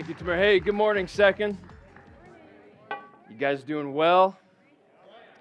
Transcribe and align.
Thank 0.00 0.08
you, 0.08 0.14
Tamara. 0.14 0.38
Hey, 0.38 0.60
good 0.60 0.74
morning, 0.74 1.06
second. 1.06 1.58
You 3.28 3.36
guys 3.38 3.62
doing 3.62 3.92
well? 3.92 4.34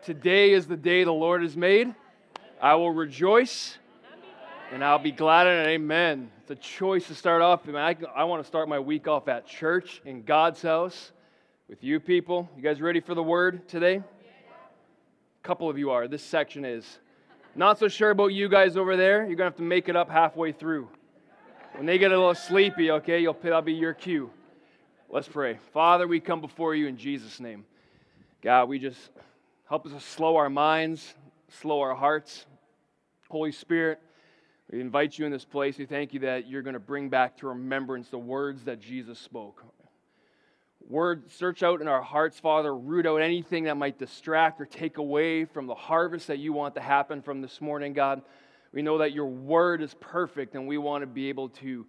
Today 0.03 0.51
is 0.51 0.67
the 0.67 0.75
day 0.75 1.05
the 1.05 1.13
Lord 1.13 1.43
has 1.43 1.55
made. 1.55 1.95
I 2.61 2.75
will 2.75 2.91
rejoice 2.91 3.77
and 4.73 4.83
I'll 4.83 4.99
be 4.99 5.13
glad 5.13 5.47
in 5.47 5.53
it. 5.59 5.67
Amen. 5.75 6.29
It's 6.41 6.51
a 6.51 6.55
choice 6.55 7.07
to 7.07 7.15
start 7.15 7.41
off. 7.41 7.61
I, 7.63 7.67
mean, 7.67 7.75
I, 7.77 7.95
I 8.13 8.25
want 8.25 8.43
to 8.43 8.47
start 8.47 8.67
my 8.67 8.79
week 8.79 9.07
off 9.07 9.29
at 9.29 9.47
church 9.47 10.01
in 10.03 10.23
God's 10.23 10.61
house 10.61 11.13
with 11.69 11.81
you 11.81 12.01
people. 12.01 12.49
You 12.57 12.61
guys 12.61 12.81
ready 12.81 12.99
for 12.99 13.15
the 13.15 13.23
word 13.23 13.65
today? 13.69 13.95
A 13.95 14.03
couple 15.47 15.69
of 15.69 15.77
you 15.77 15.91
are. 15.91 16.09
This 16.09 16.21
section 16.21 16.65
is. 16.65 16.99
Not 17.55 17.79
so 17.79 17.87
sure 17.87 18.09
about 18.09 18.33
you 18.33 18.49
guys 18.49 18.75
over 18.75 18.97
there. 18.97 19.19
You're 19.19 19.37
going 19.37 19.37
to 19.37 19.43
have 19.53 19.55
to 19.55 19.63
make 19.63 19.87
it 19.87 19.95
up 19.95 20.09
halfway 20.09 20.51
through. 20.51 20.89
When 21.75 21.85
they 21.85 21.97
get 21.97 22.11
a 22.11 22.17
little 22.17 22.35
sleepy, 22.35 22.91
okay, 22.91 23.21
you'll, 23.21 23.37
that'll 23.41 23.61
be 23.61 23.71
your 23.71 23.93
cue. 23.93 24.29
Let's 25.11 25.27
pray. 25.27 25.57
Father, 25.73 26.07
we 26.07 26.19
come 26.19 26.39
before 26.39 26.75
you 26.75 26.85
in 26.85 26.95
Jesus' 26.95 27.39
name. 27.39 27.65
God, 28.43 28.69
we 28.69 28.77
just 28.77 29.09
help 29.67 29.87
us 29.87 29.91
to 29.91 29.99
slow 29.99 30.35
our 30.35 30.51
minds, 30.51 31.15
slow 31.47 31.81
our 31.81 31.95
hearts. 31.95 32.45
Holy 33.27 33.51
Spirit, 33.51 33.99
we 34.71 34.79
invite 34.79 35.17
you 35.17 35.25
in 35.25 35.31
this 35.31 35.45
place. 35.45 35.79
We 35.79 35.87
thank 35.87 36.13
you 36.13 36.19
that 36.19 36.47
you're 36.47 36.61
going 36.61 36.75
to 36.75 36.79
bring 36.79 37.09
back 37.09 37.37
to 37.37 37.47
remembrance 37.47 38.09
the 38.09 38.19
words 38.19 38.65
that 38.65 38.79
Jesus 38.79 39.17
spoke. 39.17 39.63
Word, 40.87 41.31
search 41.31 41.63
out 41.63 41.81
in 41.81 41.87
our 41.87 42.03
hearts, 42.03 42.39
Father, 42.39 42.75
root 42.75 43.07
out 43.07 43.17
anything 43.17 43.63
that 43.63 43.77
might 43.77 43.97
distract 43.97 44.61
or 44.61 44.67
take 44.67 44.99
away 44.99 45.43
from 45.43 45.65
the 45.65 45.73
harvest 45.73 46.27
that 46.27 46.37
you 46.37 46.53
want 46.53 46.75
to 46.75 46.81
happen 46.81 47.23
from 47.23 47.41
this 47.41 47.59
morning, 47.61 47.93
God. 47.93 48.21
We 48.73 48.83
know 48.83 48.99
that 48.99 49.13
your 49.13 49.25
word 49.25 49.81
is 49.81 49.95
perfect, 49.99 50.53
and 50.53 50.67
we 50.67 50.77
want 50.77 51.01
to 51.01 51.07
be 51.07 51.29
able 51.29 51.49
to 51.49 51.87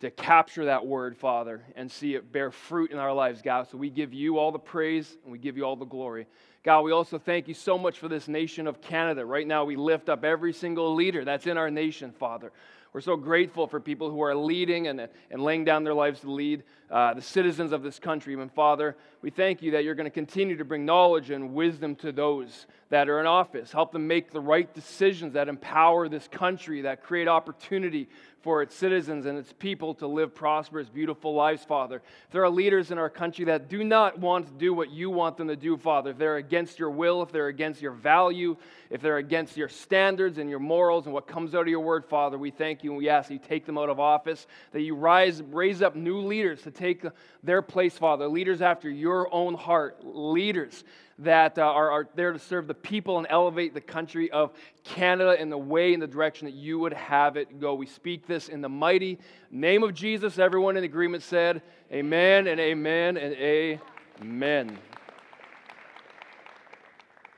to 0.00 0.10
capture 0.10 0.64
that 0.64 0.86
word, 0.86 1.16
Father, 1.16 1.62
and 1.76 1.90
see 1.90 2.14
it 2.14 2.32
bear 2.32 2.50
fruit 2.50 2.90
in 2.90 2.98
our 2.98 3.12
lives, 3.12 3.42
God. 3.42 3.68
So 3.70 3.76
we 3.76 3.90
give 3.90 4.14
you 4.14 4.38
all 4.38 4.50
the 4.50 4.58
praise 4.58 5.16
and 5.24 5.32
we 5.32 5.38
give 5.38 5.56
you 5.56 5.64
all 5.64 5.76
the 5.76 5.84
glory. 5.84 6.26
God, 6.62 6.82
we 6.82 6.92
also 6.92 7.18
thank 7.18 7.48
you 7.48 7.54
so 7.54 7.78
much 7.78 7.98
for 7.98 8.08
this 8.08 8.28
nation 8.28 8.66
of 8.66 8.80
Canada. 8.80 9.24
Right 9.24 9.46
now, 9.46 9.64
we 9.64 9.76
lift 9.76 10.08
up 10.08 10.24
every 10.24 10.52
single 10.52 10.94
leader 10.94 11.24
that's 11.24 11.46
in 11.46 11.56
our 11.56 11.70
nation, 11.70 12.12
Father. 12.12 12.52
We're 12.92 13.00
so 13.00 13.16
grateful 13.16 13.68
for 13.68 13.78
people 13.78 14.10
who 14.10 14.20
are 14.20 14.34
leading 14.34 14.88
and, 14.88 15.08
and 15.30 15.42
laying 15.42 15.64
down 15.64 15.84
their 15.84 15.94
lives 15.94 16.20
to 16.20 16.30
lead 16.30 16.64
uh, 16.90 17.14
the 17.14 17.22
citizens 17.22 17.70
of 17.70 17.84
this 17.84 18.00
country. 18.00 18.34
And 18.34 18.52
Father, 18.52 18.96
we 19.22 19.30
thank 19.30 19.62
you 19.62 19.70
that 19.72 19.84
you're 19.84 19.94
going 19.94 20.06
to 20.06 20.10
continue 20.10 20.56
to 20.56 20.64
bring 20.64 20.84
knowledge 20.84 21.30
and 21.30 21.54
wisdom 21.54 21.94
to 21.96 22.10
those 22.10 22.66
that 22.88 23.08
are 23.08 23.20
in 23.20 23.26
office. 23.26 23.70
Help 23.70 23.92
them 23.92 24.08
make 24.08 24.32
the 24.32 24.40
right 24.40 24.74
decisions 24.74 25.34
that 25.34 25.48
empower 25.48 26.08
this 26.08 26.26
country, 26.26 26.82
that 26.82 27.04
create 27.04 27.28
opportunity 27.28 28.08
for 28.42 28.62
its 28.62 28.74
citizens 28.74 29.26
and 29.26 29.38
its 29.38 29.52
people 29.52 29.94
to 29.94 30.06
live 30.06 30.34
prosperous, 30.34 30.88
beautiful 30.88 31.34
lives, 31.34 31.62
Father. 31.62 31.96
If 31.96 32.30
there 32.32 32.42
are 32.42 32.50
leaders 32.50 32.90
in 32.90 32.98
our 32.98 33.10
country 33.10 33.44
that 33.46 33.68
do 33.68 33.84
not 33.84 34.18
want 34.18 34.46
to 34.46 34.52
do 34.54 34.72
what 34.72 34.90
you 34.90 35.10
want 35.10 35.36
them 35.36 35.48
to 35.48 35.56
do, 35.56 35.76
Father, 35.76 36.10
if 36.10 36.18
they're 36.18 36.36
against 36.36 36.78
your 36.78 36.90
will, 36.90 37.22
if 37.22 37.32
they're 37.32 37.48
against 37.48 37.82
your 37.82 37.92
value, 37.92 38.56
if 38.88 39.02
they're 39.02 39.18
against 39.18 39.56
your 39.56 39.68
standards 39.68 40.38
and 40.38 40.48
your 40.48 40.58
morals 40.58 41.04
and 41.04 41.12
what 41.12 41.26
comes 41.26 41.54
out 41.54 41.62
of 41.62 41.68
your 41.68 41.80
word, 41.80 42.04
Father, 42.06 42.38
we 42.38 42.50
thank 42.50 42.82
you 42.82 42.90
and 42.90 42.98
we 42.98 43.08
ask 43.08 43.30
you 43.30 43.38
take 43.38 43.66
them 43.66 43.76
out 43.76 43.90
of 43.90 44.00
office, 44.00 44.46
that 44.72 44.80
you 44.80 44.94
rise, 44.94 45.42
raise 45.42 45.82
up 45.82 45.94
new 45.94 46.20
leaders 46.20 46.62
to 46.62 46.70
take 46.70 47.04
their 47.42 47.60
place, 47.60 47.96
Father, 47.98 48.26
leaders 48.26 48.62
after 48.62 48.88
your 48.88 49.32
own 49.32 49.54
heart, 49.54 49.98
leaders 50.02 50.82
that 51.20 51.58
uh, 51.58 51.62
are, 51.62 51.90
are 51.90 52.08
there 52.14 52.32
to 52.32 52.38
serve 52.38 52.66
the 52.66 52.74
people 52.74 53.18
and 53.18 53.26
elevate 53.28 53.74
the 53.74 53.80
country 53.80 54.30
of 54.30 54.52
Canada 54.84 55.40
in 55.40 55.50
the 55.50 55.58
way 55.58 55.92
and 55.92 56.02
the 56.02 56.06
direction 56.06 56.46
that 56.46 56.54
you 56.54 56.78
would 56.78 56.94
have 56.94 57.36
it 57.36 57.60
go. 57.60 57.74
We 57.74 57.86
speak 57.86 58.26
this 58.26 58.48
in 58.48 58.62
the 58.62 58.68
mighty 58.68 59.18
name 59.50 59.82
of 59.82 59.92
Jesus. 59.92 60.38
Everyone 60.38 60.76
in 60.76 60.84
agreement 60.84 61.22
said, 61.22 61.62
Amen 61.92 62.46
and 62.46 62.58
amen 62.58 63.18
and 63.18 63.34
amen. 63.34 64.78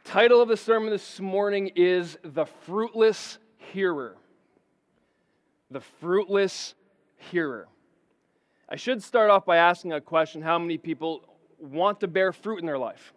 Title 0.05 0.41
of 0.41 0.49
the 0.49 0.57
sermon 0.57 0.91
this 0.91 1.19
morning 1.19 1.73
is 1.75 2.19
The 2.23 2.45
Fruitless 2.45 3.39
Hearer. 3.73 4.17
The 5.71 5.81
Fruitless 5.81 6.75
Hearer. 7.17 7.67
I 8.69 8.77
should 8.77 9.03
start 9.03 9.31
off 9.31 9.45
by 9.45 9.57
asking 9.57 9.93
a 9.93 10.01
question 10.01 10.41
How 10.41 10.59
many 10.59 10.79
people 10.79 11.25
want 11.59 12.01
to 12.01 12.09
bear 12.09 12.33
fruit 12.33 12.61
in 12.61 12.67
their 12.67 12.79
life? 12.79 13.13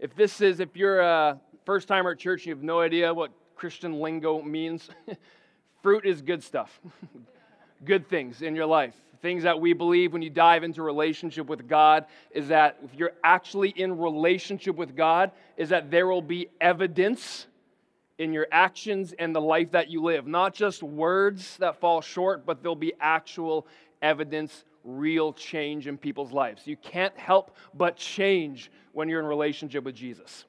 If 0.00 0.16
this 0.16 0.40
is, 0.40 0.60
if 0.60 0.76
you're 0.76 1.00
a 1.00 1.38
first 1.66 1.86
timer 1.86 2.12
at 2.12 2.18
church 2.18 2.40
and 2.40 2.46
you 2.46 2.54
have 2.54 2.64
no 2.64 2.80
idea 2.80 3.12
what 3.12 3.30
Christian 3.54 4.00
lingo 4.00 4.40
means, 4.40 4.88
fruit 5.82 6.06
is 6.06 6.22
good 6.22 6.42
stuff, 6.42 6.80
good 7.84 8.08
things 8.08 8.40
in 8.40 8.56
your 8.56 8.64
life. 8.64 8.94
Things 9.20 9.42
that 9.42 9.60
we 9.60 9.74
believe 9.74 10.14
when 10.14 10.22
you 10.22 10.30
dive 10.30 10.64
into 10.64 10.82
relationship 10.82 11.46
with 11.48 11.68
God 11.68 12.06
is 12.30 12.48
that 12.48 12.78
if 12.82 12.98
you're 12.98 13.12
actually 13.22 13.68
in 13.68 13.98
relationship 13.98 14.74
with 14.76 14.96
God, 14.96 15.32
is 15.58 15.68
that 15.68 15.90
there 15.90 16.06
will 16.06 16.22
be 16.22 16.48
evidence 16.62 17.46
in 18.16 18.32
your 18.32 18.46
actions 18.50 19.12
and 19.18 19.36
the 19.36 19.40
life 19.40 19.72
that 19.72 19.90
you 19.90 20.02
live. 20.02 20.26
Not 20.26 20.54
just 20.54 20.82
words 20.82 21.58
that 21.58 21.78
fall 21.78 22.00
short, 22.00 22.46
but 22.46 22.62
there'll 22.62 22.74
be 22.74 22.94
actual 22.98 23.66
evidence 24.00 24.64
real 24.84 25.32
change 25.32 25.86
in 25.86 25.98
people's 25.98 26.32
lives. 26.32 26.66
You 26.66 26.76
can't 26.76 27.16
help 27.18 27.56
but 27.74 27.96
change 27.96 28.70
when 28.92 29.08
you're 29.08 29.20
in 29.20 29.26
relationship 29.26 29.84
with 29.84 29.94
Jesus, 29.94 30.44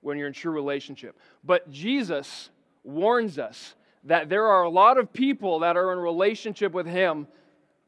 when 0.00 0.18
you're 0.18 0.26
in 0.26 0.32
true 0.32 0.52
relationship. 0.52 1.18
But 1.44 1.70
Jesus 1.70 2.50
warns 2.84 3.38
us 3.38 3.74
that 4.04 4.28
there 4.28 4.46
are 4.46 4.62
a 4.62 4.70
lot 4.70 4.98
of 4.98 5.12
people 5.12 5.60
that 5.60 5.76
are 5.76 5.92
in 5.92 5.98
relationship 5.98 6.72
with 6.72 6.86
Him 6.86 7.26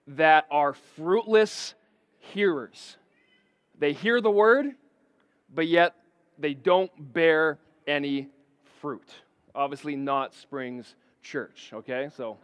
that 0.09 0.47
are 0.51 0.75
fruitless 0.97 1.75
hearers. 2.19 2.97
They 3.79 3.93
hear 3.93 4.21
the 4.21 4.31
word, 4.31 4.67
but 5.55 5.69
yet 5.69 5.95
they 6.39 6.55
don't 6.55 6.91
bear 7.13 7.59
any 7.87 8.29
fruit. 8.81 9.09
Obviously, 9.55 9.97
not 9.97 10.35
Springs 10.35 10.95
Church, 11.23 11.71
okay? 11.73 12.09
So 12.17 12.39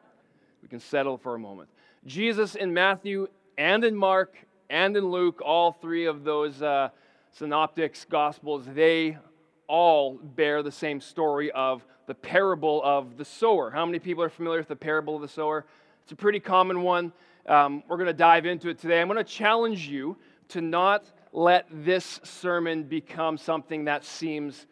we 0.62 0.68
can 0.68 0.80
settle 0.80 1.16
for 1.16 1.34
a 1.34 1.38
moment. 1.38 1.68
Jesus 2.06 2.54
in 2.54 2.72
Matthew 2.72 3.28
and 3.58 3.84
in 3.84 3.96
Mark 3.96 4.34
and 4.70 4.96
in 4.96 5.10
Luke, 5.10 5.40
all 5.44 5.72
three 5.72 6.06
of 6.06 6.24
those 6.24 6.62
uh, 6.62 6.88
synoptics, 7.32 8.04
gospels, 8.04 8.64
they 8.74 9.18
all 9.68 10.14
bear 10.14 10.62
the 10.62 10.72
same 10.72 11.00
story 11.00 11.50
of 11.52 11.84
the 12.06 12.14
parable 12.14 12.82
of 12.84 13.16
the 13.16 13.24
sower. 13.24 13.70
How 13.70 13.86
many 13.86 13.98
people 13.98 14.22
are 14.22 14.28
familiar 14.28 14.60
with 14.60 14.68
the 14.68 14.76
parable 14.76 15.16
of 15.16 15.22
the 15.22 15.28
sower? 15.28 15.64
It's 16.02 16.12
a 16.12 16.16
pretty 16.16 16.40
common 16.40 16.82
one. 16.82 17.12
Um, 17.46 17.82
we're 17.88 17.96
going 17.96 18.06
to 18.08 18.12
dive 18.12 18.46
into 18.46 18.68
it 18.68 18.78
today. 18.78 19.00
I'm 19.00 19.08
going 19.08 19.16
to 19.16 19.24
challenge 19.24 19.86
you 19.86 20.16
to 20.48 20.60
not 20.60 21.04
let 21.32 21.66
this 21.70 22.20
sermon 22.22 22.84
become 22.84 23.38
something 23.38 23.84
that 23.86 24.04
seems 24.04 24.66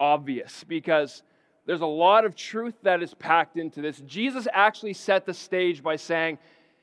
obvious 0.00 0.64
because 0.64 1.22
there's 1.66 1.80
a 1.80 1.86
lot 1.86 2.24
of 2.24 2.34
truth 2.34 2.74
that 2.82 3.02
is 3.02 3.12
packed 3.14 3.56
into 3.56 3.82
this. 3.82 4.00
Jesus 4.06 4.48
actually 4.52 4.94
set 4.94 5.26
the 5.26 5.34
stage 5.34 5.82
by 5.82 5.96
saying, 5.96 6.38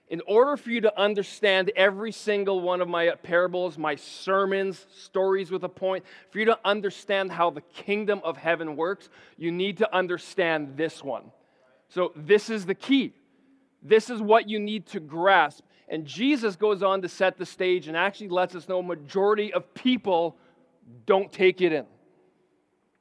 in 0.10 0.22
order 0.28 0.56
for 0.56 0.70
you 0.70 0.82
to 0.82 1.00
understand 1.00 1.72
every 1.76 2.12
single 2.12 2.62
one 2.62 2.80
of 2.80 2.88
my 2.88 3.10
parables, 3.24 3.78
my 3.78 3.96
sermons, 3.96 4.86
stories 4.96 5.50
with 5.50 5.64
a 5.64 5.70
point, 5.70 6.06
for 6.30 6.40
you 6.40 6.46
to 6.46 6.60
understand 6.64 7.32
how 7.32 7.50
the 7.50 7.62
kingdom 7.62 8.22
of 8.24 8.38
heaven 8.38 8.76
works, 8.76 9.10
you 9.38 9.52
need 9.52 9.78
to 9.78 9.96
understand 9.96 10.78
this 10.78 11.04
one. 11.04 11.32
So, 11.90 12.12
this 12.16 12.50
is 12.50 12.66
the 12.66 12.76
key. 12.76 13.14
This 13.82 14.10
is 14.10 14.22
what 14.22 14.48
you 14.50 14.60
need 14.60 14.86
to 14.88 15.00
grasp. 15.00 15.64
And 15.88 16.06
Jesus 16.06 16.56
goes 16.56 16.82
on 16.82 17.02
to 17.04 17.10
set 17.10 17.38
the 17.38 17.46
stage 17.46 17.88
and 17.88 17.96
actually 17.96 18.30
lets 18.30 18.56
us 18.56 18.68
know 18.68 18.82
majority 18.82 19.54
of 19.54 19.72
people 19.74 20.36
don't 21.06 21.32
take 21.32 21.62
it 21.62 21.72
in 21.72 21.86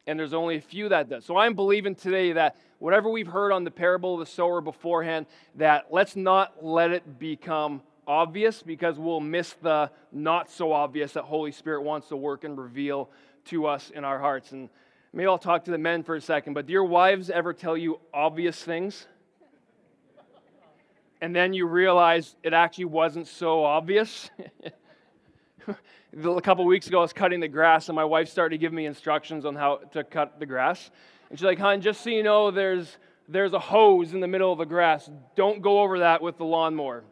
and 0.06 0.18
there's 0.18 0.34
only 0.34 0.56
a 0.56 0.60
few 0.60 0.88
that 0.90 1.08
does. 1.08 1.24
So 1.24 1.36
I'm 1.36 1.54
believing 1.54 1.94
today 1.94 2.32
that 2.32 2.56
whatever 2.78 3.08
we've 3.08 3.26
heard 3.26 3.52
on 3.52 3.64
the 3.64 3.70
parable 3.70 4.14
of 4.14 4.20
the 4.20 4.26
sower 4.26 4.60
beforehand, 4.60 5.26
that 5.56 5.86
let's 5.90 6.16
not 6.16 6.64
let 6.64 6.90
it 6.90 7.18
become 7.18 7.82
obvious 8.06 8.62
because 8.62 8.98
we'll 8.98 9.20
miss 9.20 9.54
the 9.62 9.90
not 10.12 10.50
so 10.50 10.72
obvious 10.72 11.12
that 11.12 11.24
Holy 11.24 11.52
Spirit 11.52 11.82
wants 11.82 12.08
to 12.08 12.16
work 12.16 12.44
and 12.44 12.58
reveal 12.58 13.10
to 13.46 13.66
us 13.66 13.90
in 13.90 14.04
our 14.04 14.18
hearts. 14.18 14.52
And 14.52 14.68
maybe 15.12 15.26
I'll 15.26 15.38
talk 15.38 15.64
to 15.64 15.70
the 15.70 15.78
men 15.78 16.02
for 16.02 16.16
a 16.16 16.20
second, 16.20 16.54
but 16.54 16.66
do 16.66 16.72
your 16.72 16.84
wives 16.84 17.30
ever 17.30 17.52
tell 17.52 17.76
you 17.76 18.00
obvious 18.12 18.62
things? 18.62 19.06
and 21.24 21.34
then 21.34 21.54
you 21.54 21.66
realize 21.66 22.36
it 22.42 22.52
actually 22.52 22.84
wasn't 22.84 23.26
so 23.26 23.64
obvious. 23.64 24.30
a 26.24 26.40
couple 26.40 26.64
weeks 26.64 26.86
ago, 26.86 26.98
I 26.98 27.02
was 27.02 27.12
cutting 27.12 27.40
the 27.40 27.48
grass, 27.48 27.88
and 27.88 27.96
my 27.96 28.04
wife 28.04 28.28
started 28.28 28.56
to 28.56 28.58
give 28.58 28.72
me 28.72 28.86
instructions 28.86 29.44
on 29.44 29.54
how 29.54 29.76
to 29.92 30.04
cut 30.04 30.38
the 30.38 30.46
grass. 30.46 30.90
And 31.30 31.38
she's 31.38 31.44
like, 31.44 31.58
hon, 31.58 31.80
just 31.80 32.02
so 32.02 32.10
you 32.10 32.22
know, 32.22 32.50
there's, 32.50 32.98
there's 33.28 33.52
a 33.52 33.58
hose 33.58 34.12
in 34.12 34.20
the 34.20 34.28
middle 34.28 34.52
of 34.52 34.58
the 34.58 34.64
grass. 34.64 35.10
Don't 35.36 35.62
go 35.62 35.80
over 35.80 36.00
that 36.00 36.22
with 36.22 36.38
the 36.38 36.44
lawnmower. 36.44 37.04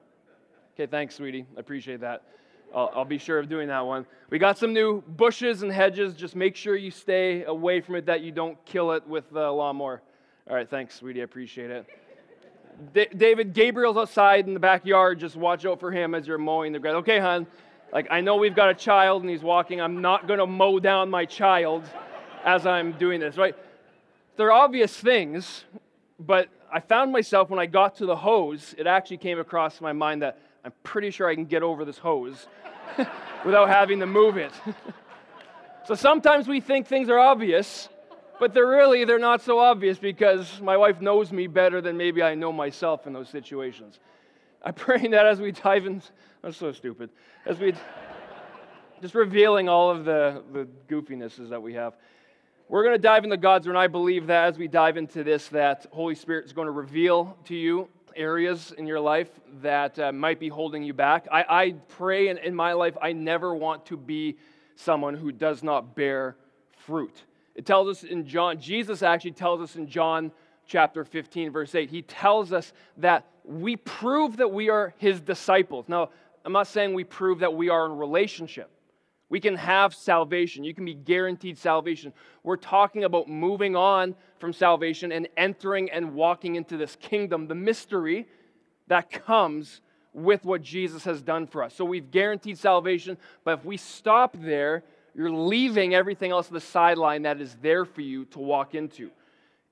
Okay, 0.74 0.86
thanks, 0.86 1.14
sweetie. 1.16 1.46
I 1.56 1.60
appreciate 1.60 2.00
that. 2.00 2.22
I'll, 2.74 2.90
I'll, 2.94 3.04
be 3.04 3.18
sure 3.18 3.38
of 3.38 3.48
doing 3.48 3.68
that 3.68 3.84
one. 3.84 4.06
We 4.30 4.38
got 4.38 4.56
some 4.56 4.72
new 4.72 5.02
bushes 5.02 5.62
and 5.62 5.70
hedges. 5.70 6.14
Just 6.14 6.34
make 6.34 6.56
sure 6.56 6.74
you 6.74 6.90
stay 6.90 7.44
away 7.44 7.82
from 7.82 7.96
it, 7.96 8.06
that 8.06 8.22
you 8.22 8.32
don't 8.32 8.62
kill 8.64 8.92
it 8.92 9.06
with 9.06 9.30
the 9.30 9.50
lawnmower. 9.50 10.00
All 10.48 10.56
right, 10.56 10.68
thanks, 10.68 10.94
sweetie. 10.94 11.20
I 11.20 11.24
appreciate 11.24 11.70
it. 11.70 11.86
D- 12.94 13.08
David, 13.14 13.52
Gabriel's 13.52 13.96
outside 13.96 14.46
in 14.46 14.54
the 14.54 14.60
backyard. 14.60 15.20
Just 15.20 15.36
watch 15.36 15.66
out 15.66 15.78
for 15.78 15.92
him 15.92 16.14
as 16.14 16.26
you're 16.26 16.38
mowing 16.38 16.72
the 16.72 16.78
grass. 16.78 16.94
Okay, 16.94 17.18
hon. 17.18 17.46
Like, 17.92 18.06
I 18.10 18.22
know 18.22 18.36
we've 18.36 18.54
got 18.54 18.70
a 18.70 18.74
child 18.74 19.22
and 19.22 19.30
he's 19.30 19.42
walking. 19.42 19.80
I'm 19.80 20.00
not 20.00 20.26
going 20.26 20.38
to 20.38 20.46
mow 20.46 20.78
down 20.78 21.10
my 21.10 21.26
child 21.26 21.84
as 22.44 22.66
I'm 22.66 22.92
doing 22.92 23.20
this, 23.20 23.36
right? 23.36 23.54
They're 24.36 24.52
obvious 24.52 24.96
things, 24.96 25.64
but 26.18 26.48
I 26.72 26.80
found 26.80 27.12
myself 27.12 27.50
when 27.50 27.60
I 27.60 27.66
got 27.66 27.96
to 27.96 28.06
the 28.06 28.16
hose, 28.16 28.74
it 28.78 28.86
actually 28.86 29.18
came 29.18 29.38
across 29.38 29.80
my 29.82 29.92
mind 29.92 30.22
that 30.22 30.38
I'm 30.64 30.72
pretty 30.82 31.10
sure 31.10 31.28
I 31.28 31.34
can 31.34 31.44
get 31.44 31.62
over 31.62 31.84
this 31.84 31.98
hose 31.98 32.46
without 33.44 33.68
having 33.68 34.00
to 34.00 34.06
move 34.06 34.38
it. 34.38 34.52
so 35.86 35.94
sometimes 35.94 36.48
we 36.48 36.60
think 36.60 36.86
things 36.86 37.10
are 37.10 37.18
obvious, 37.18 37.90
but 38.40 38.54
they're 38.54 38.66
really 38.66 39.04
they're 39.04 39.18
not 39.18 39.42
so 39.42 39.58
obvious 39.58 39.98
because 39.98 40.60
my 40.62 40.78
wife 40.78 41.00
knows 41.02 41.30
me 41.30 41.46
better 41.46 41.82
than 41.82 41.98
maybe 41.98 42.22
I 42.22 42.34
know 42.34 42.52
myself 42.52 43.06
in 43.06 43.12
those 43.12 43.28
situations. 43.28 43.98
I'm 44.64 44.74
praying 44.74 45.10
that 45.10 45.26
as 45.26 45.40
we 45.40 45.52
dive 45.52 45.84
in, 45.84 46.02
that's 46.42 46.56
so 46.56 46.72
stupid. 46.72 47.10
As 47.46 47.58
we 47.58 47.72
just 49.00 49.14
revealing 49.14 49.68
all 49.68 49.90
of 49.90 50.04
the, 50.04 50.42
the 50.52 50.68
goofinesses 50.88 51.50
that 51.50 51.60
we 51.60 51.74
have. 51.74 51.94
We're 52.68 52.84
going 52.84 52.94
to 52.94 53.02
dive 53.02 53.24
into 53.24 53.36
God's 53.36 53.66
word, 53.66 53.72
and 53.72 53.78
I 53.78 53.88
believe 53.88 54.28
that 54.28 54.46
as 54.46 54.58
we 54.58 54.68
dive 54.68 54.96
into 54.96 55.24
this, 55.24 55.48
that 55.48 55.86
Holy 55.90 56.14
Spirit 56.14 56.44
is 56.46 56.52
going 56.52 56.66
to 56.66 56.72
reveal 56.72 57.36
to 57.46 57.56
you 57.56 57.88
areas 58.14 58.72
in 58.78 58.86
your 58.86 59.00
life 59.00 59.28
that 59.60 59.98
uh, 59.98 60.12
might 60.12 60.38
be 60.38 60.48
holding 60.48 60.82
you 60.82 60.94
back. 60.94 61.26
I, 61.30 61.44
I 61.48 61.70
pray 61.88 62.28
in, 62.28 62.38
in 62.38 62.54
my 62.54 62.72
life, 62.72 62.96
I 63.00 63.12
never 63.12 63.54
want 63.54 63.86
to 63.86 63.96
be 63.96 64.36
someone 64.76 65.14
who 65.14 65.32
does 65.32 65.62
not 65.62 65.94
bear 65.94 66.36
fruit. 66.86 67.24
It 67.54 67.66
tells 67.66 67.88
us 67.88 68.04
in 68.04 68.26
John, 68.26 68.60
Jesus 68.60 69.02
actually 69.02 69.32
tells 69.32 69.60
us 69.60 69.76
in 69.76 69.86
John 69.88 70.32
chapter 70.66 71.04
15, 71.04 71.50
verse 71.50 71.74
8, 71.74 71.90
he 71.90 72.02
tells 72.02 72.52
us 72.52 72.72
that 72.98 73.26
we 73.44 73.76
prove 73.76 74.36
that 74.36 74.52
we 74.52 74.70
are 74.70 74.94
his 74.98 75.20
disciples. 75.20 75.88
Now, 75.88 76.10
I'm 76.44 76.52
not 76.52 76.66
saying 76.66 76.94
we 76.94 77.04
prove 77.04 77.40
that 77.40 77.54
we 77.54 77.68
are 77.68 77.86
in 77.86 77.96
relationship. 77.96 78.70
We 79.28 79.40
can 79.40 79.56
have 79.56 79.94
salvation. 79.94 80.62
You 80.62 80.74
can 80.74 80.84
be 80.84 80.94
guaranteed 80.94 81.56
salvation. 81.56 82.12
We're 82.42 82.56
talking 82.56 83.04
about 83.04 83.28
moving 83.28 83.74
on 83.76 84.14
from 84.38 84.52
salvation 84.52 85.10
and 85.12 85.26
entering 85.36 85.90
and 85.90 86.14
walking 86.14 86.56
into 86.56 86.76
this 86.76 86.96
kingdom, 86.96 87.46
the 87.46 87.54
mystery 87.54 88.26
that 88.88 89.10
comes 89.10 89.80
with 90.12 90.44
what 90.44 90.60
Jesus 90.60 91.04
has 91.04 91.22
done 91.22 91.46
for 91.46 91.62
us. 91.62 91.74
So 91.74 91.84
we've 91.84 92.10
guaranteed 92.10 92.58
salvation, 92.58 93.16
but 93.44 93.58
if 93.58 93.64
we 93.64 93.78
stop 93.78 94.36
there, 94.38 94.84
you're 95.14 95.30
leaving 95.30 95.94
everything 95.94 96.30
else 96.30 96.48
on 96.48 96.54
the 96.54 96.60
sideline 96.60 97.22
that 97.22 97.40
is 97.40 97.56
there 97.62 97.84
for 97.84 98.02
you 98.02 98.26
to 98.26 98.38
walk 98.38 98.74
into. 98.74 99.10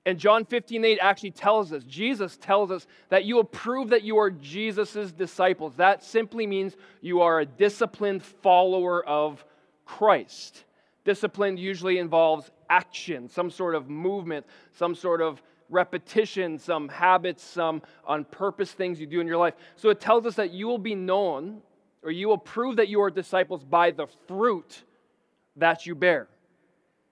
And 0.05 0.17
John 0.17 0.45
15, 0.45 0.83
8 0.83 0.99
actually 0.99 1.31
tells 1.31 1.71
us, 1.71 1.83
Jesus 1.83 2.35
tells 2.37 2.71
us 2.71 2.87
that 3.09 3.25
you 3.25 3.35
will 3.35 3.43
prove 3.43 3.89
that 3.89 4.01
you 4.01 4.17
are 4.17 4.31
Jesus' 4.31 5.11
disciples. 5.11 5.75
That 5.75 6.03
simply 6.03 6.47
means 6.47 6.75
you 7.01 7.21
are 7.21 7.41
a 7.41 7.45
disciplined 7.45 8.23
follower 8.23 9.05
of 9.05 9.45
Christ. 9.85 10.63
Discipline 11.05 11.55
usually 11.57 11.99
involves 11.99 12.49
action, 12.69 13.29
some 13.29 13.51
sort 13.51 13.75
of 13.75 13.89
movement, 13.89 14.45
some 14.73 14.95
sort 14.95 15.21
of 15.21 15.41
repetition, 15.69 16.57
some 16.57 16.89
habits, 16.89 17.43
some 17.43 17.81
on 18.05 18.25
purpose 18.25 18.71
things 18.71 18.99
you 18.99 19.05
do 19.05 19.19
in 19.19 19.27
your 19.27 19.37
life. 19.37 19.53
So 19.75 19.89
it 19.89 19.99
tells 19.99 20.25
us 20.25 20.35
that 20.35 20.51
you 20.51 20.67
will 20.67 20.77
be 20.79 20.95
known 20.95 21.61
or 22.03 22.11
you 22.11 22.27
will 22.27 22.37
prove 22.37 22.77
that 22.77 22.87
you 22.87 23.01
are 23.01 23.11
disciples 23.11 23.63
by 23.63 23.91
the 23.91 24.07
fruit 24.27 24.83
that 25.55 25.85
you 25.85 25.93
bear. 25.93 26.27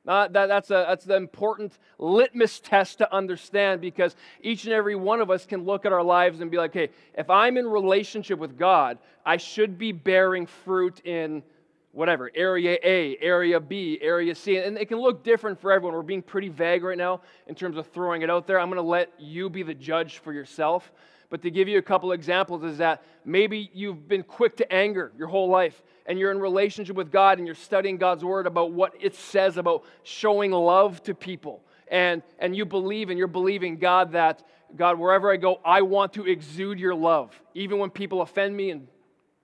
Uh, 0.09 0.27
that, 0.29 0.47
that's, 0.47 0.71
a, 0.71 0.85
that's 0.87 1.05
the 1.05 1.15
important 1.15 1.77
litmus 1.99 2.59
test 2.59 2.97
to 2.97 3.13
understand 3.13 3.79
because 3.79 4.15
each 4.41 4.63
and 4.63 4.73
every 4.73 4.95
one 4.95 5.21
of 5.21 5.29
us 5.29 5.45
can 5.45 5.63
look 5.65 5.85
at 5.85 5.93
our 5.93 6.01
lives 6.01 6.41
and 6.41 6.49
be 6.49 6.57
like, 6.57 6.73
hey, 6.73 6.89
if 7.15 7.29
I'm 7.29 7.57
in 7.57 7.67
relationship 7.67 8.39
with 8.39 8.57
God, 8.57 8.97
I 9.23 9.37
should 9.37 9.77
be 9.77 9.91
bearing 9.91 10.47
fruit 10.47 10.99
in 11.05 11.43
whatever, 11.91 12.31
area 12.33 12.79
A, 12.83 13.17
area 13.21 13.59
B, 13.59 13.99
area 14.01 14.33
C. 14.33 14.57
And 14.57 14.79
it 14.79 14.87
can 14.87 14.97
look 14.97 15.23
different 15.23 15.61
for 15.61 15.71
everyone. 15.71 15.93
We're 15.93 16.01
being 16.01 16.23
pretty 16.23 16.49
vague 16.49 16.81
right 16.81 16.97
now 16.97 17.21
in 17.45 17.53
terms 17.53 17.77
of 17.77 17.85
throwing 17.85 18.23
it 18.23 18.31
out 18.31 18.47
there. 18.47 18.59
I'm 18.59 18.69
going 18.69 18.77
to 18.77 18.81
let 18.81 19.13
you 19.19 19.47
be 19.47 19.61
the 19.61 19.75
judge 19.75 20.17
for 20.17 20.33
yourself. 20.33 20.91
But 21.29 21.43
to 21.43 21.51
give 21.51 21.67
you 21.67 21.77
a 21.77 21.81
couple 21.81 22.11
examples, 22.11 22.63
is 22.63 22.79
that 22.79 23.03
maybe 23.23 23.69
you've 23.73 24.07
been 24.07 24.23
quick 24.23 24.57
to 24.57 24.73
anger 24.73 25.11
your 25.17 25.27
whole 25.27 25.47
life 25.47 25.81
and 26.07 26.17
you're 26.17 26.31
in 26.31 26.39
relationship 26.39 26.95
with 26.95 27.11
God 27.11 27.37
and 27.37 27.45
you're 27.45 27.55
studying 27.55 27.97
God's 27.97 28.25
word 28.25 28.47
about 28.47 28.71
what 28.71 28.93
it 28.99 29.15
says 29.15 29.57
about 29.57 29.83
showing 30.03 30.51
love 30.51 31.03
to 31.03 31.13
people. 31.13 31.61
And, 31.87 32.23
and 32.39 32.55
you 32.55 32.65
believe 32.65 33.09
and 33.09 33.17
you're 33.17 33.27
believing 33.27 33.77
God 33.77 34.13
that, 34.13 34.43
God, 34.75 34.97
wherever 34.97 35.31
I 35.31 35.37
go, 35.37 35.59
I 35.63 35.83
want 35.83 36.13
to 36.13 36.25
exude 36.25 36.79
your 36.79 36.95
love. 36.95 37.39
Even 37.53 37.77
when 37.77 37.91
people 37.91 38.21
offend 38.21 38.55
me 38.55 38.71
and 38.71 38.87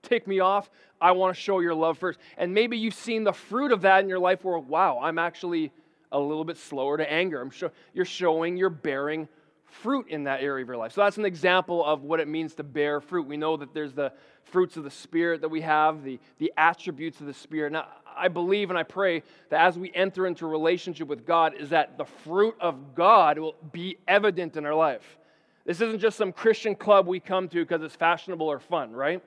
tick 0.02 0.26
me 0.26 0.40
off, 0.40 0.68
I 1.00 1.12
want 1.12 1.36
to 1.36 1.40
show 1.40 1.60
your 1.60 1.74
love 1.74 1.98
first. 1.98 2.18
And 2.36 2.52
maybe 2.52 2.78
you've 2.78 2.94
seen 2.94 3.22
the 3.22 3.32
fruit 3.32 3.70
of 3.70 3.82
that 3.82 4.02
in 4.02 4.08
your 4.08 4.18
life 4.18 4.44
where, 4.44 4.58
wow, 4.58 4.98
I'm 5.00 5.18
actually 5.18 5.72
a 6.10 6.18
little 6.18 6.44
bit 6.44 6.56
slower 6.56 6.96
to 6.96 7.12
anger. 7.12 7.40
I'm 7.40 7.50
sure 7.50 7.70
you're 7.92 8.04
showing, 8.04 8.56
you're 8.56 8.70
bearing 8.70 9.28
fruit 9.66 10.06
in 10.08 10.24
that 10.24 10.40
area 10.40 10.62
of 10.62 10.68
your 10.68 10.76
life. 10.76 10.92
So 10.92 11.02
that's 11.02 11.18
an 11.18 11.24
example 11.24 11.84
of 11.84 12.02
what 12.02 12.20
it 12.20 12.28
means 12.28 12.54
to 12.54 12.62
bear 12.62 13.00
fruit. 13.00 13.26
We 13.26 13.36
know 13.36 13.56
that 13.56 13.74
there's 13.74 13.92
the 13.92 14.12
fruits 14.44 14.76
of 14.76 14.84
the 14.84 14.90
Spirit 14.90 15.40
that 15.40 15.48
we 15.48 15.60
have, 15.60 16.02
the, 16.02 16.18
the 16.38 16.52
attributes 16.56 17.20
of 17.20 17.26
the 17.26 17.34
Spirit. 17.34 17.72
Now, 17.72 17.86
I 18.16 18.28
believe 18.28 18.70
and 18.70 18.78
I 18.78 18.84
pray 18.84 19.22
that 19.50 19.60
as 19.60 19.78
we 19.78 19.92
enter 19.94 20.26
into 20.26 20.46
relationship 20.46 21.08
with 21.08 21.26
God, 21.26 21.54
is 21.58 21.70
that 21.70 21.98
the 21.98 22.04
fruit 22.04 22.54
of 22.60 22.94
God 22.94 23.38
will 23.38 23.54
be 23.72 23.98
evident 24.08 24.56
in 24.56 24.64
our 24.64 24.74
life. 24.74 25.18
This 25.64 25.80
isn't 25.80 26.00
just 26.00 26.16
some 26.16 26.32
Christian 26.32 26.74
club 26.76 27.06
we 27.06 27.20
come 27.20 27.48
to 27.48 27.62
because 27.62 27.82
it's 27.82 27.96
fashionable 27.96 28.46
or 28.46 28.60
fun, 28.60 28.92
right? 28.92 29.20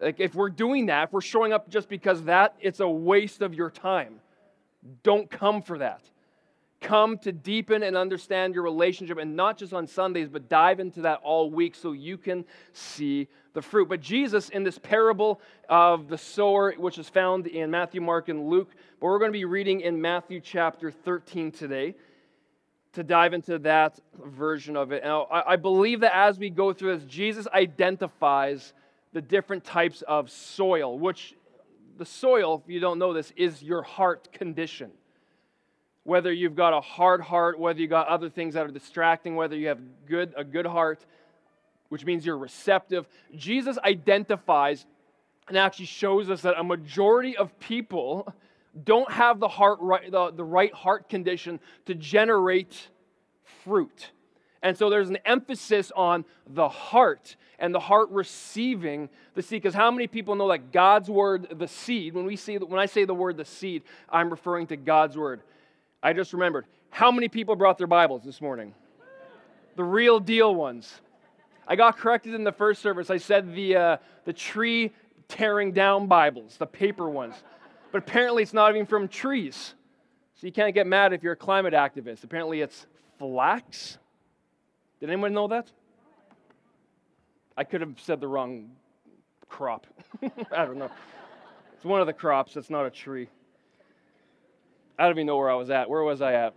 Like 0.00 0.20
if 0.20 0.34
we're 0.34 0.50
doing 0.50 0.86
that, 0.86 1.08
if 1.08 1.12
we're 1.12 1.20
showing 1.20 1.52
up 1.52 1.68
just 1.68 1.88
because 1.88 2.22
that, 2.24 2.54
it's 2.60 2.80
a 2.80 2.88
waste 2.88 3.42
of 3.42 3.54
your 3.54 3.70
time. 3.70 4.20
Don't 5.02 5.28
come 5.28 5.62
for 5.62 5.78
that. 5.78 6.02
Come 6.80 7.18
to 7.18 7.32
deepen 7.32 7.82
and 7.82 7.96
understand 7.96 8.54
your 8.54 8.62
relationship, 8.62 9.18
and 9.18 9.34
not 9.34 9.58
just 9.58 9.72
on 9.72 9.88
Sundays, 9.88 10.28
but 10.28 10.48
dive 10.48 10.78
into 10.78 11.02
that 11.02 11.20
all 11.24 11.50
week 11.50 11.74
so 11.74 11.90
you 11.92 12.16
can 12.16 12.44
see 12.72 13.26
the 13.52 13.62
fruit. 13.62 13.88
But 13.88 14.00
Jesus, 14.00 14.48
in 14.48 14.62
this 14.62 14.78
parable 14.78 15.40
of 15.68 16.08
the 16.08 16.16
sower, 16.16 16.72
which 16.78 16.98
is 16.98 17.08
found 17.08 17.48
in 17.48 17.72
Matthew, 17.72 18.00
Mark, 18.00 18.28
and 18.28 18.48
Luke, 18.48 18.70
but 19.00 19.06
we're 19.06 19.18
going 19.18 19.32
to 19.32 19.36
be 19.36 19.44
reading 19.44 19.80
in 19.80 20.00
Matthew 20.00 20.40
chapter 20.40 20.92
13 20.92 21.50
today 21.50 21.96
to 22.92 23.02
dive 23.02 23.34
into 23.34 23.58
that 23.58 23.98
version 24.24 24.76
of 24.76 24.92
it. 24.92 25.02
Now, 25.02 25.26
I 25.30 25.56
believe 25.56 26.00
that 26.00 26.16
as 26.16 26.38
we 26.38 26.48
go 26.48 26.72
through 26.72 26.96
this, 26.96 27.06
Jesus 27.06 27.48
identifies 27.52 28.72
the 29.12 29.20
different 29.20 29.64
types 29.64 30.02
of 30.02 30.30
soil, 30.30 30.96
which 30.96 31.34
the 31.96 32.06
soil, 32.06 32.62
if 32.64 32.72
you 32.72 32.78
don't 32.78 33.00
know 33.00 33.12
this, 33.12 33.32
is 33.36 33.62
your 33.62 33.82
heart 33.82 34.32
condition 34.32 34.92
whether 36.08 36.32
you've 36.32 36.56
got 36.56 36.72
a 36.72 36.80
hard 36.80 37.20
heart, 37.20 37.58
whether 37.58 37.78
you've 37.78 37.90
got 37.90 38.08
other 38.08 38.30
things 38.30 38.54
that 38.54 38.64
are 38.64 38.70
distracting, 38.70 39.36
whether 39.36 39.54
you 39.54 39.68
have 39.68 39.78
good, 40.06 40.32
a 40.38 40.42
good 40.42 40.64
heart, 40.64 41.04
which 41.90 42.06
means 42.06 42.24
you're 42.24 42.38
receptive. 42.38 43.06
Jesus 43.36 43.76
identifies 43.84 44.86
and 45.48 45.58
actually 45.58 45.84
shows 45.84 46.30
us 46.30 46.40
that 46.40 46.58
a 46.58 46.64
majority 46.64 47.36
of 47.36 47.58
people 47.60 48.34
don't 48.84 49.10
have 49.12 49.38
the, 49.38 49.48
heart 49.48 49.80
right, 49.82 50.10
the, 50.10 50.30
the 50.30 50.42
right 50.42 50.72
heart 50.72 51.10
condition 51.10 51.60
to 51.84 51.94
generate 51.94 52.88
fruit. 53.62 54.10
And 54.62 54.78
so 54.78 54.88
there's 54.88 55.10
an 55.10 55.18
emphasis 55.26 55.92
on 55.94 56.24
the 56.46 56.70
heart 56.70 57.36
and 57.58 57.74
the 57.74 57.80
heart 57.80 58.08
receiving 58.08 59.10
the 59.34 59.42
seed. 59.42 59.60
Because 59.60 59.74
how 59.74 59.90
many 59.90 60.06
people 60.06 60.36
know 60.36 60.48
that 60.48 60.72
God's 60.72 61.10
word, 61.10 61.48
the 61.58 61.68
seed, 61.68 62.14
when 62.14 62.24
we 62.24 62.36
see 62.36 62.56
when 62.56 62.80
I 62.80 62.86
say 62.86 63.04
the 63.04 63.12
word 63.12 63.36
the 63.36 63.44
seed, 63.44 63.82
I'm 64.08 64.30
referring 64.30 64.68
to 64.68 64.76
God's 64.78 65.18
word. 65.18 65.42
I 66.02 66.12
just 66.12 66.32
remembered. 66.32 66.66
How 66.90 67.10
many 67.10 67.28
people 67.28 67.56
brought 67.56 67.78
their 67.78 67.86
Bibles 67.86 68.22
this 68.24 68.40
morning? 68.40 68.74
The 69.76 69.84
real 69.84 70.20
deal 70.20 70.54
ones. 70.54 71.00
I 71.66 71.76
got 71.76 71.98
corrected 71.98 72.34
in 72.34 72.44
the 72.44 72.52
first 72.52 72.80
service. 72.80 73.10
I 73.10 73.18
said 73.18 73.54
the, 73.54 73.76
uh, 73.76 73.96
the 74.24 74.32
tree 74.32 74.92
tearing 75.28 75.72
down 75.72 76.06
Bibles, 76.06 76.56
the 76.56 76.66
paper 76.66 77.08
ones. 77.08 77.34
But 77.92 77.98
apparently 77.98 78.42
it's 78.42 78.54
not 78.54 78.74
even 78.74 78.86
from 78.86 79.08
trees. 79.08 79.74
So 80.34 80.46
you 80.46 80.52
can't 80.52 80.74
get 80.74 80.86
mad 80.86 81.12
if 81.12 81.22
you're 81.22 81.32
a 81.32 81.36
climate 81.36 81.74
activist. 81.74 82.24
Apparently 82.24 82.60
it's 82.60 82.86
flax. 83.18 83.98
Did 85.00 85.10
anyone 85.10 85.32
know 85.32 85.48
that? 85.48 85.70
I 87.56 87.64
could 87.64 87.80
have 87.80 87.96
said 88.00 88.20
the 88.20 88.28
wrong 88.28 88.70
crop. 89.48 89.86
I 90.22 90.64
don't 90.64 90.78
know. 90.78 90.90
It's 91.74 91.84
one 91.84 92.00
of 92.00 92.06
the 92.06 92.12
crops, 92.12 92.56
it's 92.56 92.70
not 92.70 92.86
a 92.86 92.90
tree. 92.90 93.28
I 94.98 95.04
don't 95.04 95.12
even 95.12 95.26
know 95.26 95.36
where 95.36 95.50
I 95.50 95.54
was 95.54 95.70
at. 95.70 95.88
Where 95.88 96.02
was 96.02 96.20
I 96.20 96.34
at? 96.34 96.54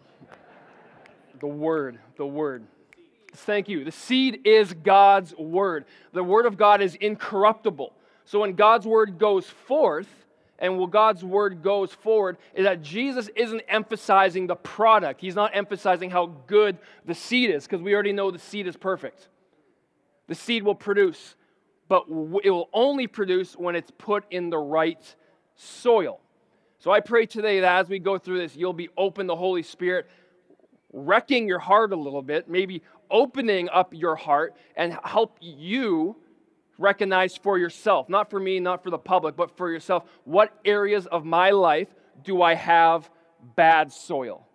The 1.40 1.48
Word, 1.48 2.00
the 2.18 2.26
Word. 2.26 2.66
Thank 3.34 3.70
you. 3.70 3.86
The 3.86 3.92
seed 3.92 4.42
is 4.46 4.74
God's 4.74 5.36
Word. 5.36 5.86
The 6.12 6.24
Word 6.24 6.46
of 6.46 6.58
God 6.58 6.82
is 6.82 6.96
incorruptible. 6.96 7.94
So 8.26 8.40
when 8.42 8.54
God's 8.54 8.86
Word 8.86 9.20
goes 9.20 9.46
forth, 9.46 10.08
and 10.60 10.78
when 10.78 10.90
God's 10.90 11.24
Word 11.24 11.64
goes 11.64 11.92
forward, 11.92 12.38
is 12.54 12.66
that 12.66 12.82
Jesus 12.82 13.30
isn't 13.36 13.62
emphasizing 13.68 14.48
the 14.48 14.56
product. 14.56 15.22
He's 15.22 15.36
not 15.36 15.52
emphasizing 15.56 16.10
how 16.10 16.28
good 16.48 16.78
the 17.06 17.16
seed 17.16 17.50
is, 17.50 17.66
because 17.66 17.82
we 17.82 17.94
already 17.94 18.14
know 18.14 18.32
the 18.32 18.40
seed 18.40 18.68
is 18.68 18.76
perfect. 18.76 19.28
The 20.28 20.36
seed 20.36 20.64
will 20.64 20.76
produce, 20.76 21.36
but 21.88 22.06
it 22.44 22.50
will 22.50 22.70
only 22.74 23.08
produce 23.08 23.56
when 23.56 23.76
it's 23.76 23.92
put 23.98 24.24
in 24.32 24.50
the 24.50 24.58
right 24.58 25.16
soil. 25.56 26.20
So 26.82 26.90
I 26.90 27.00
pray 27.00 27.28
today 27.28 27.60
that 27.60 27.82
as 27.82 27.90
we 27.90 28.00
go 28.00 28.18
through 28.18 28.40
this, 28.40 28.56
you'll 28.56 28.74
be 28.74 28.90
open 28.98 29.28
the 29.28 29.36
Holy 29.36 29.62
Spirit, 29.62 30.10
wrecking 30.92 31.48
your 31.48 31.60
heart 31.60 31.94
a 31.94 31.96
little 31.96 32.24
bit, 32.24 32.50
maybe 32.50 32.82
opening 33.12 33.70
up 33.70 33.94
your 33.94 34.16
heart 34.16 34.56
and 34.76 34.98
help 35.04 35.38
you 35.40 36.16
recognize 36.80 37.38
for 37.38 37.60
yourself, 37.60 38.10
not 38.10 38.32
for 38.32 38.40
me, 38.40 38.60
not 38.60 38.84
for 38.84 38.90
the 38.90 38.98
public, 38.98 39.36
but 39.36 39.56
for 39.56 39.72
yourself, 39.72 40.06
what 40.24 40.58
areas 40.66 41.06
of 41.06 41.24
my 41.24 41.52
life 41.52 41.90
do 42.24 42.42
I 42.42 42.56
have 42.56 43.12
bad 43.56 43.92
soil? 43.92 44.48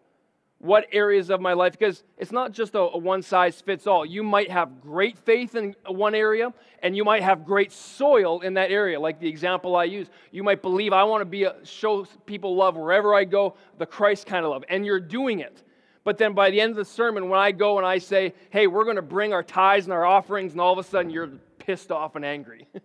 What 0.67 0.87
areas 0.93 1.31
of 1.31 1.41
my 1.41 1.53
life 1.53 1.73
because 1.79 2.05
it's 2.19 2.33
not 2.33 2.53
just 2.53 2.75
a, 2.75 2.81
a, 2.81 2.99
one 2.99 3.23
size 3.23 3.61
fits 3.61 3.87
all. 3.87 4.05
You 4.05 4.23
might 4.23 4.51
have 4.51 4.81
great 4.81 5.17
faith 5.17 5.55
in 5.55 5.75
one 5.87 6.15
area 6.15 6.53
and 6.83 6.97
you 6.97 7.05
might 7.05 7.23
have 7.23 7.45
great 7.45 7.73
soil 7.73 8.41
in 8.41 8.55
that 8.55 8.71
area 8.71 8.99
like 8.99 9.21
the 9.21 9.29
example 9.29 9.77
i 9.77 9.85
use. 9.85 10.09
You 10.33 10.43
might 10.43 10.63
believe 10.63 10.93
i 10.93 11.05
want 11.05 11.21
to 11.23 11.27
be 11.27 11.45
a, 11.45 11.55
show 11.65 12.05
people 12.27 12.57
love 12.57 12.77
wherever 12.77 13.15
i 13.15 13.25
go 13.25 13.55
the 13.79 13.87
christ 13.87 14.27
kind 14.27 14.45
of 14.45 14.51
love 14.51 14.65
and 14.69 14.85
you're 14.85 15.01
doing 15.01 15.41
it. 15.41 15.63
But 16.05 16.19
then 16.19 16.35
by 16.35 16.51
the 16.51 16.61
end 16.61 16.71
of 16.71 16.77
the 16.77 16.85
sermon 16.85 17.29
when 17.29 17.41
i 17.41 17.53
go 17.53 17.79
and 17.79 17.87
i 17.87 17.99
say 17.99 18.35
hey 18.51 18.67
we're 18.67 18.85
going 18.85 18.97
to 18.97 19.03
bring 19.03 19.33
our 19.33 19.43
tithes 19.43 19.87
and 19.87 19.93
our 19.93 20.05
offerings 20.05 20.53
and 20.53 20.61
all 20.61 20.73
of 20.73 20.85
a 20.85 20.89
sudden 20.89 21.11
you're 21.11 21.31
pissed 21.59 21.91
off 21.91 22.17
and 22.17 22.25
angry 22.25 22.67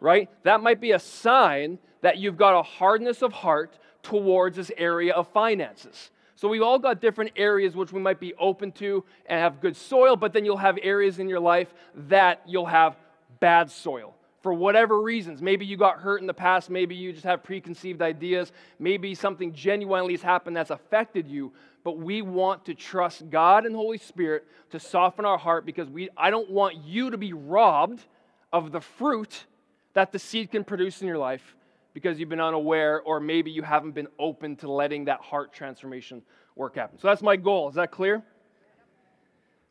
right? 0.00 0.28
That 0.42 0.60
might 0.62 0.80
be 0.80 0.92
a 0.92 0.98
sign 0.98 1.78
that 2.02 2.18
you've 2.18 2.36
got 2.36 2.58
a 2.58 2.62
hardness 2.62 3.22
of 3.22 3.32
heart 3.32 3.78
towards 4.02 4.56
this 4.56 4.70
area 4.76 5.12
of 5.12 5.26
finances 5.28 6.10
so 6.36 6.48
we've 6.48 6.62
all 6.62 6.78
got 6.78 7.00
different 7.00 7.32
areas 7.34 7.74
which 7.74 7.92
we 7.92 8.00
might 8.00 8.20
be 8.20 8.34
open 8.34 8.70
to 8.72 9.02
and 9.24 9.40
have 9.40 9.60
good 9.60 9.76
soil, 9.76 10.16
but 10.16 10.32
then 10.34 10.44
you'll 10.44 10.58
have 10.58 10.78
areas 10.82 11.18
in 11.18 11.28
your 11.28 11.40
life 11.40 11.72
that 12.08 12.42
you'll 12.46 12.66
have 12.66 12.96
bad 13.40 13.70
soil 13.70 14.14
for 14.42 14.52
whatever 14.52 15.00
reasons. 15.00 15.40
Maybe 15.40 15.64
you 15.64 15.78
got 15.78 15.98
hurt 15.98 16.20
in 16.20 16.26
the 16.26 16.34
past, 16.34 16.68
maybe 16.68 16.94
you 16.94 17.12
just 17.12 17.24
have 17.24 17.42
preconceived 17.42 18.02
ideas, 18.02 18.52
maybe 18.78 19.14
something 19.14 19.52
genuinely 19.52 20.12
has 20.12 20.22
happened 20.22 20.56
that's 20.56 20.70
affected 20.70 21.26
you, 21.26 21.52
but 21.82 21.98
we 21.98 22.20
want 22.20 22.66
to 22.66 22.74
trust 22.74 23.28
God 23.30 23.64
and 23.64 23.74
Holy 23.74 23.98
Spirit 23.98 24.44
to 24.70 24.78
soften 24.78 25.24
our 25.24 25.38
heart 25.38 25.64
because 25.64 25.88
we 25.88 26.10
I 26.16 26.30
don't 26.30 26.50
want 26.50 26.84
you 26.84 27.10
to 27.10 27.18
be 27.18 27.32
robbed 27.32 28.04
of 28.52 28.72
the 28.72 28.80
fruit 28.80 29.46
that 29.94 30.12
the 30.12 30.18
seed 30.18 30.50
can 30.50 30.64
produce 30.64 31.00
in 31.00 31.08
your 31.08 31.18
life 31.18 31.56
because 31.96 32.20
you've 32.20 32.28
been 32.28 32.40
unaware, 32.40 33.00
or 33.00 33.20
maybe 33.20 33.50
you 33.50 33.62
haven't 33.62 33.92
been 33.92 34.08
open 34.18 34.54
to 34.54 34.70
letting 34.70 35.06
that 35.06 35.18
heart 35.22 35.50
transformation 35.50 36.20
work 36.54 36.74
happen. 36.74 36.98
So 36.98 37.08
that's 37.08 37.22
my 37.22 37.36
goal. 37.36 37.70
Is 37.70 37.76
that 37.76 37.90
clear? 37.90 38.22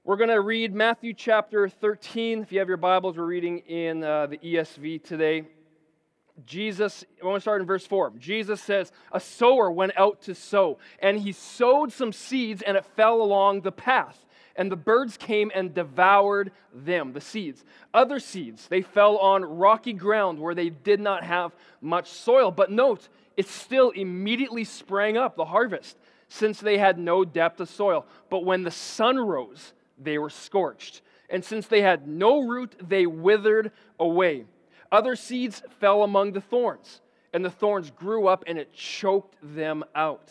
We're 0.04 0.16
going 0.16 0.32
to 0.32 0.42
read 0.42 0.74
Matthew 0.74 1.14
chapter 1.14 1.70
13. 1.70 2.42
If 2.42 2.52
you 2.52 2.58
have 2.58 2.68
your 2.68 2.78
Bibles, 2.78 3.16
we're 3.16 3.26
reading 3.26 3.60
in 3.60 4.04
uh, 4.04 4.26
the 4.26 4.40
ESV 4.40 5.04
today. 5.04 5.44
Jesus, 6.48 7.06
I 7.22 7.28
want 7.28 7.36
to 7.36 7.42
start 7.42 7.62
in 7.62 7.68
verse 7.68 7.86
4. 7.86 8.14
Jesus 8.18 8.60
says, 8.60 8.92
A 9.12 9.20
sower 9.20 9.70
went 9.70 9.92
out 9.96 10.24
to 10.24 10.34
sow, 10.34 10.80
and 10.98 11.20
he 11.20 11.32
sowed 11.32 11.94
some 11.94 12.12
seeds, 12.12 12.64
and 12.64 12.76
it 12.76 12.86
fell 12.96 13.22
along 13.22 13.62
the 13.62 13.72
path 13.72 14.25
and 14.56 14.72
the 14.72 14.78
birds 14.78 15.18
came 15.18 15.52
and 15.54 15.74
devoured 15.74 16.52
them, 16.74 17.14
the 17.14 17.22
seeds. 17.22 17.66
Other 17.94 18.20
seeds, 18.20 18.68
they 18.68 18.82
fell 18.82 19.18
on 19.18 19.44
rocky 19.44 19.94
ground 19.94 20.40
where 20.40 20.56
they 20.56 20.70
did 20.70 21.00
not 21.00 21.24
have 21.24 21.54
much 21.82 22.10
soil. 22.10 22.52
But 22.52 22.72
note, 22.72 23.10
it 23.36 23.48
still 23.48 23.90
immediately 23.90 24.64
sprang 24.64 25.18
up, 25.18 25.36
the 25.36 25.46
harvest, 25.46 25.98
since 26.30 26.60
they 26.60 26.78
had 26.78 26.98
no 26.98 27.26
depth 27.26 27.60
of 27.60 27.70
soil. 27.70 28.06
But 28.30 28.46
when 28.46 28.64
the 28.64 28.72
sun 28.72 29.20
rose, 29.20 29.74
they 30.02 30.18
were 30.18 30.30
scorched. 30.30 31.02
And 31.30 31.44
since 31.44 31.68
they 31.68 31.82
had 31.82 32.08
no 32.08 32.48
root, 32.48 32.76
they 32.80 33.06
withered 33.06 33.72
away. 34.00 34.46
Other 34.92 35.16
seeds 35.16 35.64
fell 35.80 36.04
among 36.04 36.32
the 36.32 36.42
thorns, 36.42 37.02
and 37.34 37.44
the 37.44 37.50
thorns 37.50 37.92
grew 37.92 38.28
up 38.28 38.44
and 38.48 38.58
it 38.58 38.72
choked 38.72 39.36
them 39.42 39.84
out. 39.94 40.30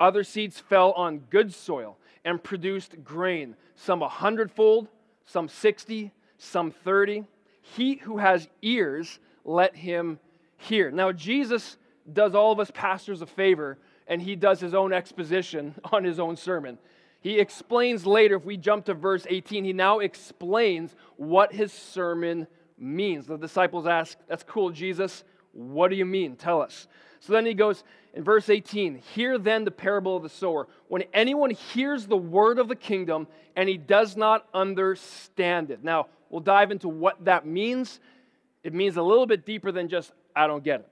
Other 0.00 0.22
seeds 0.22 0.60
fell 0.60 0.92
on 0.92 1.18
good 1.30 1.52
soil 1.52 1.98
and 2.24 2.42
produced 2.42 3.02
grain, 3.04 3.56
some 3.74 4.02
a 4.02 4.08
hundredfold, 4.08 4.88
some 5.24 5.48
sixty, 5.48 6.12
some 6.38 6.70
thirty. 6.70 7.24
He 7.60 7.96
who 7.96 8.18
has 8.18 8.48
ears, 8.62 9.18
let 9.44 9.76
him 9.76 10.18
hear. 10.56 10.90
Now, 10.90 11.12
Jesus 11.12 11.76
does 12.12 12.34
all 12.34 12.52
of 12.52 12.60
us 12.60 12.70
pastors 12.72 13.22
a 13.22 13.26
favor, 13.26 13.78
and 14.06 14.20
he 14.20 14.36
does 14.36 14.60
his 14.60 14.74
own 14.74 14.92
exposition 14.92 15.74
on 15.92 16.04
his 16.04 16.18
own 16.18 16.36
sermon. 16.36 16.78
He 17.20 17.38
explains 17.38 18.06
later, 18.06 18.36
if 18.36 18.44
we 18.44 18.56
jump 18.56 18.84
to 18.86 18.94
verse 18.94 19.26
18, 19.28 19.64
he 19.64 19.72
now 19.72 19.98
explains 19.98 20.94
what 21.16 21.52
his 21.52 21.72
sermon 21.72 22.46
means. 22.78 23.26
The 23.26 23.36
disciples 23.36 23.86
ask, 23.86 24.16
That's 24.28 24.44
cool, 24.44 24.70
Jesus. 24.70 25.24
What 25.52 25.88
do 25.88 25.96
you 25.96 26.04
mean? 26.04 26.36
Tell 26.36 26.62
us. 26.62 26.86
So 27.20 27.32
then 27.32 27.46
he 27.46 27.54
goes 27.54 27.84
in 28.14 28.24
verse 28.24 28.48
18 28.48 28.96
Hear 29.14 29.38
then 29.38 29.64
the 29.64 29.70
parable 29.70 30.16
of 30.16 30.22
the 30.22 30.28
sower. 30.28 30.68
When 30.88 31.04
anyone 31.12 31.50
hears 31.50 32.06
the 32.06 32.16
word 32.16 32.58
of 32.58 32.68
the 32.68 32.76
kingdom 32.76 33.26
and 33.56 33.68
he 33.68 33.76
does 33.76 34.16
not 34.16 34.46
understand 34.54 35.70
it. 35.70 35.82
Now, 35.82 36.06
we'll 36.30 36.40
dive 36.40 36.70
into 36.70 36.88
what 36.88 37.24
that 37.24 37.46
means. 37.46 38.00
It 38.62 38.74
means 38.74 38.96
a 38.96 39.02
little 39.02 39.26
bit 39.26 39.46
deeper 39.46 39.72
than 39.72 39.88
just, 39.88 40.12
I 40.34 40.46
don't 40.46 40.64
get 40.64 40.80
it. 40.80 40.88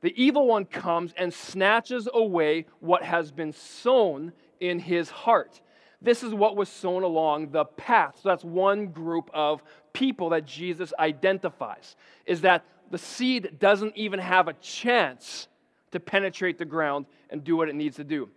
The 0.00 0.14
evil 0.22 0.46
one 0.46 0.64
comes 0.64 1.12
and 1.16 1.32
snatches 1.32 2.08
away 2.12 2.66
what 2.80 3.02
has 3.02 3.32
been 3.32 3.52
sown 3.52 4.32
in 4.60 4.78
his 4.78 5.10
heart. 5.10 5.60
This 6.00 6.22
is 6.22 6.32
what 6.32 6.56
was 6.56 6.68
sown 6.68 7.02
along 7.02 7.50
the 7.50 7.64
path. 7.64 8.20
So 8.22 8.28
that's 8.28 8.44
one 8.44 8.88
group 8.88 9.30
of 9.34 9.62
people 9.92 10.30
that 10.30 10.46
Jesus 10.46 10.92
identifies. 10.98 11.96
Is 12.24 12.42
that 12.42 12.64
the 12.90 12.98
seed 12.98 13.58
doesn't 13.58 13.96
even 13.96 14.20
have 14.20 14.46
a 14.46 14.52
chance 14.54 15.48
to 15.92 16.00
penetrate 16.00 16.58
the 16.58 16.64
ground 16.64 17.06
and 17.30 17.44
do 17.44 17.56
what 17.56 17.68
it 17.68 17.74
needs 17.74 17.96
to 17.96 18.04
do. 18.04 18.28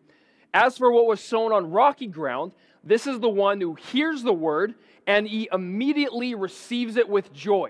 As 0.53 0.77
for 0.77 0.91
what 0.91 1.07
was 1.07 1.21
sown 1.21 1.51
on 1.51 1.71
rocky 1.71 2.07
ground, 2.07 2.53
this 2.83 3.07
is 3.07 3.19
the 3.19 3.29
one 3.29 3.61
who 3.61 3.75
hears 3.75 4.23
the 4.23 4.33
word 4.33 4.75
and 5.07 5.27
he 5.27 5.49
immediately 5.51 6.35
receives 6.35 6.97
it 6.97 7.07
with 7.07 7.33
joy. 7.33 7.69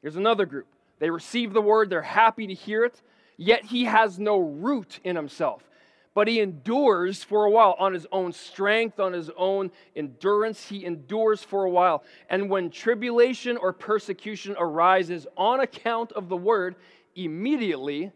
Here's 0.00 0.16
another 0.16 0.46
group. 0.46 0.66
They 0.98 1.10
receive 1.10 1.52
the 1.52 1.60
word, 1.60 1.90
they're 1.90 2.02
happy 2.02 2.46
to 2.46 2.54
hear 2.54 2.84
it, 2.84 3.00
yet 3.36 3.64
he 3.64 3.84
has 3.84 4.18
no 4.18 4.38
root 4.38 5.00
in 5.04 5.16
himself. 5.16 5.68
But 6.14 6.28
he 6.28 6.40
endures 6.40 7.24
for 7.24 7.46
a 7.46 7.50
while 7.50 7.74
on 7.78 7.94
his 7.94 8.06
own 8.12 8.32
strength, 8.32 9.00
on 9.00 9.14
his 9.14 9.30
own 9.36 9.70
endurance. 9.96 10.68
He 10.68 10.84
endures 10.84 11.42
for 11.42 11.64
a 11.64 11.70
while. 11.70 12.04
And 12.28 12.50
when 12.50 12.68
tribulation 12.68 13.56
or 13.56 13.72
persecution 13.72 14.54
arises 14.58 15.26
on 15.38 15.60
account 15.60 16.12
of 16.12 16.28
the 16.28 16.36
word, 16.36 16.76
immediately 17.16 18.12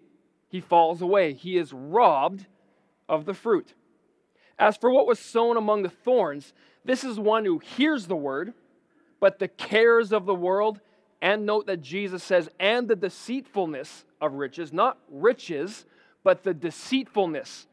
he 0.48 0.60
falls 0.60 1.02
away. 1.02 1.32
He 1.32 1.56
is 1.56 1.72
robbed 1.72 2.46
of 3.08 3.24
the 3.24 3.34
fruit. 3.34 3.74
As 4.58 4.76
for 4.76 4.90
what 4.90 5.06
was 5.06 5.18
sown 5.18 5.56
among 5.56 5.82
the 5.82 5.90
thorns, 5.90 6.52
this 6.84 7.04
is 7.04 7.18
one 7.18 7.44
who 7.44 7.58
hears 7.58 8.06
the 8.06 8.16
word, 8.16 8.54
but 9.20 9.38
the 9.38 9.48
cares 9.48 10.12
of 10.12 10.24
the 10.24 10.34
world, 10.34 10.80
and 11.20 11.46
note 11.46 11.66
that 11.66 11.82
Jesus 11.82 12.22
says, 12.22 12.48
and 12.60 12.88
the 12.88 12.96
deceitfulness 12.96 14.04
of 14.20 14.34
riches, 14.34 14.72
not 14.72 14.98
riches, 15.10 15.84
but 16.22 16.42
the 16.42 16.54
deceitfulness 16.54 17.66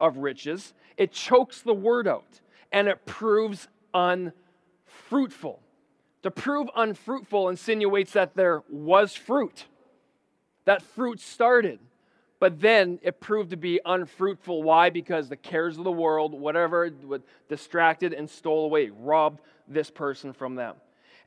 of 0.00 0.18
riches, 0.18 0.74
it 0.96 1.12
chokes 1.12 1.62
the 1.62 1.74
word 1.74 2.06
out 2.06 2.40
and 2.72 2.88
it 2.88 3.04
proves 3.06 3.68
unfruitful. 3.94 5.60
To 6.22 6.30
prove 6.30 6.68
unfruitful 6.76 7.48
insinuates 7.48 8.12
that 8.12 8.34
there 8.34 8.62
was 8.68 9.14
fruit, 9.14 9.66
that 10.66 10.82
fruit 10.82 11.20
started. 11.20 11.78
But 12.40 12.58
then 12.58 12.98
it 13.02 13.20
proved 13.20 13.50
to 13.50 13.56
be 13.56 13.80
unfruitful. 13.84 14.62
Why? 14.62 14.90
Because 14.90 15.28
the 15.28 15.36
cares 15.36 15.78
of 15.78 15.84
the 15.84 15.92
world, 15.92 16.32
whatever, 16.32 16.90
distracted 17.48 18.12
and 18.14 18.28
stole 18.28 18.64
away, 18.64 18.90
robbed 18.90 19.40
this 19.68 19.90
person 19.90 20.32
from 20.32 20.56
them. 20.56 20.74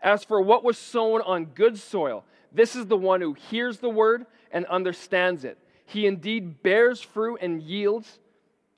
As 0.02 0.24
for 0.24 0.42
what 0.42 0.64
was 0.64 0.78
sown 0.78 1.22
on 1.22 1.46
good 1.46 1.80
soil, 1.80 2.26
this 2.52 2.76
is 2.76 2.88
the 2.88 2.98
one 2.98 3.22
who 3.22 3.34
hears 3.34 3.78
the 3.78 3.90
word 3.90 4.26
and 4.52 4.66
understands 4.66 5.46
it. 5.46 5.58
He 5.86 6.08
indeed 6.08 6.62
bears 6.64 7.00
fruit 7.00 7.40
and 7.42 7.62
yields, 7.62 8.20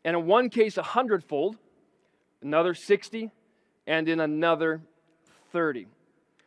and 0.04 0.16
in 0.16 0.28
one 0.28 0.50
case 0.50 0.78
a 0.78 0.84
hundredfold, 0.84 1.58
another 2.42 2.74
60, 2.74 3.32
and 3.88 4.10
in 4.10 4.20
another 4.20 4.82
30. 5.52 5.88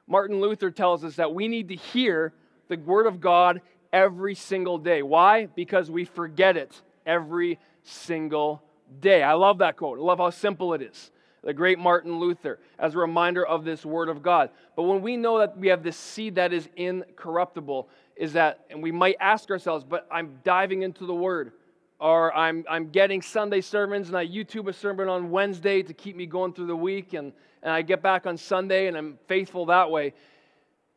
Martin 0.07 0.41
Luther 0.41 0.71
tells 0.71 1.03
us 1.03 1.17
that 1.17 1.35
we 1.35 1.49
need 1.49 1.69
to 1.69 1.77
hear 1.77 2.33
the 2.69 2.77
Word 2.77 3.07
of 3.07 3.21
God 3.21 3.63
every 3.93 4.35
single 4.35 4.79
day. 4.79 5.03
Why? 5.03 5.47
Because 5.47 5.91
we 5.91 6.05
forget 6.05 6.57
it 6.57 6.81
every 7.07 7.59
single 7.83 8.63
day. 9.01 9.23
I 9.23 9.35
love 9.35 9.59
that 9.59 9.77
quote. 9.77 9.99
I 9.99 10.03
love 10.03 10.19
how 10.19 10.31
simple 10.31 10.75
it 10.75 10.83
is. 10.83 11.11
The 11.43 11.55
great 11.55 11.79
Martin 11.79 12.19
Luther, 12.19 12.59
as 12.79 12.95
a 12.95 12.99
reminder 12.99 13.47
of 13.47 13.65
this 13.65 13.87
Word 13.87 14.09
of 14.09 14.23
God. 14.23 14.51
But 14.77 14.83
when 14.83 15.03
we 15.03 15.17
know 15.17 15.39
that 15.39 15.57
we 15.57 15.69
have 15.69 15.83
this 15.83 15.97
seed 15.97 16.35
that 16.35 16.53
is 16.53 16.69
incorruptible, 16.77 17.89
is 18.17 18.33
that, 18.33 18.65
and 18.71 18.83
we 18.83 18.91
might 18.91 19.17
ask 19.21 19.49
ourselves, 19.51 19.85
but 19.89 20.07
I'm 20.11 20.41
diving 20.43 20.83
into 20.83 21.07
the 21.07 21.15
Word 21.15 21.53
or 22.01 22.37
I'm, 22.37 22.65
I'm 22.69 22.91
getting 22.91 23.23
Sunday 23.23 23.61
sermons 23.61 24.09
and 24.09 24.17
I 24.17 24.27
YouTube 24.27 24.69
a 24.69 24.73
sermon 24.73 25.09
on 25.09 25.31
Wednesday 25.31 25.83
to 25.83 25.93
keep 25.95 26.17
me 26.17 26.27
going 26.27 26.53
through 26.53 26.67
the 26.67 26.77
week, 26.77 27.13
and, 27.13 27.33
and 27.63 27.73
I 27.73 27.83
get 27.83 28.03
back 28.03 28.27
on 28.27 28.37
Sunday 28.37 28.87
and 28.87 28.97
I'm 28.97 29.19
faithful 29.27 29.67
that 29.67 29.91
way. 29.91 30.15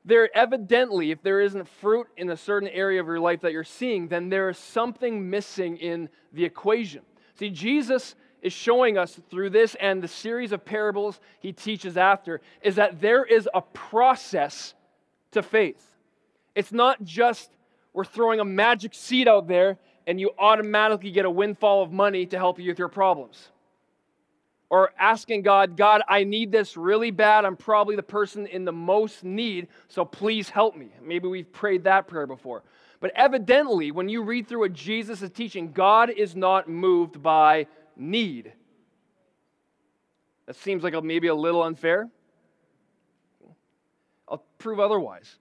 There 0.04 0.36
evidently, 0.36 1.12
if 1.12 1.22
there 1.22 1.42
isn't 1.42 1.68
fruit 1.68 2.08
in 2.18 2.30
a 2.30 2.38
certain 2.38 2.70
area 2.70 3.00
of 3.00 3.08
your 3.08 3.20
life 3.20 3.42
that 3.42 3.52
you're 3.52 3.64
seeing, 3.64 4.08
then 4.08 4.30
there 4.30 4.50
is 4.50 4.58
something 4.58 5.30
missing 5.30 5.78
in 5.78 6.10
the 6.34 6.44
equation. 6.44 7.02
See, 7.36 7.50
Jesus 7.50 8.16
is 8.42 8.52
showing 8.52 8.98
us 8.98 9.20
through 9.30 9.52
this 9.52 9.76
and 9.80 10.02
the 10.02 10.08
series 10.08 10.52
of 10.52 10.66
parables 10.66 11.20
he 11.40 11.54
teaches 11.54 11.98
after 11.98 12.42
is 12.62 12.76
that 12.76 13.00
there 13.00 13.24
is 13.24 13.48
a 13.54 13.62
process 13.62 14.74
to 15.32 15.44
faith. 15.44 15.86
It's 16.56 16.72
not 16.72 17.04
just 17.04 17.52
we're 17.94 18.06
throwing 18.06 18.40
a 18.40 18.46
magic 18.46 18.94
seed 18.94 19.28
out 19.28 19.48
there 19.48 19.78
and 20.08 20.20
you 20.20 20.32
automatically 20.40 21.12
get 21.12 21.26
a 21.26 21.30
windfall 21.30 21.84
of 21.84 21.92
money 21.92 22.26
to 22.26 22.38
help 22.38 22.60
you 22.60 22.70
with 22.70 22.80
your 22.80 22.90
problems. 22.90 23.50
Or 24.72 24.94
asking 24.98 25.42
God, 25.42 25.76
God, 25.76 26.02
I 26.08 26.24
need 26.24 26.50
this 26.50 26.78
really 26.78 27.12
bad. 27.12 27.44
I'm 27.44 27.58
probably 27.58 27.98
the 27.98 28.04
person 28.04 28.48
in 28.48 28.64
the 28.64 28.72
most 28.72 29.22
need, 29.22 29.68
so 29.90 30.06
please 30.06 30.50
help 30.50 30.78
me. 30.78 30.94
Maybe 31.04 31.28
we've 31.28 31.52
prayed 31.52 31.84
that 31.84 32.08
prayer 32.08 32.26
before. 32.26 32.64
But 33.02 33.12
evidently, 33.14 33.92
when 33.92 34.08
you 34.08 34.24
read 34.24 34.48
through 34.48 34.62
what 34.62 34.72
Jesus 34.72 35.22
is 35.22 35.30
teaching, 35.30 35.74
God 35.74 36.10
is 36.10 36.38
not 36.38 36.70
moved 36.70 37.22
by 37.22 37.68
need. 37.98 38.54
That 40.46 40.56
seems 40.56 40.84
like 40.84 40.94
a, 40.94 41.02
maybe 41.02 41.28
a 41.28 41.36
little 41.36 41.64
unfair. 41.64 42.10
I'll 44.30 44.46
prove 44.58 44.80
otherwise 44.80 45.36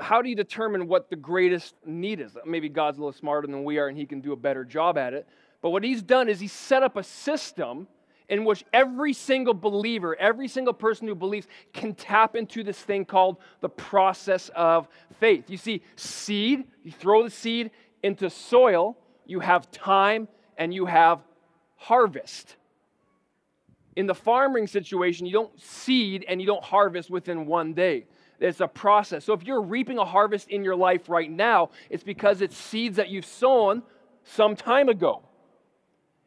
how 0.00 0.20
do 0.20 0.28
you 0.28 0.34
determine 0.34 0.88
what 0.88 1.08
the 1.10 1.16
greatest 1.16 1.74
need 1.86 2.20
is? 2.20 2.36
Maybe 2.44 2.68
God's 2.68 2.98
a 2.98 3.00
little 3.00 3.12
smarter 3.12 3.46
than 3.46 3.64
we 3.64 3.78
are 3.78 3.88
and 3.88 3.96
he 3.96 4.06
can 4.06 4.20
do 4.20 4.32
a 4.32 4.36
better 4.36 4.64
job 4.64 4.98
at 4.98 5.14
it. 5.14 5.28
But 5.62 5.70
what 5.70 5.84
he's 5.84 6.02
done 6.02 6.28
is 6.28 6.40
he's 6.40 6.52
set 6.52 6.82
up 6.82 6.96
a 6.96 7.04
system 7.04 7.86
in 8.28 8.44
which 8.44 8.64
every 8.72 9.12
single 9.12 9.54
believer, 9.54 10.16
every 10.16 10.48
single 10.48 10.72
person 10.72 11.06
who 11.06 11.14
believes, 11.14 11.46
can 11.72 11.94
tap 11.94 12.34
into 12.34 12.62
this 12.62 12.78
thing 12.78 13.04
called 13.04 13.36
the 13.60 13.68
process 13.68 14.50
of 14.56 14.88
faith. 15.20 15.48
You 15.48 15.56
see, 15.56 15.82
seed, 15.96 16.64
you 16.82 16.90
throw 16.90 17.22
the 17.22 17.30
seed 17.30 17.70
into 18.02 18.28
soil, 18.28 18.96
you 19.26 19.40
have 19.40 19.70
time 19.70 20.28
and 20.56 20.74
you 20.74 20.86
have 20.86 21.22
harvest. 21.76 22.56
In 23.94 24.06
the 24.06 24.14
farming 24.14 24.66
situation, 24.66 25.26
you 25.26 25.32
don't 25.32 25.60
seed 25.60 26.24
and 26.26 26.40
you 26.40 26.46
don't 26.46 26.64
harvest 26.64 27.10
within 27.10 27.46
one 27.46 27.74
day. 27.74 28.06
It's 28.40 28.60
a 28.60 28.66
process. 28.66 29.24
So 29.24 29.34
if 29.34 29.44
you're 29.44 29.62
reaping 29.62 29.98
a 29.98 30.04
harvest 30.04 30.48
in 30.48 30.64
your 30.64 30.74
life 30.74 31.08
right 31.08 31.30
now, 31.30 31.70
it's 31.90 32.02
because 32.02 32.40
it's 32.40 32.56
seeds 32.56 32.96
that 32.96 33.08
you've 33.08 33.26
sown 33.26 33.82
some 34.24 34.56
time 34.56 34.88
ago. 34.88 35.22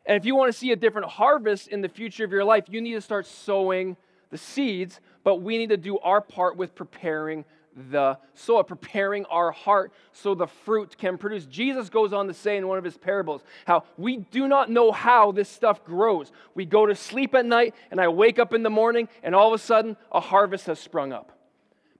And 0.05 0.17
if 0.17 0.25
you 0.25 0.35
want 0.35 0.51
to 0.51 0.57
see 0.57 0.71
a 0.71 0.75
different 0.75 1.07
harvest 1.07 1.67
in 1.67 1.81
the 1.81 1.89
future 1.89 2.23
of 2.23 2.31
your 2.31 2.43
life, 2.43 2.65
you 2.69 2.81
need 2.81 2.93
to 2.93 3.01
start 3.01 3.25
sowing 3.25 3.97
the 4.29 4.37
seeds, 4.37 4.99
but 5.23 5.37
we 5.37 5.57
need 5.57 5.69
to 5.69 5.77
do 5.77 5.97
our 5.99 6.21
part 6.21 6.57
with 6.57 6.75
preparing 6.75 7.45
the 7.91 8.17
soil, 8.33 8.63
preparing 8.63 9.25
our 9.25 9.51
heart 9.51 9.91
so 10.13 10.33
the 10.33 10.47
fruit 10.47 10.97
can 10.97 11.17
produce. 11.17 11.45
Jesus 11.45 11.89
goes 11.89 12.13
on 12.13 12.27
to 12.27 12.33
say 12.33 12.55
in 12.57 12.67
one 12.67 12.77
of 12.77 12.83
his 12.83 12.97
parables 12.97 13.43
how 13.65 13.83
we 13.97 14.17
do 14.17 14.47
not 14.47 14.69
know 14.69 14.91
how 14.91 15.31
this 15.31 15.49
stuff 15.49 15.83
grows. 15.83 16.31
We 16.53 16.65
go 16.65 16.85
to 16.85 16.95
sleep 16.95 17.35
at 17.35 17.45
night, 17.45 17.75
and 17.91 17.99
I 17.99 18.07
wake 18.07 18.39
up 18.39 18.53
in 18.53 18.63
the 18.63 18.69
morning, 18.69 19.09
and 19.23 19.35
all 19.35 19.53
of 19.53 19.59
a 19.59 19.63
sudden, 19.63 19.97
a 20.11 20.21
harvest 20.21 20.67
has 20.67 20.79
sprung 20.79 21.11
up 21.11 21.34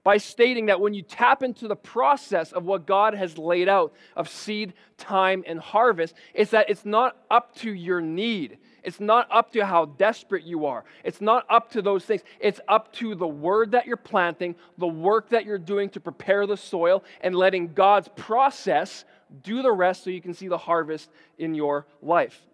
by 0.06 0.18
stating 0.18 0.66
that 0.66 0.80
when 0.80 0.94
you 0.94 1.02
tap 1.02 1.42
into 1.42 1.66
the 1.66 1.74
process 1.74 2.52
of 2.52 2.64
what 2.64 2.86
God 2.86 3.12
has 3.12 3.36
laid 3.36 3.68
out 3.68 3.92
of 4.14 4.28
seed, 4.28 4.74
time, 4.98 5.42
and 5.48 5.58
harvest, 5.58 6.14
it's 6.32 6.52
that 6.52 6.70
it's 6.70 6.84
not 6.84 7.16
up 7.28 7.56
to 7.56 7.72
your 7.72 8.00
need. 8.00 8.58
It's 8.84 9.00
not 9.00 9.26
up 9.32 9.50
to 9.54 9.66
how 9.66 9.86
desperate 9.86 10.44
you 10.44 10.66
are. 10.66 10.84
It's 11.02 11.20
not 11.20 11.44
up 11.50 11.72
to 11.72 11.82
those 11.82 12.04
things. 12.04 12.22
It's 12.38 12.60
up 12.68 12.92
to 12.92 13.16
the 13.16 13.26
word 13.26 13.72
that 13.72 13.84
you're 13.84 13.96
planting, 13.96 14.54
the 14.78 14.86
work 14.86 15.30
that 15.30 15.44
you're 15.44 15.58
doing 15.58 15.90
to 15.90 15.98
prepare 15.98 16.46
the 16.46 16.56
soil, 16.56 17.02
and 17.20 17.34
letting 17.34 17.72
God's 17.72 18.06
process 18.14 19.04
do 19.42 19.60
the 19.60 19.72
rest 19.72 20.04
so 20.04 20.10
you 20.10 20.22
can 20.22 20.34
see 20.34 20.46
the 20.46 20.56
harvest 20.56 21.10
in 21.36 21.52
your 21.52 21.84
life. 22.00 22.46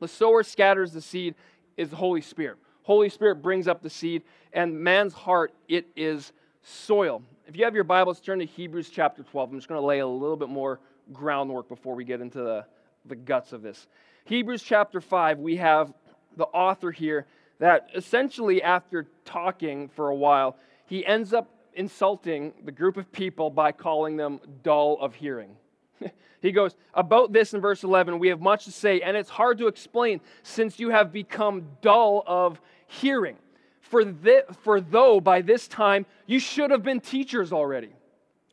The 0.00 0.08
sower 0.08 0.42
scatters 0.42 0.90
the 0.90 1.00
seed 1.00 1.36
is 1.76 1.90
the 1.90 1.96
Holy 1.96 2.22
Spirit. 2.22 2.58
Holy 2.82 3.08
Spirit 3.08 3.36
brings 3.36 3.68
up 3.68 3.82
the 3.82 3.90
seed, 3.90 4.22
and 4.52 4.80
man's 4.80 5.14
heart, 5.14 5.54
it 5.68 5.86
is 5.94 6.32
soil. 6.62 7.22
If 7.46 7.56
you 7.56 7.64
have 7.64 7.74
your 7.74 7.84
Bibles, 7.84 8.20
turn 8.20 8.38
to 8.38 8.46
Hebrews 8.46 8.88
chapter 8.90 9.22
12. 9.22 9.50
I'm 9.50 9.58
just 9.58 9.68
going 9.68 9.80
to 9.80 9.86
lay 9.86 9.98
a 9.98 10.06
little 10.06 10.36
bit 10.36 10.48
more 10.48 10.80
groundwork 11.12 11.68
before 11.68 11.94
we 11.94 12.04
get 12.04 12.20
into 12.20 12.38
the, 12.38 12.64
the 13.06 13.16
guts 13.16 13.52
of 13.52 13.62
this. 13.62 13.88
Hebrews 14.24 14.62
chapter 14.62 15.00
5, 15.00 15.40
we 15.40 15.56
have 15.56 15.92
the 16.36 16.44
author 16.46 16.92
here 16.92 17.26
that 17.58 17.88
essentially, 17.94 18.62
after 18.62 19.08
talking 19.24 19.88
for 19.88 20.08
a 20.08 20.14
while, 20.14 20.56
he 20.86 21.04
ends 21.04 21.32
up 21.32 21.48
insulting 21.74 22.52
the 22.64 22.72
group 22.72 22.96
of 22.96 23.10
people 23.12 23.50
by 23.50 23.72
calling 23.72 24.16
them 24.16 24.40
dull 24.62 24.98
of 25.00 25.14
hearing. 25.14 25.56
he 26.40 26.52
goes, 26.52 26.76
About 26.94 27.32
this 27.32 27.54
in 27.54 27.60
verse 27.60 27.82
11, 27.82 28.18
we 28.18 28.28
have 28.28 28.40
much 28.40 28.64
to 28.66 28.72
say, 28.72 29.00
and 29.00 29.16
it's 29.16 29.30
hard 29.30 29.58
to 29.58 29.66
explain 29.66 30.20
since 30.42 30.78
you 30.78 30.90
have 30.90 31.12
become 31.12 31.66
dull 31.80 32.22
of 32.26 32.60
hearing. 32.86 33.36
For, 33.92 34.02
th- 34.02 34.46
for 34.62 34.80
though 34.80 35.20
by 35.20 35.42
this 35.42 35.68
time 35.68 36.06
you 36.26 36.40
should 36.40 36.70
have 36.70 36.82
been 36.82 36.98
teachers 36.98 37.52
already 37.52 37.90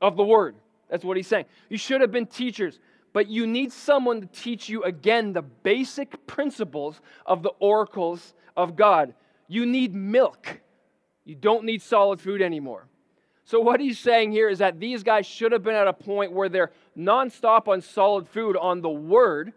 of 0.01 0.17
the 0.17 0.23
word. 0.25 0.57
That's 0.89 1.05
what 1.05 1.15
he's 1.15 1.27
saying. 1.27 1.45
You 1.69 1.77
should 1.77 2.01
have 2.01 2.11
been 2.11 2.25
teachers, 2.25 2.77
but 3.13 3.29
you 3.29 3.47
need 3.47 3.71
someone 3.71 4.19
to 4.19 4.27
teach 4.27 4.67
you 4.67 4.83
again 4.83 5.31
the 5.31 5.41
basic 5.41 6.27
principles 6.27 6.99
of 7.25 7.41
the 7.41 7.51
oracles 7.59 8.33
of 8.57 8.75
God. 8.75 9.13
You 9.47 9.65
need 9.65 9.95
milk. 9.95 10.59
You 11.23 11.35
don't 11.35 11.63
need 11.63 11.81
solid 11.81 12.19
food 12.19 12.41
anymore. 12.41 12.87
So, 13.45 13.61
what 13.61 13.79
he's 13.79 13.97
saying 13.97 14.33
here 14.33 14.49
is 14.49 14.59
that 14.59 14.77
these 14.77 15.03
guys 15.03 15.25
should 15.25 15.53
have 15.53 15.63
been 15.63 15.73
at 15.73 15.87
a 15.87 15.93
point 15.93 16.33
where 16.33 16.49
they're 16.49 16.71
nonstop 16.97 17.69
on 17.69 17.79
solid 17.81 18.27
food 18.27 18.57
on 18.57 18.81
the 18.81 18.89
word, 18.89 19.53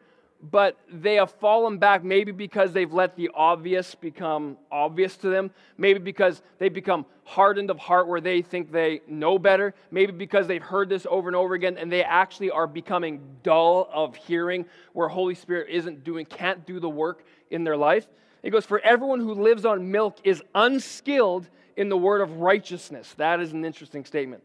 but 0.50 0.76
they 0.90 1.14
have 1.14 1.30
fallen 1.30 1.78
back 1.78 2.02
maybe 2.02 2.32
because 2.32 2.72
they've 2.72 2.92
let 2.92 3.16
the 3.16 3.30
obvious 3.34 3.94
become 3.94 4.56
obvious 4.70 5.16
to 5.18 5.28
them, 5.28 5.50
maybe 5.78 6.00
because 6.00 6.42
they've 6.58 6.72
become 6.72 7.06
hardened 7.24 7.70
of 7.70 7.78
heart 7.78 8.08
where 8.08 8.20
they 8.20 8.42
think 8.42 8.72
they 8.72 9.00
know 9.06 9.38
better, 9.38 9.74
maybe 9.92 10.12
because 10.12 10.48
they've 10.48 10.62
heard 10.62 10.88
this 10.88 11.06
over 11.08 11.28
and 11.28 11.36
over 11.36 11.54
again 11.54 11.78
and 11.78 11.92
they 11.92 12.02
actually 12.02 12.50
are 12.50 12.66
becoming 12.66 13.20
dull 13.44 13.88
of 13.92 14.16
hearing 14.16 14.66
where 14.92 15.08
Holy 15.08 15.34
Spirit 15.34 15.68
isn't 15.70 16.02
doing, 16.02 16.26
can't 16.26 16.66
do 16.66 16.80
the 16.80 16.90
work 16.90 17.24
in 17.50 17.62
their 17.62 17.76
life. 17.76 18.08
He 18.42 18.50
goes, 18.50 18.66
For 18.66 18.80
everyone 18.80 19.20
who 19.20 19.34
lives 19.34 19.64
on 19.64 19.92
milk 19.92 20.18
is 20.24 20.42
unskilled 20.54 21.48
in 21.76 21.88
the 21.88 21.96
word 21.96 22.20
of 22.20 22.38
righteousness. 22.38 23.14
That 23.16 23.40
is 23.40 23.52
an 23.52 23.64
interesting 23.64 24.04
statement. 24.04 24.42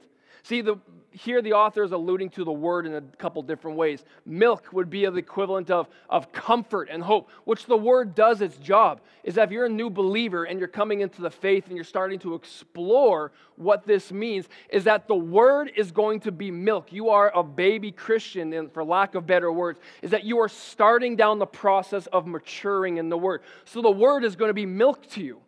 See, 0.48 0.62
the, 0.62 0.78
here 1.12 1.42
the 1.42 1.52
author 1.52 1.84
is 1.84 1.92
alluding 1.92 2.30
to 2.30 2.46
the 2.46 2.54
word 2.54 2.86
in 2.86 2.96
a 2.96 3.02
couple 3.02 3.42
different 3.42 3.76
ways. 3.76 4.06
Milk 4.26 4.72
would 4.72 4.90
be 4.90 5.06
the 5.06 5.18
equivalent 5.18 5.70
of, 5.70 5.90
of 6.10 6.32
comfort 6.32 6.88
and 6.90 7.04
hope, 7.04 7.30
which 7.44 7.66
the 7.66 7.76
word 7.76 8.16
does 8.16 8.40
its 8.40 8.56
job. 8.56 9.02
Is 9.26 9.36
that 9.36 9.50
if 9.50 9.52
you're 9.52 9.66
a 9.66 9.70
new 9.70 9.90
believer 9.90 10.46
and 10.46 10.58
you're 10.58 10.70
coming 10.70 11.02
into 11.02 11.22
the 11.22 11.30
faith 11.30 11.68
and 11.68 11.76
you're 11.76 11.84
starting 11.84 12.18
to 12.20 12.34
explore 12.34 13.34
what 13.58 13.86
this 13.86 14.10
means, 14.10 14.48
is 14.70 14.86
that 14.86 15.10
the 15.10 15.16
word 15.16 15.70
is 15.76 15.92
going 15.92 16.22
to 16.22 16.32
be 16.32 16.50
milk. 16.50 16.94
You 16.94 17.10
are 17.10 17.30
a 17.36 17.44
baby 17.44 17.92
Christian, 17.92 18.54
and 18.54 18.72
for 18.72 18.86
lack 18.86 19.16
of 19.16 19.28
better 19.28 19.52
words, 19.52 19.82
is 20.02 20.12
that 20.12 20.24
you 20.24 20.40
are 20.40 20.48
starting 20.48 21.18
down 21.18 21.40
the 21.40 21.46
process 21.46 22.08
of 22.08 22.26
maturing 22.26 22.96
in 22.96 23.10
the 23.10 23.18
word. 23.18 23.42
So 23.66 23.82
the 23.82 23.92
word 23.92 24.24
is 24.24 24.38
going 24.38 24.48
to 24.48 24.54
be 24.54 24.66
milk 24.66 25.10
to 25.10 25.22
you. 25.22 25.42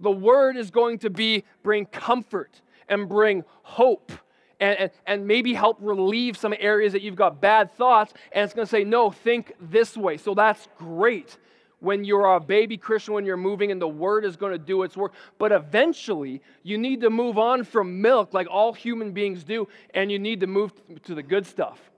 The 0.00 0.10
word 0.10 0.56
is 0.56 0.72
going 0.72 0.98
to 0.98 1.10
be 1.10 1.44
bring 1.62 1.86
comfort 1.86 2.60
and 2.88 3.08
bring 3.08 3.44
hope 3.62 4.12
and, 4.58 4.78
and, 4.78 4.90
and, 5.06 5.26
maybe 5.26 5.52
help 5.52 5.76
relieve 5.80 6.36
some 6.36 6.54
areas 6.58 6.94
that 6.94 7.02
you've 7.02 7.16
got 7.16 7.42
bad 7.42 7.70
thoughts. 7.74 8.14
And 8.32 8.44
it's 8.44 8.54
going 8.54 8.64
to 8.64 8.70
say, 8.70 8.84
no, 8.84 9.10
think 9.10 9.52
this 9.60 9.96
way. 9.98 10.16
So 10.16 10.34
that's 10.34 10.66
great 10.78 11.36
when 11.80 12.04
you're 12.04 12.34
a 12.34 12.40
baby 12.40 12.76
Christian, 12.76 13.14
when 13.14 13.24
you're 13.24 13.36
moving, 13.36 13.70
and 13.70 13.80
the 13.80 13.88
word 13.88 14.24
is 14.24 14.36
going 14.36 14.52
to 14.52 14.58
do 14.58 14.82
its 14.82 14.96
work. 14.96 15.12
But 15.38 15.52
eventually, 15.52 16.42
you 16.62 16.78
need 16.78 17.00
to 17.02 17.10
move 17.10 17.38
on 17.38 17.64
from 17.64 18.00
milk, 18.00 18.32
like 18.32 18.46
all 18.50 18.72
human 18.72 19.12
beings 19.12 19.44
do, 19.44 19.68
and 19.94 20.10
you 20.10 20.18
need 20.18 20.40
to 20.40 20.46
move 20.46 20.72
to 21.04 21.14
the 21.14 21.22
good 21.22 21.46
stuff. 21.46 21.90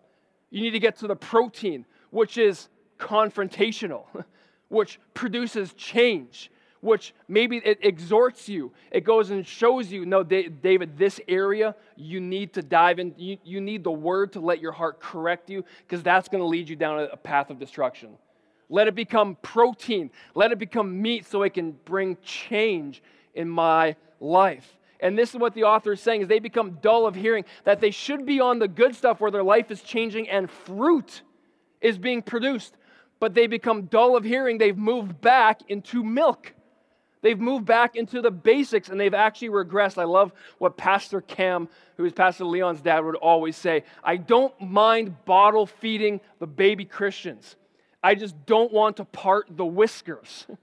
You 0.51 0.63
need 0.63 0.73
to 0.73 0.81
get 0.81 0.97
to 0.99 1.07
the 1.07 1.17
protein, 1.17 1.87
which 2.11 2.39
is 2.39 2.69
confrontational, 2.99 4.05
which 4.69 4.99
produces 5.15 5.73
change, 5.75 6.51
which 6.81 7.15
maybe 7.27 7.59
it 7.59 7.79
exhorts 7.83 8.49
you. 8.49 8.73
It 8.91 9.05
goes 9.05 9.31
and 9.31 9.47
shows 9.47 9.91
you, 9.91 10.07
no, 10.07 10.23
David, 10.23 10.97
this 10.97 11.21
area 11.27 11.75
you 11.97 12.21
need 12.21 12.53
to 12.55 12.63
dive 12.63 12.99
in. 12.99 13.15
You, 13.17 13.39
you 13.45 13.61
need 13.61 13.85
the 13.85 13.91
word 13.91 14.33
to 14.33 14.41
let 14.41 14.61
your 14.61 14.73
heart 14.73 15.01
correct 15.01 15.51
you 15.51 15.65
because 15.87 16.03
that's 16.03 16.29
going 16.29 16.41
to 16.41 16.47
lead 16.47 16.69
you 16.69 16.77
down 16.77 17.09
a 17.11 17.17
path 17.17 17.51
of 17.51 17.59
destruction. 17.59 18.11
Let 18.69 18.87
it 18.87 18.95
become 18.95 19.37
protein. 19.43 20.11
Let 20.35 20.53
it 20.53 20.59
become 20.59 21.01
meat 21.01 21.27
so 21.27 21.43
it 21.43 21.55
can 21.55 21.73
bring 21.85 22.17
change 22.23 23.03
in 23.35 23.49
my 23.49 23.97
life. 24.21 24.77
And 25.01 25.17
this 25.17 25.31
is 25.31 25.37
what 25.37 25.55
the 25.55 25.65
author 25.65 25.93
is 25.93 26.01
saying 26.01 26.23
is 26.23 26.29
they 26.29 26.41
become 26.41 26.79
dull 26.83 27.07
of 27.07 27.15
hearing 27.15 27.45
that 27.65 27.81
they 27.81 27.91
should 27.91 28.27
be 28.27 28.41
on 28.41 28.59
the 28.59 28.69
good 28.69 28.95
stuff 28.95 29.21
where 29.21 29.31
their 29.31 29.45
life 29.45 29.71
is 29.71 29.81
changing 29.81 30.29
and 30.29 30.51
fruit 30.51 31.23
is 31.81 31.99
being 31.99 32.21
produced. 32.21 32.77
But 33.21 33.35
they 33.35 33.47
become 33.47 33.83
dull 33.83 34.17
of 34.17 34.25
hearing. 34.25 34.59
They've 34.59 34.77
moved 34.77 35.21
back 35.21 35.61
into 35.69 36.05
milk. 36.05 36.53
They've 37.21 37.39
moved 37.39 37.67
back 37.67 37.97
into 37.97 38.21
the 38.23 38.31
basics 38.31 38.89
and 38.89 39.01
they've 39.01 39.15
actually 39.15 39.49
regressed. 39.49 39.99
I 39.99 40.05
love 40.05 40.33
what 40.59 40.77
Pastor 40.77 41.21
Cam, 41.21 41.69
who 41.97 42.05
is 42.05 42.13
Pastor 42.13 42.45
Leon's 42.45 42.81
dad, 42.81 43.05
would 43.05 43.17
always 43.17 43.57
say 43.57 43.85
I 44.03 44.17
don't 44.17 44.59
mind 44.61 45.25
bottle 45.25 45.67
feeding 45.67 46.21
the 46.39 46.47
baby 46.47 46.85
Christians. 46.85 47.57
I 48.03 48.15
just 48.15 48.35
don't 48.47 48.73
want 48.73 48.99
to 48.99 49.05
part 49.05 49.47
the 49.51 49.67
whiskers. 49.67 50.47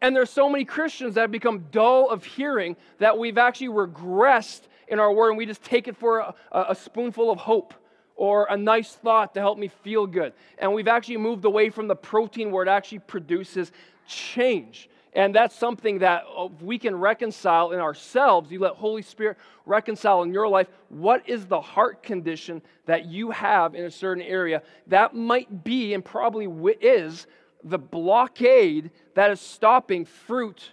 And 0.00 0.14
there's 0.14 0.30
so 0.30 0.48
many 0.48 0.64
Christians 0.64 1.14
that 1.14 1.22
have 1.22 1.30
become 1.30 1.66
dull 1.70 2.10
of 2.10 2.24
hearing 2.24 2.76
that 2.98 3.16
we've 3.16 3.38
actually 3.38 3.68
regressed 3.68 4.60
in 4.88 5.00
our 5.00 5.12
word 5.12 5.30
and 5.30 5.38
we 5.38 5.46
just 5.46 5.62
take 5.62 5.88
it 5.88 5.96
for 5.96 6.18
a, 6.18 6.34
a, 6.52 6.74
spoonful 6.74 7.30
of 7.30 7.38
hope 7.38 7.74
or 8.16 8.46
a 8.50 8.56
nice 8.56 8.92
thought 8.92 9.34
to 9.34 9.40
help 9.40 9.58
me 9.58 9.68
feel 9.68 10.06
good. 10.06 10.32
And 10.58 10.72
we've 10.72 10.88
actually 10.88 11.18
moved 11.18 11.44
away 11.44 11.70
from 11.70 11.86
the 11.86 11.94
protein 11.94 12.50
where 12.50 12.64
it 12.64 12.68
actually 12.68 13.00
produces 13.00 13.70
change. 14.08 14.88
And 15.12 15.34
that's 15.34 15.56
something 15.56 16.00
that 16.00 16.24
uh, 16.36 16.48
we 16.60 16.78
can 16.78 16.94
reconcile 16.94 17.72
in 17.72 17.80
ourselves. 17.80 18.50
You 18.50 18.58
let 18.58 18.74
Holy 18.74 19.00
Spirit 19.00 19.38
reconcile 19.64 20.22
in 20.22 20.32
your 20.32 20.46
life. 20.46 20.68
What 20.90 21.26
is 21.28 21.46
the 21.46 21.60
heart 21.60 22.02
condition 22.02 22.60
that 22.84 23.06
you 23.06 23.30
have 23.30 23.74
in 23.74 23.84
a 23.84 23.90
certain 23.90 24.22
area? 24.22 24.62
That 24.88 25.14
might 25.14 25.64
be 25.64 25.94
and 25.94 26.04
probably 26.04 26.46
is 26.80 27.26
the 27.64 27.78
blockade 27.78 28.90
that 29.14 29.30
is 29.30 29.40
stopping 29.40 30.04
fruit 30.04 30.72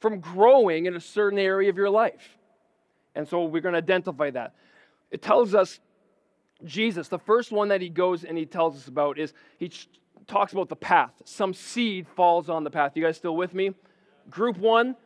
from 0.00 0.18
growing 0.18 0.86
in 0.86 0.96
a 0.96 1.00
certain 1.00 1.38
area 1.38 1.68
of 1.68 1.76
your 1.76 1.90
life. 1.90 2.38
And 3.14 3.28
so 3.28 3.44
we're 3.44 3.60
going 3.60 3.74
to 3.74 3.78
identify 3.78 4.30
that. 4.30 4.54
It 5.10 5.22
tells 5.22 5.54
us 5.54 5.78
Jesus, 6.62 7.08
the 7.08 7.18
first 7.18 7.52
one 7.52 7.68
that 7.68 7.80
he 7.80 7.88
goes 7.88 8.24
and 8.24 8.38
he 8.38 8.46
tells 8.46 8.76
us 8.76 8.86
about 8.86 9.18
is 9.18 9.32
he 9.58 9.70
talks 10.26 10.52
about 10.52 10.68
the 10.68 10.76
path. 10.76 11.10
Some 11.24 11.52
seed 11.52 12.06
falls 12.08 12.48
on 12.48 12.64
the 12.64 12.70
path. 12.70 12.92
You 12.94 13.02
guys 13.02 13.16
still 13.16 13.36
with 13.36 13.54
me? 13.54 13.72
Group 14.30 14.56
one, 14.58 14.96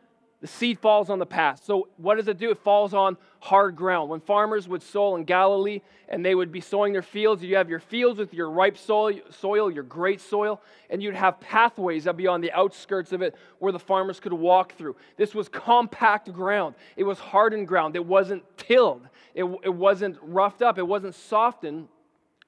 the 0.41 0.47
seed 0.47 0.79
falls 0.79 1.09
on 1.09 1.19
the 1.19 1.25
path. 1.25 1.61
So, 1.65 1.89
what 1.97 2.15
does 2.15 2.29
it 2.29 2.37
do? 2.37 2.49
It 2.49 2.59
falls 2.59 2.93
on 2.93 3.17
hard 3.41 3.75
ground. 3.75 4.09
When 4.09 4.21
farmers 4.21 4.69
would 4.69 4.81
sow 4.81 5.17
in 5.17 5.25
Galilee 5.25 5.81
and 6.07 6.25
they 6.25 6.33
would 6.33 6.51
be 6.51 6.61
sowing 6.61 6.93
their 6.93 7.01
fields, 7.01 7.43
you 7.43 7.57
have 7.57 7.69
your 7.69 7.79
fields 7.79 8.19
with 8.19 8.33
your 8.33 8.49
ripe 8.49 8.77
soil, 8.77 9.19
soil, 9.31 9.69
your 9.69 9.83
great 9.83 10.21
soil, 10.21 10.61
and 10.89 11.03
you'd 11.03 11.15
have 11.15 11.41
pathways 11.41 12.05
that 12.05 12.15
be 12.15 12.27
on 12.27 12.39
the 12.39 12.53
outskirts 12.53 13.11
of 13.11 13.21
it 13.21 13.35
where 13.59 13.73
the 13.73 13.79
farmers 13.79 14.21
could 14.21 14.31
walk 14.31 14.75
through. 14.75 14.95
This 15.17 15.35
was 15.35 15.49
compact 15.49 16.31
ground, 16.31 16.75
it 16.95 17.03
was 17.03 17.19
hardened 17.19 17.67
ground. 17.67 17.97
It 17.97 18.05
wasn't 18.05 18.43
tilled, 18.57 19.07
it, 19.33 19.43
it 19.63 19.73
wasn't 19.73 20.17
roughed 20.21 20.61
up, 20.61 20.77
it 20.77 20.87
wasn't 20.87 21.15
softened 21.15 21.87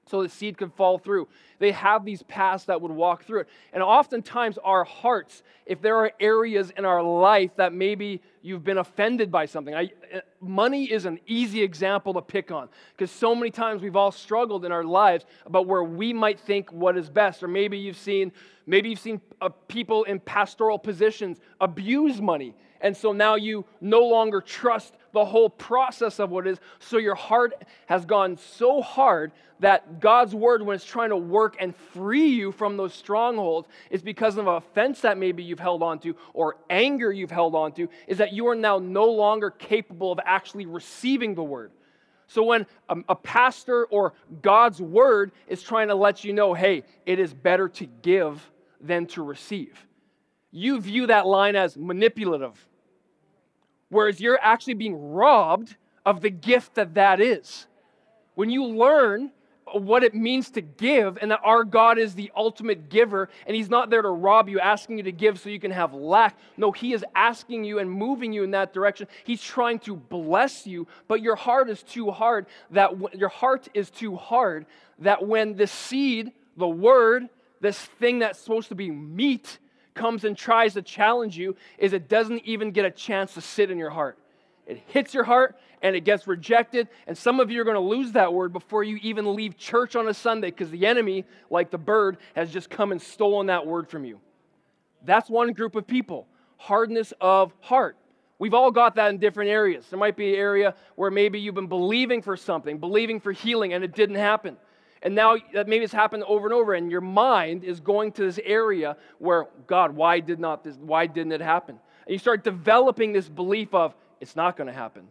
so 0.06 0.22
the 0.22 0.28
seed 0.28 0.58
could 0.58 0.72
fall 0.72 0.98
through. 0.98 1.28
They 1.58 1.70
have 1.72 2.04
these 2.04 2.22
paths 2.24 2.64
that 2.64 2.80
would 2.80 2.90
walk 2.90 3.24
through 3.24 3.40
it. 3.40 3.48
And 3.72 3.82
oftentimes, 3.82 4.58
our 4.58 4.84
hearts, 4.84 5.42
if 5.64 5.80
there 5.80 5.96
are 5.96 6.10
areas 6.18 6.72
in 6.76 6.84
our 6.84 7.02
life 7.02 7.52
that 7.56 7.72
maybe 7.72 8.20
you've 8.42 8.64
been 8.64 8.78
offended 8.78 9.30
by 9.30 9.46
something, 9.46 9.74
I, 9.74 9.90
uh, 10.12 10.20
money 10.40 10.90
is 10.90 11.04
an 11.04 11.20
easy 11.26 11.62
example 11.62 12.14
to 12.14 12.20
pick 12.20 12.50
on 12.50 12.68
because 12.96 13.12
so 13.12 13.34
many 13.34 13.50
times 13.50 13.80
we've 13.80 13.96
all 13.96 14.10
struggled 14.10 14.64
in 14.64 14.72
our 14.72 14.84
lives 14.84 15.24
about 15.46 15.66
where 15.66 15.84
we 15.84 16.12
might 16.12 16.40
think 16.40 16.72
what 16.72 16.96
is 16.96 17.08
best. 17.08 17.42
Or 17.42 17.48
maybe 17.48 17.78
you've 17.78 17.96
seen, 17.96 18.32
maybe 18.66 18.90
you've 18.90 18.98
seen 18.98 19.20
uh, 19.40 19.50
people 19.68 20.02
in 20.04 20.18
pastoral 20.18 20.78
positions 20.78 21.38
abuse 21.60 22.20
money 22.20 22.54
and 22.82 22.96
so 22.96 23.12
now 23.12 23.36
you 23.36 23.64
no 23.80 24.00
longer 24.00 24.40
trust 24.40 24.94
the 25.12 25.24
whole 25.24 25.50
process 25.50 26.18
of 26.18 26.30
what 26.30 26.46
is. 26.46 26.58
So 26.78 26.98
your 26.98 27.14
heart 27.14 27.64
has 27.86 28.04
gone 28.04 28.36
so 28.36 28.82
hard 28.82 29.32
that 29.60 30.00
God's 30.00 30.34
word, 30.34 30.62
when 30.62 30.74
it's 30.74 30.84
trying 30.84 31.10
to 31.10 31.16
work 31.16 31.56
and 31.60 31.74
free 31.74 32.28
you 32.28 32.50
from 32.52 32.76
those 32.76 32.92
strongholds, 32.92 33.68
is 33.90 34.02
because 34.02 34.36
of 34.36 34.46
an 34.46 34.54
offense 34.54 35.00
that 35.02 35.18
maybe 35.18 35.42
you've 35.42 35.60
held 35.60 35.82
on 35.82 35.98
to 36.00 36.16
or 36.34 36.56
anger 36.68 37.12
you've 37.12 37.30
held 37.30 37.54
on 37.54 37.72
to, 37.72 37.88
is 38.06 38.18
that 38.18 38.32
you 38.32 38.48
are 38.48 38.56
now 38.56 38.78
no 38.78 39.06
longer 39.06 39.50
capable 39.50 40.10
of 40.10 40.18
actually 40.24 40.66
receiving 40.66 41.34
the 41.34 41.44
word. 41.44 41.70
So 42.26 42.42
when 42.42 42.66
a, 42.88 42.96
a, 43.10 43.14
pastor 43.14 43.84
or 43.86 44.14
God's 44.40 44.80
word 44.80 45.32
is 45.48 45.62
trying 45.62 45.88
to 45.88 45.94
let 45.94 46.24
you 46.24 46.32
know, 46.32 46.54
hey, 46.54 46.84
it 47.04 47.18
is 47.18 47.34
better 47.34 47.68
to 47.68 47.86
give 47.86 48.50
than 48.80 49.06
to 49.08 49.22
receive, 49.22 49.86
you 50.50 50.80
view 50.80 51.06
that 51.08 51.26
line 51.26 51.56
as 51.56 51.76
manipulative 51.76 52.66
whereas 53.92 54.20
you're 54.20 54.38
actually 54.40 54.74
being 54.74 55.12
robbed 55.12 55.76
of 56.04 56.22
the 56.22 56.30
gift 56.30 56.74
that 56.74 56.94
that 56.94 57.20
is. 57.20 57.66
When 58.34 58.48
you 58.48 58.64
learn 58.64 59.30
what 59.70 60.02
it 60.02 60.14
means 60.14 60.50
to 60.50 60.62
give 60.62 61.18
and 61.20 61.30
that 61.30 61.40
our 61.44 61.62
God 61.62 61.98
is 61.98 62.14
the 62.14 62.32
ultimate 62.34 62.88
giver 62.88 63.28
and 63.46 63.54
He's 63.54 63.68
not 63.68 63.90
there 63.90 64.00
to 64.00 64.08
rob 64.08 64.48
you, 64.48 64.58
asking 64.58 64.96
you 64.96 65.04
to 65.04 65.12
give 65.12 65.38
so 65.38 65.50
you 65.50 65.60
can 65.60 65.70
have 65.70 65.92
lack. 65.92 66.38
No, 66.56 66.72
He 66.72 66.94
is 66.94 67.04
asking 67.14 67.64
you 67.64 67.78
and 67.80 67.90
moving 67.90 68.32
you 68.32 68.44
in 68.44 68.50
that 68.52 68.72
direction. 68.72 69.08
He's 69.24 69.42
trying 69.42 69.78
to 69.80 69.94
bless 69.94 70.66
you, 70.66 70.88
but 71.06 71.20
your 71.20 71.36
heart 71.36 71.68
is 71.68 71.82
too 71.82 72.10
hard 72.10 72.46
that 72.70 72.98
w- 72.98 73.18
your 73.18 73.28
heart 73.28 73.68
is 73.74 73.90
too 73.90 74.16
hard 74.16 74.64
that 75.00 75.26
when 75.26 75.54
the 75.54 75.66
seed, 75.66 76.32
the 76.56 76.68
word, 76.68 77.28
this 77.60 77.78
thing 77.78 78.20
that's 78.20 78.38
supposed 78.38 78.70
to 78.70 78.74
be 78.74 78.90
meat, 78.90 79.58
comes 79.94 80.24
and 80.24 80.36
tries 80.36 80.74
to 80.74 80.82
challenge 80.82 81.36
you 81.36 81.56
is 81.78 81.92
it 81.92 82.08
doesn't 82.08 82.42
even 82.44 82.70
get 82.70 82.84
a 82.84 82.90
chance 82.90 83.34
to 83.34 83.40
sit 83.40 83.70
in 83.70 83.78
your 83.78 83.90
heart. 83.90 84.18
It 84.66 84.82
hits 84.86 85.12
your 85.12 85.24
heart 85.24 85.58
and 85.82 85.96
it 85.96 86.02
gets 86.02 86.26
rejected. 86.26 86.88
And 87.06 87.16
some 87.16 87.40
of 87.40 87.50
you 87.50 87.60
are 87.60 87.64
going 87.64 87.74
to 87.74 87.80
lose 87.80 88.12
that 88.12 88.32
word 88.32 88.52
before 88.52 88.84
you 88.84 88.98
even 89.02 89.34
leave 89.34 89.56
church 89.56 89.96
on 89.96 90.08
a 90.08 90.14
Sunday 90.14 90.50
because 90.50 90.70
the 90.70 90.86
enemy, 90.86 91.24
like 91.50 91.70
the 91.70 91.78
bird, 91.78 92.18
has 92.34 92.50
just 92.50 92.70
come 92.70 92.92
and 92.92 93.02
stolen 93.02 93.46
that 93.46 93.66
word 93.66 93.88
from 93.88 94.04
you. 94.04 94.20
That's 95.04 95.28
one 95.28 95.52
group 95.52 95.74
of 95.74 95.86
people 95.86 96.26
hardness 96.56 97.12
of 97.20 97.52
heart. 97.58 97.96
We've 98.38 98.54
all 98.54 98.70
got 98.70 98.94
that 98.94 99.10
in 99.10 99.18
different 99.18 99.50
areas. 99.50 99.84
There 99.90 99.98
might 99.98 100.16
be 100.16 100.34
an 100.34 100.38
area 100.38 100.76
where 100.94 101.10
maybe 101.10 101.40
you've 101.40 101.56
been 101.56 101.66
believing 101.66 102.22
for 102.22 102.36
something, 102.36 102.78
believing 102.78 103.18
for 103.18 103.32
healing, 103.32 103.72
and 103.72 103.82
it 103.82 103.96
didn't 103.96 104.16
happen. 104.16 104.56
And 105.02 105.14
now 105.14 105.36
that 105.52 105.68
maybe 105.68 105.84
it's 105.84 105.92
happened 105.92 106.22
over 106.24 106.46
and 106.46 106.54
over, 106.54 106.74
and 106.74 106.90
your 106.90 107.00
mind 107.00 107.64
is 107.64 107.80
going 107.80 108.12
to 108.12 108.22
this 108.22 108.38
area 108.44 108.96
where, 109.18 109.48
God, 109.66 109.96
why 109.96 110.20
did 110.20 110.38
not 110.38 110.62
this, 110.62 110.76
why 110.76 111.06
didn't 111.06 111.32
it 111.32 111.40
happen? 111.40 111.78
And 112.06 112.12
you 112.12 112.18
start 112.18 112.44
developing 112.44 113.12
this 113.12 113.28
belief 113.28 113.74
of 113.74 113.94
it's 114.20 114.36
not 114.36 114.56
going 114.56 114.68
to 114.68 114.72
happen. 114.72 115.08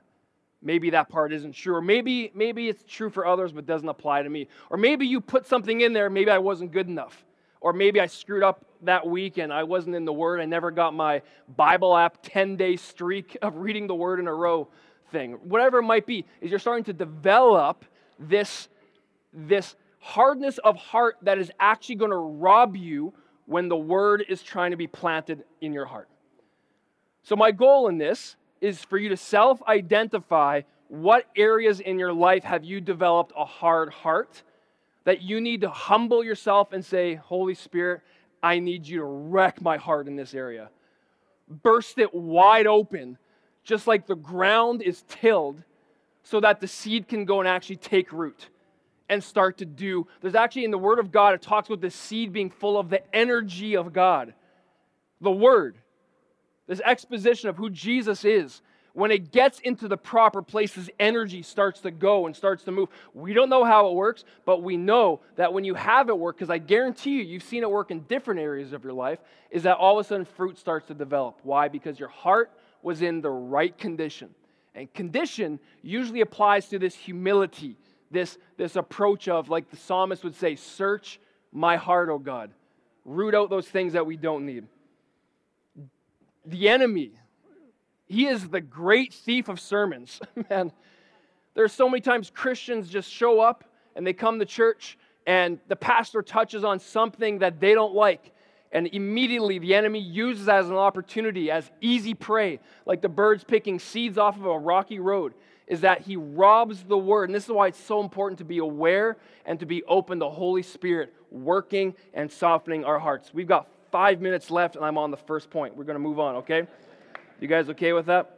Maybe 0.62 0.91
that 0.91 1.10
part 1.10 1.34
isn't 1.34 1.54
true. 1.54 1.75
Or 1.75 1.82
maybe, 1.82 2.32
maybe 2.34 2.69
it's 2.69 2.84
true 2.88 3.10
for 3.10 3.25
others 3.25 3.51
but 3.51 3.65
doesn't 3.65 3.88
apply 3.88 4.23
to 4.23 4.30
me. 4.30 4.47
Or 4.69 4.77
maybe 4.77 5.08
you 5.08 5.19
put 5.19 5.47
something 5.47 5.82
in 5.82 5.91
there, 5.91 6.10
maybe 6.10 6.30
I 6.30 6.38
wasn't 6.38 6.71
good 6.71 6.88
enough. 6.88 7.25
Or 7.60 7.73
maybe 7.73 7.99
I 7.99 8.08
screwed 8.08 8.43
up 8.43 8.65
that 8.84 9.06
week 9.06 9.38
and 9.38 9.51
I 9.51 9.63
wasn't 9.63 9.95
in 9.95 10.06
the 10.06 10.13
Word. 10.13 10.39
I 10.39 10.45
never 10.45 10.71
got 10.71 10.93
my 10.93 11.21
Bible 11.56 11.95
app 11.95 12.17
10 12.23 12.56
day 12.56 12.75
streak 12.75 13.38
of 13.41 13.58
reading 13.58 13.88
the 13.88 13.95
Word 13.95 14.19
in 14.19 14.27
a 14.27 14.34
row 14.34 14.67
thing. 15.12 15.34
Whatever 15.43 15.80
it 15.80 15.84
might 15.84 16.06
be, 16.06 16.25
is 16.41 16.49
you're 16.49 16.60
starting 16.60 16.86
to 16.86 16.93
develop 16.93 17.86
this, 18.19 18.67
this 19.34 19.76
hardness 20.00 20.58
of 20.60 20.76
heart 20.76 21.17
that 21.22 21.38
is 21.38 21.52
actually 21.60 21.96
going 21.96 22.12
to 22.12 22.17
rob 22.17 22.76
you 22.76 23.13
when 23.46 23.70
the 23.70 23.78
word 23.78 24.26
is 24.28 24.41
trying 24.41 24.72
to 24.72 24.78
be 24.78 24.88
planted 24.88 25.44
in 25.62 25.74
your 25.74 25.86
heart. 25.86 26.10
So, 27.24 27.36
my 27.36 27.52
goal 27.52 27.88
in 27.88 27.98
this 27.98 28.36
is 28.62 28.84
for 28.84 28.98
you 28.98 29.10
to 29.10 29.17
self 29.17 29.62
identify 29.67 30.62
what 30.88 31.26
areas 31.36 31.80
in 31.80 31.98
your 31.98 32.12
life 32.12 32.44
have 32.44 32.65
you 32.65 32.82
developed 32.82 33.32
a 33.38 33.46
hard 33.46 33.91
heart 33.91 34.44
that 35.04 35.22
you 35.22 35.39
need 35.39 35.62
to 35.62 35.70
humble 35.70 36.24
yourself 36.24 36.74
and 36.74 36.84
say, 36.84 37.15
Holy 37.15 37.56
Spirit, 37.56 38.02
I 38.44 38.60
need 38.60 38.88
you 38.88 39.00
to 39.00 39.06
wreck 39.06 39.62
my 39.62 39.78
heart 39.78 40.08
in 40.08 40.15
this 40.15 40.34
area. 40.34 40.70
Burst 41.48 41.98
it 41.98 42.13
wide 42.13 42.67
open, 42.67 43.17
just 43.63 43.88
like 43.88 44.06
the 44.06 44.15
ground 44.15 44.82
is 44.82 45.04
tilled, 45.08 45.63
so 46.24 46.39
that 46.39 46.60
the 46.60 46.67
seed 46.67 47.08
can 47.08 47.26
go 47.26 47.39
and 47.39 47.48
actually 47.48 47.78
take 47.78 48.12
root 48.12 48.50
and 49.12 49.24
start 49.24 49.60
to 49.60 49.65
do. 49.65 50.08
There's 50.21 50.34
actually 50.34 50.63
in 50.63 50.71
the 50.71 50.78
Word 50.80 50.97
of 50.97 51.12
God, 51.12 51.36
it 51.36 51.41
talks 51.43 51.67
about 51.67 51.82
the 51.82 51.91
seed 51.91 52.34
being 52.34 52.50
full 52.50 52.80
of 52.80 52.89
the 52.89 53.04
energy 53.13 53.76
of 53.76 53.93
God. 53.93 54.34
The 55.19 55.30
Word, 55.30 55.76
this 56.65 56.82
exposition 56.84 57.50
of 57.50 57.58
who 57.58 57.69
Jesus 57.69 58.26
is. 58.26 58.62
when 58.93 59.12
it 59.12 59.32
gets 59.32 59.60
into 59.60 59.88
the 59.88 59.97
proper 59.97 60.41
places, 60.41 60.89
energy 61.00 61.41
starts 61.41 61.82
to 61.82 61.91
go 61.91 62.26
and 62.26 62.36
starts 62.36 62.63
to 62.63 62.71
move. 62.71 62.89
We 63.13 63.34
don't 63.34 63.50
know 63.50 63.63
how 63.63 63.88
it 63.88 63.93
works, 63.93 64.24
but 64.45 64.63
we 64.63 64.78
know 64.78 65.21
that 65.36 65.54
when 65.54 65.63
you 65.63 65.76
have 65.76 66.10
it 66.10 66.17
work, 66.17 66.38
because 66.38 66.50
I 66.50 66.58
guarantee 66.58 67.12
you, 67.12 67.24
you've 67.24 67.43
seen 67.43 67.63
it 67.63 67.71
work 67.71 67.91
in 67.91 68.02
different 68.02 68.39
areas 68.39 68.74
of 68.74 68.84
your 68.84 68.93
life, 68.93 69.19
is 69.50 69.63
that 69.63 69.78
all 69.78 70.00
of 70.00 70.06
a 70.06 70.08
sudden 70.08 70.26
fruit 70.26 70.58
starts 70.58 70.88
to 70.88 70.93
develop. 70.93 71.39
Why? 71.43 71.67
Because 71.67 72.00
your 72.00 72.10
heart 72.10 72.52
was 72.82 73.02
in 73.02 73.21
the 73.21 73.30
right 73.30 73.78
condition. 73.78 74.30
And 74.74 74.93
condition 74.93 75.60
usually 75.82 76.21
applies 76.21 76.67
to 76.69 76.80
this 76.80 76.95
humility, 76.95 77.78
this, 78.12 78.38
this 78.58 78.76
approach 78.76 79.28
of, 79.28 79.50
like 79.50 79.69
the 79.69 79.78
psalmist 79.78 80.24
would 80.24 80.36
say, 80.36 80.56
search 80.56 81.19
my 81.52 81.78
heart, 81.78 82.10
O 82.10 82.17
God. 82.17 82.52
Root 83.06 83.34
out 83.34 83.50
those 83.50 83.67
things 83.67 83.93
that 83.93 84.06
we 84.06 84.17
don't 84.17 84.45
need. 84.45 84.67
The 86.45 86.69
enemy, 86.69 87.12
he 88.06 88.28
is 88.28 88.50
the 88.50 88.62
great 88.62 89.13
thief 89.13 89.50
of 89.50 89.60
sermons. 89.60 90.19
Man, 90.50 90.71
there's 91.54 91.74
so 91.74 91.89
many 91.89 92.02
times 92.02 92.32
Christians 92.34 92.89
just 92.89 93.12
show 93.12 93.39
up 93.39 93.63
and 93.95 94.06
they 94.06 94.13
come 94.13 94.39
to 94.39 94.45
church 94.45 94.97
and 95.28 95.60
the 95.67 95.76
pastor 95.76 96.21
touches 96.21 96.63
on 96.63 96.80
something 96.80 97.39
that 97.39 97.60
they 97.60 97.74
don't 97.74 97.93
like. 97.93 98.34
And 98.71 98.88
immediately 98.88 99.60
the 99.60 99.76
enemy 99.76 100.00
uses 100.00 100.47
as 100.47 100.69
an 100.69 100.76
opportunity, 100.76 101.52
as 101.52 101.69
easy 101.82 102.13
prey, 102.13 102.60
like 102.86 103.02
the 103.02 103.10
birds 103.10 103.43
picking 103.43 103.80
seeds 103.80 104.17
off 104.17 104.38
of 104.38 104.45
a 104.45 104.58
rocky 104.58 105.00
road, 105.00 105.34
is 105.67 105.82
that 105.82 106.02
he 106.02 106.15
robs 106.15 106.84
the 106.84 106.97
word. 106.97 107.30
And 107.30 107.36
this 107.36 107.45
is 107.45 107.52
why 107.52 107.67
it's 107.67 107.84
so 107.84 108.02
important 108.02 108.39
to 108.39 108.45
be 108.45 108.58
aware 108.58 109.17
and 109.45 109.60
to 109.60 109.65
be 109.65 109.84
open 109.84 110.19
to 110.19 110.30
Holy 110.30 110.63
Spirit 110.63 111.13
working 111.30 111.95
and 112.13 112.32
softening 112.32 112.84
our 112.84 113.00
hearts. 113.00 113.34
We've 113.34 113.47
got 113.47 113.69
five 113.91 114.21
minutes 114.21 114.52
left, 114.52 114.76
and 114.76 114.84
I'm 114.84 114.97
on 114.97 115.12
the 115.12 115.17
first 115.17 115.50
point. 115.50 115.76
We're 115.76 115.84
going 115.84 115.95
to 115.95 116.00
move 116.00 116.19
on, 116.19 116.38
okay? 116.38 116.67
You 117.39 117.47
guys 117.47 117.69
okay 117.69 117.93
with 117.93 118.06
that? 118.08 118.38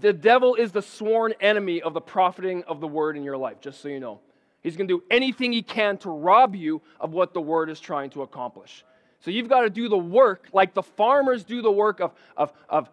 The 0.00 0.12
devil 0.12 0.54
is 0.54 0.70
the 0.70 0.82
sworn 0.82 1.34
enemy 1.40 1.82
of 1.82 1.94
the 1.94 2.00
profiting 2.00 2.62
of 2.64 2.80
the 2.80 2.86
word 2.86 3.16
in 3.16 3.24
your 3.24 3.36
life, 3.36 3.60
just 3.60 3.80
so 3.80 3.88
you 3.88 3.98
know. 3.98 4.20
He's 4.62 4.76
going 4.76 4.86
to 4.86 4.98
do 4.98 5.04
anything 5.10 5.52
he 5.52 5.62
can 5.62 5.98
to 5.98 6.10
rob 6.10 6.54
you 6.54 6.82
of 7.00 7.12
what 7.12 7.34
the 7.34 7.40
word 7.40 7.68
is 7.68 7.80
trying 7.80 8.10
to 8.10 8.22
accomplish. 8.22 8.84
So 9.20 9.30
you've 9.30 9.48
got 9.48 9.62
to 9.62 9.70
do 9.70 9.88
the 9.88 9.98
work 9.98 10.48
like 10.52 10.74
the 10.74 10.82
farmers 10.82 11.44
do 11.44 11.62
the 11.62 11.70
work 11.70 12.00
of, 12.00 12.12
of, 12.36 12.52
of 12.68 12.88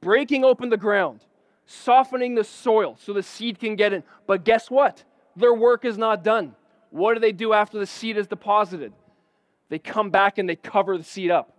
breaking 0.00 0.44
open 0.44 0.68
the 0.68 0.76
ground, 0.76 1.20
softening 1.66 2.34
the 2.34 2.44
soil 2.44 2.96
so 3.00 3.12
the 3.12 3.22
seed 3.22 3.58
can 3.58 3.76
get 3.76 3.92
in. 3.92 4.02
But 4.26 4.44
guess 4.44 4.70
what? 4.70 5.04
Their 5.36 5.54
work 5.54 5.84
is 5.84 5.96
not 5.96 6.22
done. 6.22 6.54
What 6.90 7.14
do 7.14 7.20
they 7.20 7.32
do 7.32 7.52
after 7.52 7.78
the 7.78 7.86
seed 7.86 8.16
is 8.16 8.26
deposited? 8.26 8.92
They 9.68 9.78
come 9.78 10.10
back 10.10 10.38
and 10.38 10.48
they 10.48 10.56
cover 10.56 10.98
the 10.98 11.04
seed 11.04 11.30
up. 11.30 11.56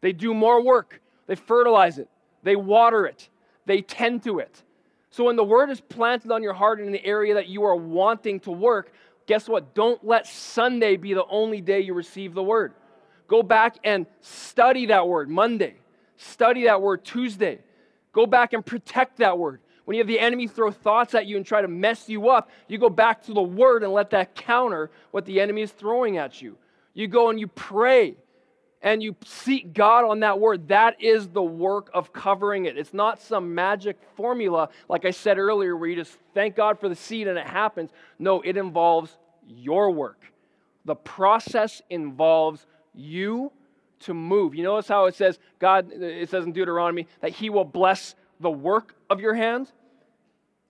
They 0.00 0.12
do 0.12 0.34
more 0.34 0.62
work. 0.62 1.00
They 1.30 1.36
fertilize 1.36 1.98
it, 2.00 2.08
they 2.42 2.56
water 2.56 3.06
it, 3.06 3.28
they 3.64 3.82
tend 3.82 4.24
to 4.24 4.40
it. 4.40 4.64
So 5.10 5.22
when 5.26 5.36
the 5.36 5.44
word 5.44 5.70
is 5.70 5.80
planted 5.80 6.32
on 6.32 6.42
your 6.42 6.54
heart 6.54 6.80
in 6.80 6.90
the 6.90 7.04
area 7.06 7.34
that 7.34 7.46
you 7.46 7.62
are 7.62 7.76
wanting 7.76 8.40
to 8.40 8.50
work, 8.50 8.92
guess 9.26 9.48
what? 9.48 9.72
Don't 9.72 10.04
let 10.04 10.26
Sunday 10.26 10.96
be 10.96 11.14
the 11.14 11.24
only 11.26 11.60
day 11.60 11.78
you 11.78 11.94
receive 11.94 12.34
the 12.34 12.42
word. 12.42 12.72
Go 13.28 13.44
back 13.44 13.76
and 13.84 14.06
study 14.20 14.86
that 14.86 15.06
word 15.06 15.30
Monday. 15.30 15.76
Study 16.16 16.64
that 16.64 16.82
word 16.82 17.04
Tuesday. 17.04 17.60
Go 18.12 18.26
back 18.26 18.52
and 18.52 18.64
protect 18.64 19.18
that 19.18 19.38
word. 19.38 19.60
When 19.84 19.96
you 19.96 20.00
have 20.00 20.08
the 20.08 20.20
enemy 20.20 20.46
throw 20.46 20.70
thoughts 20.70 21.14
at 21.14 21.26
you 21.26 21.36
and 21.36 21.44
try 21.44 21.62
to 21.62 21.68
mess 21.68 22.08
you 22.08 22.28
up, 22.28 22.50
you 22.68 22.78
go 22.78 22.90
back 22.90 23.24
to 23.24 23.32
the 23.32 23.42
word 23.42 23.82
and 23.82 23.92
let 23.92 24.10
that 24.10 24.34
counter 24.34 24.90
what 25.10 25.24
the 25.24 25.40
enemy 25.40 25.62
is 25.62 25.72
throwing 25.72 26.16
at 26.16 26.40
you. 26.40 26.56
You 26.94 27.08
go 27.08 27.30
and 27.30 27.40
you 27.40 27.48
pray 27.48 28.16
and 28.82 29.02
you 29.02 29.14
seek 29.24 29.74
God 29.74 30.04
on 30.04 30.20
that 30.20 30.40
word, 30.40 30.68
that 30.68 31.02
is 31.02 31.28
the 31.28 31.42
work 31.42 31.90
of 31.92 32.12
covering 32.12 32.64
it. 32.64 32.78
It's 32.78 32.94
not 32.94 33.20
some 33.20 33.54
magic 33.54 33.98
formula, 34.16 34.70
like 34.88 35.04
I 35.04 35.10
said 35.10 35.38
earlier, 35.38 35.76
where 35.76 35.88
you 35.88 35.96
just 35.96 36.16
thank 36.34 36.56
God 36.56 36.80
for 36.80 36.88
the 36.88 36.94
seed 36.94 37.28
and 37.28 37.38
it 37.38 37.46
happens. 37.46 37.90
No, 38.18 38.40
it 38.40 38.56
involves 38.56 39.16
your 39.46 39.90
work. 39.90 40.22
The 40.86 40.94
process 40.94 41.82
involves 41.90 42.64
you 42.94 43.52
to 44.00 44.14
move. 44.14 44.54
You 44.54 44.64
notice 44.64 44.88
how 44.88 45.06
it 45.06 45.14
says, 45.14 45.38
God, 45.58 45.90
it 45.92 46.30
says 46.30 46.44
in 46.44 46.52
Deuteronomy, 46.52 47.06
that 47.20 47.32
He 47.32 47.50
will 47.50 47.64
bless 47.64 48.14
the 48.40 48.50
work 48.50 48.94
of 49.08 49.20
your 49.20 49.34
hand? 49.34 49.70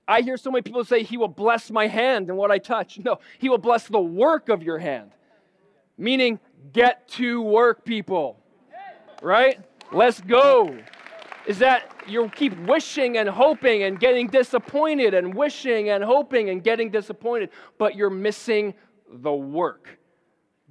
I 0.07 0.23
hear 0.23 0.37
so 0.37 0.51
many 0.51 0.62
people 0.62 0.85
say, 0.85 1.03
He 1.03 1.16
will 1.16 1.29
bless 1.29 1.71
my 1.71 1.87
hand 1.87 2.29
and 2.29 2.37
what 2.37 2.51
I 2.51 2.59
touch. 2.59 2.99
No, 2.99 3.21
He 3.38 3.49
will 3.49 3.59
bless 3.59 3.87
the 3.87 4.01
work 4.01 4.49
of 4.49 4.62
your 4.62 4.79
hand. 4.79 5.12
Meaning, 5.97 6.40
get 6.73 7.09
to 7.11 7.40
work, 7.43 7.85
people. 7.85 8.38
Right? 9.23 9.61
Let's 9.93 10.21
go. 10.21 10.77
Is 11.47 11.59
that 11.59 11.95
you 12.07 12.29
keep 12.29 12.59
wishing 12.61 13.19
and 13.19 13.29
hoping 13.29 13.85
and 13.85 13.99
getting 13.99 14.27
disappointed 14.27 15.14
and 15.14 15.35
wishing 15.35 15.90
and 15.90 16.03
hoping 16.03 16.51
and 16.51 16.62
getting 16.62 16.90
disappointed, 16.90 17.51
but 17.79 17.95
you're 17.95 18.11
missing 18.11 18.75
the 19.12 19.33
work. 19.33 19.99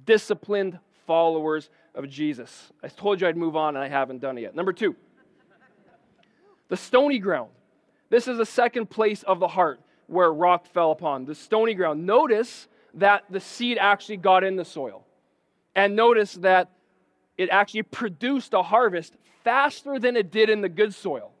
Disciplined 0.04 0.78
followers 1.06 1.70
of 1.94 2.08
Jesus. 2.08 2.72
I 2.82 2.88
told 2.88 3.20
you 3.20 3.26
I'd 3.26 3.36
move 3.36 3.56
on 3.56 3.76
and 3.76 3.84
I 3.84 3.88
haven't 3.88 4.20
done 4.20 4.38
it 4.38 4.42
yet. 4.42 4.54
Number 4.54 4.72
two, 4.72 4.96
the 6.68 6.76
stony 6.76 7.18
ground. 7.18 7.50
This 8.08 8.26
is 8.26 8.38
the 8.38 8.46
second 8.46 8.90
place 8.90 9.22
of 9.22 9.38
the 9.38 9.48
heart 9.48 9.80
where 10.06 10.32
rock 10.32 10.66
fell 10.66 10.90
upon, 10.90 11.24
the 11.24 11.34
stony 11.34 11.74
ground. 11.74 12.04
Notice 12.04 12.68
that 12.94 13.24
the 13.30 13.40
seed 13.40 13.78
actually 13.78 14.16
got 14.16 14.42
in 14.42 14.56
the 14.56 14.64
soil. 14.64 15.04
And 15.76 15.94
notice 15.94 16.34
that 16.34 16.70
it 17.38 17.48
actually 17.50 17.84
produced 17.84 18.52
a 18.52 18.62
harvest 18.62 19.14
faster 19.44 19.98
than 19.98 20.16
it 20.16 20.30
did 20.30 20.50
in 20.50 20.60
the 20.60 20.68
good 20.68 20.92
soil. 20.92 21.32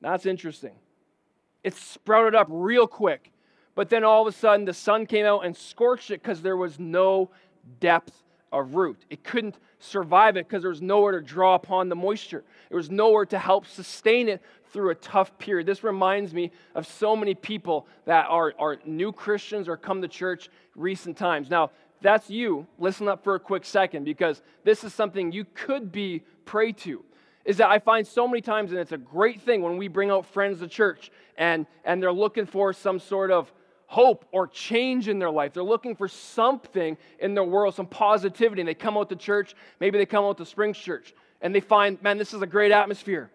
That's 0.00 0.24
interesting. 0.26 0.72
It 1.62 1.74
sprouted 1.74 2.34
up 2.34 2.46
real 2.50 2.86
quick. 2.86 3.32
But 3.74 3.90
then 3.90 4.04
all 4.04 4.26
of 4.26 4.34
a 4.34 4.36
sudden, 4.36 4.64
the 4.64 4.72
sun 4.72 5.04
came 5.04 5.26
out 5.26 5.44
and 5.44 5.54
scorched 5.54 6.10
it 6.10 6.22
because 6.22 6.40
there 6.40 6.56
was 6.56 6.78
no 6.78 7.30
depth 7.80 8.22
of 8.60 8.74
root. 8.74 9.04
It 9.10 9.24
couldn't 9.24 9.58
survive 9.78 10.36
it 10.36 10.48
because 10.48 10.62
there 10.62 10.70
was 10.70 10.82
nowhere 10.82 11.12
to 11.12 11.20
draw 11.20 11.54
upon 11.54 11.88
the 11.88 11.96
moisture. 11.96 12.44
There 12.68 12.76
was 12.76 12.90
nowhere 12.90 13.26
to 13.26 13.38
help 13.38 13.66
sustain 13.66 14.28
it 14.28 14.42
through 14.72 14.90
a 14.90 14.94
tough 14.94 15.36
period. 15.38 15.66
This 15.66 15.84
reminds 15.84 16.34
me 16.34 16.50
of 16.74 16.86
so 16.86 17.16
many 17.16 17.34
people 17.34 17.86
that 18.04 18.26
are, 18.28 18.54
are 18.58 18.78
new 18.84 19.12
Christians 19.12 19.68
or 19.68 19.76
come 19.76 20.02
to 20.02 20.08
church 20.08 20.48
recent 20.74 21.16
times. 21.16 21.50
Now, 21.50 21.70
that's 22.02 22.28
you, 22.28 22.66
listen 22.78 23.08
up 23.08 23.24
for 23.24 23.34
a 23.34 23.40
quick 23.40 23.64
second 23.64 24.04
because 24.04 24.42
this 24.64 24.84
is 24.84 24.92
something 24.92 25.32
you 25.32 25.46
could 25.54 25.90
be 25.90 26.22
prey 26.44 26.72
to. 26.72 27.04
Is 27.44 27.58
that 27.58 27.70
I 27.70 27.78
find 27.78 28.06
so 28.06 28.26
many 28.26 28.40
times, 28.40 28.72
and 28.72 28.80
it's 28.80 28.92
a 28.92 28.98
great 28.98 29.40
thing 29.40 29.62
when 29.62 29.76
we 29.76 29.88
bring 29.88 30.10
out 30.10 30.26
friends 30.26 30.58
to 30.60 30.68
church 30.68 31.10
and, 31.38 31.66
and 31.84 32.02
they're 32.02 32.12
looking 32.12 32.44
for 32.44 32.72
some 32.72 32.98
sort 32.98 33.30
of 33.30 33.52
hope 33.86 34.24
or 34.32 34.46
change 34.46 35.08
in 35.08 35.18
their 35.18 35.30
life. 35.30 35.52
They're 35.52 35.62
looking 35.62 35.94
for 35.94 36.08
something 36.08 36.96
in 37.18 37.34
their 37.34 37.44
world, 37.44 37.74
some 37.74 37.86
positivity. 37.86 38.62
And 38.62 38.68
they 38.68 38.74
come 38.74 38.96
out 38.96 39.08
to 39.10 39.16
church, 39.16 39.54
maybe 39.80 39.98
they 39.98 40.06
come 40.06 40.24
out 40.24 40.38
to 40.38 40.46
Springs 40.46 40.78
Church, 40.78 41.14
and 41.40 41.54
they 41.54 41.60
find, 41.60 42.00
man, 42.02 42.18
this 42.18 42.34
is 42.34 42.42
a 42.42 42.46
great 42.46 42.72
atmosphere. 42.72 43.30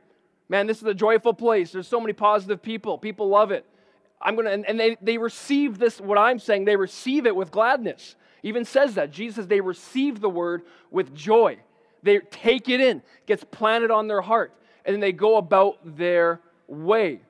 Man, 0.49 0.67
this 0.67 0.77
is 0.77 0.83
a 0.83 0.93
joyful 0.93 1.33
place. 1.33 1.71
There's 1.71 1.87
so 1.87 2.01
many 2.01 2.13
positive 2.13 2.61
people. 2.61 2.97
People 2.97 3.29
love 3.29 3.51
it. 3.51 3.65
I'm 4.21 4.35
gonna, 4.35 4.51
and, 4.51 4.65
and 4.65 4.79
they, 4.79 4.97
they 5.01 5.17
receive 5.17 5.77
this, 5.77 5.99
what 5.99 6.17
I'm 6.17 6.37
saying, 6.37 6.65
they 6.65 6.75
receive 6.75 7.25
it 7.25 7.35
with 7.35 7.51
gladness 7.51 8.15
even 8.43 8.65
says 8.65 8.95
that. 8.95 9.11
Jesus 9.11 9.35
says 9.35 9.47
they 9.47 9.61
receive 9.61 10.19
the 10.19 10.29
word 10.29 10.63
with 10.89 11.13
joy. 11.13 11.57
They 12.03 12.19
take 12.19 12.69
it 12.69 12.81
in, 12.81 13.01
gets 13.27 13.43
planted 13.43 13.91
on 13.91 14.07
their 14.07 14.21
heart, 14.21 14.53
and 14.85 14.93
then 14.93 14.99
they 14.99 15.11
go 15.11 15.37
about 15.37 15.77
their 15.97 16.41
way. 16.67 17.21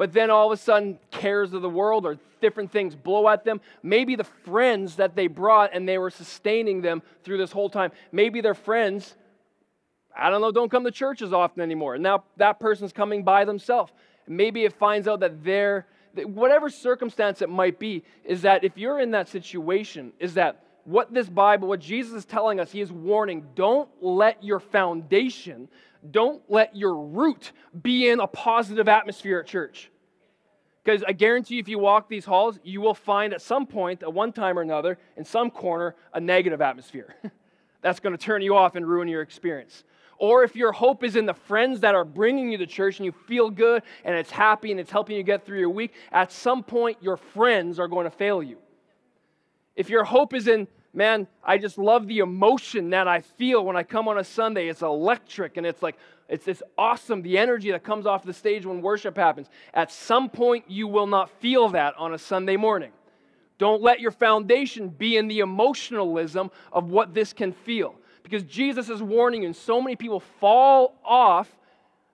But 0.00 0.14
then 0.14 0.30
all 0.30 0.50
of 0.50 0.58
a 0.58 0.62
sudden, 0.62 0.98
cares 1.10 1.52
of 1.52 1.60
the 1.60 1.68
world 1.68 2.06
or 2.06 2.16
different 2.40 2.72
things 2.72 2.96
blow 2.96 3.28
at 3.28 3.44
them. 3.44 3.60
Maybe 3.82 4.16
the 4.16 4.24
friends 4.24 4.96
that 4.96 5.14
they 5.14 5.26
brought 5.26 5.74
and 5.74 5.86
they 5.86 5.98
were 5.98 6.08
sustaining 6.08 6.80
them 6.80 7.02
through 7.22 7.36
this 7.36 7.52
whole 7.52 7.68
time, 7.68 7.92
maybe 8.10 8.40
their 8.40 8.54
friends, 8.54 9.14
I 10.16 10.30
don't 10.30 10.40
know, 10.40 10.52
don't 10.52 10.70
come 10.70 10.84
to 10.84 10.90
church 10.90 11.20
as 11.20 11.34
often 11.34 11.62
anymore. 11.62 11.96
And 11.96 12.02
now 12.02 12.24
that 12.38 12.58
person's 12.58 12.94
coming 12.94 13.24
by 13.24 13.44
themselves. 13.44 13.92
Maybe 14.26 14.64
it 14.64 14.72
finds 14.72 15.06
out 15.06 15.20
that 15.20 15.44
they're 15.44 15.86
whatever 16.24 16.70
circumstance 16.70 17.42
it 17.42 17.50
might 17.50 17.78
be, 17.78 18.02
is 18.24 18.40
that 18.40 18.64
if 18.64 18.78
you're 18.78 19.00
in 19.00 19.10
that 19.10 19.28
situation, 19.28 20.14
is 20.18 20.32
that 20.32 20.64
what 20.84 21.12
this 21.12 21.28
Bible, 21.28 21.68
what 21.68 21.80
Jesus 21.80 22.14
is 22.14 22.24
telling 22.24 22.58
us, 22.58 22.72
he 22.72 22.80
is 22.80 22.90
warning 22.90 23.46
don't 23.54 23.90
let 24.00 24.42
your 24.42 24.60
foundation, 24.60 25.68
don't 26.10 26.42
let 26.48 26.76
your 26.76 26.96
root 26.96 27.52
be 27.82 28.08
in 28.08 28.20
a 28.20 28.26
positive 28.26 28.88
atmosphere 28.88 29.40
at 29.40 29.46
church. 29.46 29.90
Because 30.82 31.04
I 31.06 31.12
guarantee 31.12 31.56
you, 31.56 31.60
if 31.60 31.68
you 31.68 31.78
walk 31.78 32.08
these 32.08 32.24
halls, 32.24 32.58
you 32.62 32.80
will 32.80 32.94
find 32.94 33.34
at 33.34 33.42
some 33.42 33.66
point, 33.66 34.02
at 34.02 34.12
one 34.12 34.32
time 34.32 34.58
or 34.58 34.62
another, 34.62 34.98
in 35.16 35.24
some 35.24 35.50
corner, 35.50 35.94
a 36.14 36.20
negative 36.20 36.60
atmosphere. 36.60 37.14
That's 37.82 38.00
going 38.00 38.16
to 38.16 38.22
turn 38.22 38.42
you 38.42 38.56
off 38.56 38.76
and 38.76 38.86
ruin 38.86 39.08
your 39.08 39.22
experience 39.22 39.84
or 40.20 40.44
if 40.44 40.54
your 40.54 40.70
hope 40.70 41.02
is 41.02 41.16
in 41.16 41.24
the 41.24 41.34
friends 41.34 41.80
that 41.80 41.94
are 41.94 42.04
bringing 42.04 42.52
you 42.52 42.58
to 42.58 42.66
church 42.66 42.98
and 42.98 43.06
you 43.06 43.12
feel 43.26 43.48
good 43.48 43.82
and 44.04 44.14
it's 44.14 44.30
happy 44.30 44.70
and 44.70 44.78
it's 44.78 44.90
helping 44.90 45.16
you 45.16 45.22
get 45.22 45.46
through 45.46 45.58
your 45.58 45.70
week, 45.70 45.94
at 46.12 46.30
some 46.30 46.62
point 46.62 46.98
your 47.00 47.16
friends 47.16 47.78
are 47.78 47.88
going 47.88 48.04
to 48.04 48.10
fail 48.10 48.42
you. 48.42 48.58
If 49.74 49.88
your 49.88 50.04
hope 50.04 50.34
is 50.34 50.46
in, 50.46 50.68
man, 50.92 51.26
I 51.42 51.58
just 51.58 51.78
love 51.78 52.06
the 52.06 52.18
emotion 52.18 52.90
that 52.90 53.06
I 53.06 53.20
feel 53.20 53.64
when 53.64 53.76
I 53.76 53.82
come 53.82 54.08
on 54.08 54.18
a 54.18 54.24
Sunday, 54.24 54.68
it's 54.68 54.82
electric 54.82 55.56
and 55.56 55.66
it's 55.66 55.82
like 55.82 55.96
It's 56.30 56.44
this 56.44 56.62
awesome, 56.78 57.22
the 57.22 57.36
energy 57.36 57.72
that 57.72 57.82
comes 57.82 58.06
off 58.06 58.22
the 58.22 58.32
stage 58.32 58.64
when 58.64 58.80
worship 58.80 59.16
happens. 59.16 59.48
At 59.74 59.90
some 59.90 60.30
point, 60.30 60.64
you 60.68 60.86
will 60.86 61.08
not 61.08 61.28
feel 61.40 61.68
that 61.70 61.94
on 61.98 62.14
a 62.14 62.18
Sunday 62.18 62.56
morning. 62.56 62.92
Don't 63.58 63.82
let 63.82 64.00
your 64.00 64.12
foundation 64.12 64.88
be 64.88 65.16
in 65.16 65.26
the 65.26 65.40
emotionalism 65.40 66.50
of 66.72 66.88
what 66.88 67.14
this 67.14 67.32
can 67.32 67.52
feel. 67.52 67.96
Because 68.22 68.44
Jesus 68.44 68.88
is 68.88 69.02
warning 69.02 69.42
you, 69.42 69.48
and 69.48 69.56
so 69.56 69.82
many 69.82 69.96
people 69.96 70.20
fall 70.20 70.94
off. 71.04 71.48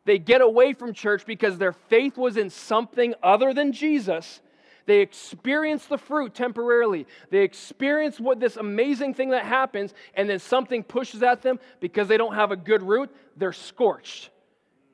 They 0.06 0.18
get 0.18 0.40
away 0.40 0.72
from 0.72 0.94
church 0.94 1.26
because 1.26 1.58
their 1.58 1.72
faith 1.72 2.16
was 2.16 2.38
in 2.38 2.48
something 2.48 3.14
other 3.22 3.52
than 3.52 3.72
Jesus. 3.72 4.40
They 4.86 5.00
experience 5.00 5.86
the 5.86 5.98
fruit 5.98 6.34
temporarily. 6.34 7.06
They 7.30 7.40
experience 7.40 8.18
what 8.20 8.40
this 8.40 8.56
amazing 8.56 9.14
thing 9.14 9.30
that 9.30 9.44
happens, 9.44 9.92
and 10.14 10.30
then 10.30 10.38
something 10.38 10.84
pushes 10.84 11.22
at 11.22 11.42
them 11.42 11.58
because 11.80 12.08
they 12.08 12.16
don't 12.16 12.34
have 12.34 12.52
a 12.52 12.56
good 12.56 12.82
root. 12.82 13.10
They're 13.36 13.52
scorched. 13.52 14.30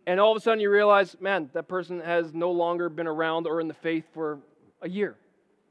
And 0.06 0.18
all 0.18 0.32
of 0.32 0.36
a 0.36 0.40
sudden 0.40 0.60
you 0.60 0.70
realize, 0.70 1.16
man, 1.20 1.50
that 1.52 1.68
person 1.68 2.00
has 2.00 2.32
no 2.34 2.50
longer 2.50 2.88
been 2.88 3.06
around 3.06 3.46
or 3.46 3.60
in 3.60 3.68
the 3.68 3.74
faith 3.74 4.04
for 4.12 4.40
a 4.80 4.88
year 4.88 5.16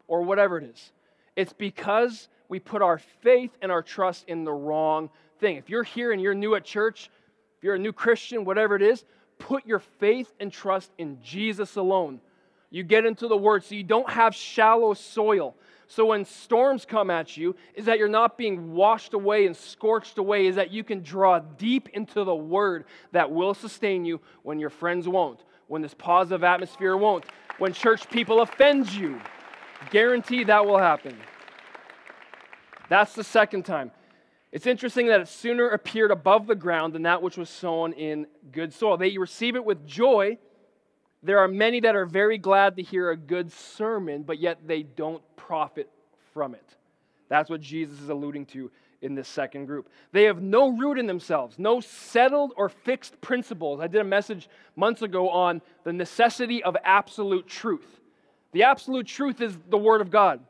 or 0.07 0.21
whatever 0.21 0.57
it 0.57 0.65
is. 0.65 0.91
It's 1.35 1.53
because 1.53 2.29
we 2.47 2.59
put 2.59 2.81
our 2.81 2.99
faith 3.21 3.51
and 3.61 3.71
our 3.71 3.81
trust 3.81 4.25
in 4.27 4.43
the 4.43 4.53
wrong 4.53 5.09
thing. 5.39 5.57
If 5.57 5.69
you're 5.69 5.83
here 5.83 6.11
and 6.11 6.21
you're 6.21 6.35
new 6.35 6.55
at 6.55 6.63
church, 6.63 7.09
if 7.57 7.63
you're 7.63 7.75
a 7.75 7.79
new 7.79 7.93
Christian, 7.93 8.45
whatever 8.45 8.75
it 8.75 8.81
is, 8.81 9.03
put 9.39 9.65
your 9.65 9.79
faith 9.79 10.31
and 10.39 10.51
trust 10.51 10.91
in 10.97 11.21
Jesus 11.21 11.75
alone. 11.75 12.21
You 12.71 12.83
get 12.83 13.05
into 13.05 13.27
the 13.27 13.37
Word 13.37 13.63
so 13.63 13.75
you 13.75 13.83
don't 13.83 14.09
have 14.09 14.33
shallow 14.33 14.93
soil. 14.95 15.55
So 15.87 16.05
when 16.05 16.23
storms 16.23 16.85
come 16.85 17.09
at 17.09 17.35
you, 17.35 17.53
is 17.75 17.85
that 17.85 17.99
you're 17.99 18.07
not 18.07 18.37
being 18.37 18.71
washed 18.71 19.13
away 19.13 19.45
and 19.45 19.55
scorched 19.55 20.17
away, 20.17 20.47
is 20.47 20.55
that 20.55 20.71
you 20.71 20.85
can 20.85 21.03
draw 21.03 21.39
deep 21.39 21.89
into 21.89 22.23
the 22.23 22.33
Word 22.33 22.85
that 23.11 23.29
will 23.29 23.53
sustain 23.53 24.05
you 24.05 24.21
when 24.43 24.57
your 24.57 24.69
friends 24.69 25.07
won't, 25.07 25.43
when 25.67 25.81
this 25.81 25.93
positive 25.93 26.45
atmosphere 26.45 26.95
won't, 26.95 27.25
when 27.57 27.73
church 27.73 28.09
people 28.09 28.41
offend 28.41 28.91
you. 28.93 29.19
Guarantee 29.89 30.45
that 30.45 30.65
will 30.65 30.77
happen. 30.77 31.17
That's 32.87 33.13
the 33.13 33.23
second 33.23 33.65
time. 33.65 33.91
It's 34.53 34.65
interesting 34.65 35.07
that 35.07 35.19
it 35.19 35.27
sooner 35.27 35.69
appeared 35.69 36.11
above 36.11 36.47
the 36.47 36.55
ground 36.55 36.93
than 36.93 37.03
that 37.03 37.21
which 37.21 37.37
was 37.37 37.49
sown 37.49 37.93
in 37.93 38.27
good 38.51 38.73
soil. 38.73 38.95
They 38.95 39.17
receive 39.17 39.55
it 39.55 39.63
with 39.63 39.85
joy. 39.85 40.37
There 41.23 41.39
are 41.39 41.47
many 41.47 41.79
that 41.81 41.95
are 41.95 42.05
very 42.05 42.37
glad 42.37 42.77
to 42.77 42.81
hear 42.81 43.11
a 43.11 43.17
good 43.17 43.51
sermon, 43.51 44.23
but 44.23 44.39
yet 44.39 44.59
they 44.65 44.83
don't 44.83 45.21
profit 45.35 45.89
from 46.33 46.55
it. 46.55 46.65
That's 47.29 47.49
what 47.49 47.61
Jesus 47.61 47.99
is 48.01 48.09
alluding 48.09 48.47
to 48.47 48.71
in 49.01 49.15
this 49.15 49.27
second 49.27 49.65
group. 49.65 49.89
They 50.11 50.23
have 50.23 50.41
no 50.41 50.69
root 50.69 50.97
in 50.97 51.07
themselves, 51.07 51.57
no 51.57 51.79
settled 51.79 52.53
or 52.55 52.69
fixed 52.69 53.19
principles. 53.21 53.79
I 53.79 53.87
did 53.87 54.01
a 54.01 54.05
message 54.05 54.49
months 54.75 55.01
ago 55.01 55.29
on 55.29 55.61
the 55.83 55.93
necessity 55.93 56.63
of 56.63 56.75
absolute 56.83 57.47
truth. 57.47 57.99
The 58.51 58.63
absolute 58.63 59.07
truth 59.07 59.41
is 59.41 59.57
the 59.69 59.77
Word 59.77 60.01
of 60.01 60.11
God. 60.11 60.41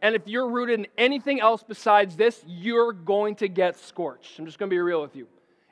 And 0.00 0.14
if 0.14 0.22
you're 0.26 0.48
rooted 0.48 0.80
in 0.80 0.86
anything 0.96 1.40
else 1.40 1.64
besides 1.66 2.16
this, 2.16 2.42
you're 2.46 2.92
going 2.92 3.36
to 3.36 3.48
get 3.48 3.78
scorched. 3.78 4.38
I'm 4.38 4.46
just 4.46 4.58
going 4.58 4.70
to 4.70 4.74
be 4.74 4.78
real 4.78 5.02
with 5.02 5.16
you. 5.16 5.26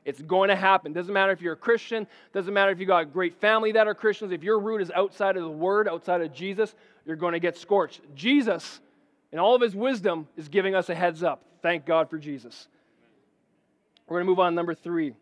It's 0.07 0.23
going 0.23 0.51
to 0.51 0.57
happen. 0.57 0.93
Doesn't 0.93 1.13
matter 1.13 1.33
if 1.33 1.43
you're 1.43 1.55
a 1.55 1.57
Christian, 1.57 2.07
doesn't 2.33 2.55
matter 2.55 2.71
if 2.71 2.79
you 2.79 2.87
got 2.87 3.03
a 3.03 3.05
great 3.05 3.35
family 3.41 3.73
that 3.73 3.89
are 3.89 3.95
Christians. 3.95 4.31
If 4.31 4.45
your 4.45 4.61
root 4.61 4.81
is 4.81 4.91
outside 4.93 5.37
of 5.37 5.43
the 5.43 5.51
Word, 5.51 5.89
outside 5.89 6.21
of 6.21 6.33
Jesus, 6.33 6.75
you're 7.05 7.17
going 7.17 7.33
to 7.33 7.41
get 7.41 7.59
scorched. 7.59 8.01
Jesus, 8.15 8.81
in 9.33 9.41
all 9.41 9.57
of 9.57 9.61
his 9.61 9.75
wisdom, 9.75 10.29
is 10.37 10.49
giving 10.49 10.77
us 10.77 10.89
a 10.89 10.95
heads 10.95 11.25
up. 11.25 11.43
Thank 11.61 11.85
God 11.85 12.09
for 12.09 12.19
Jesus. 12.19 12.69
We're 14.07 14.19
going 14.19 14.27
to 14.27 14.31
move 14.31 14.39
on 14.39 14.55
number 14.55 14.75
three. 14.75 15.13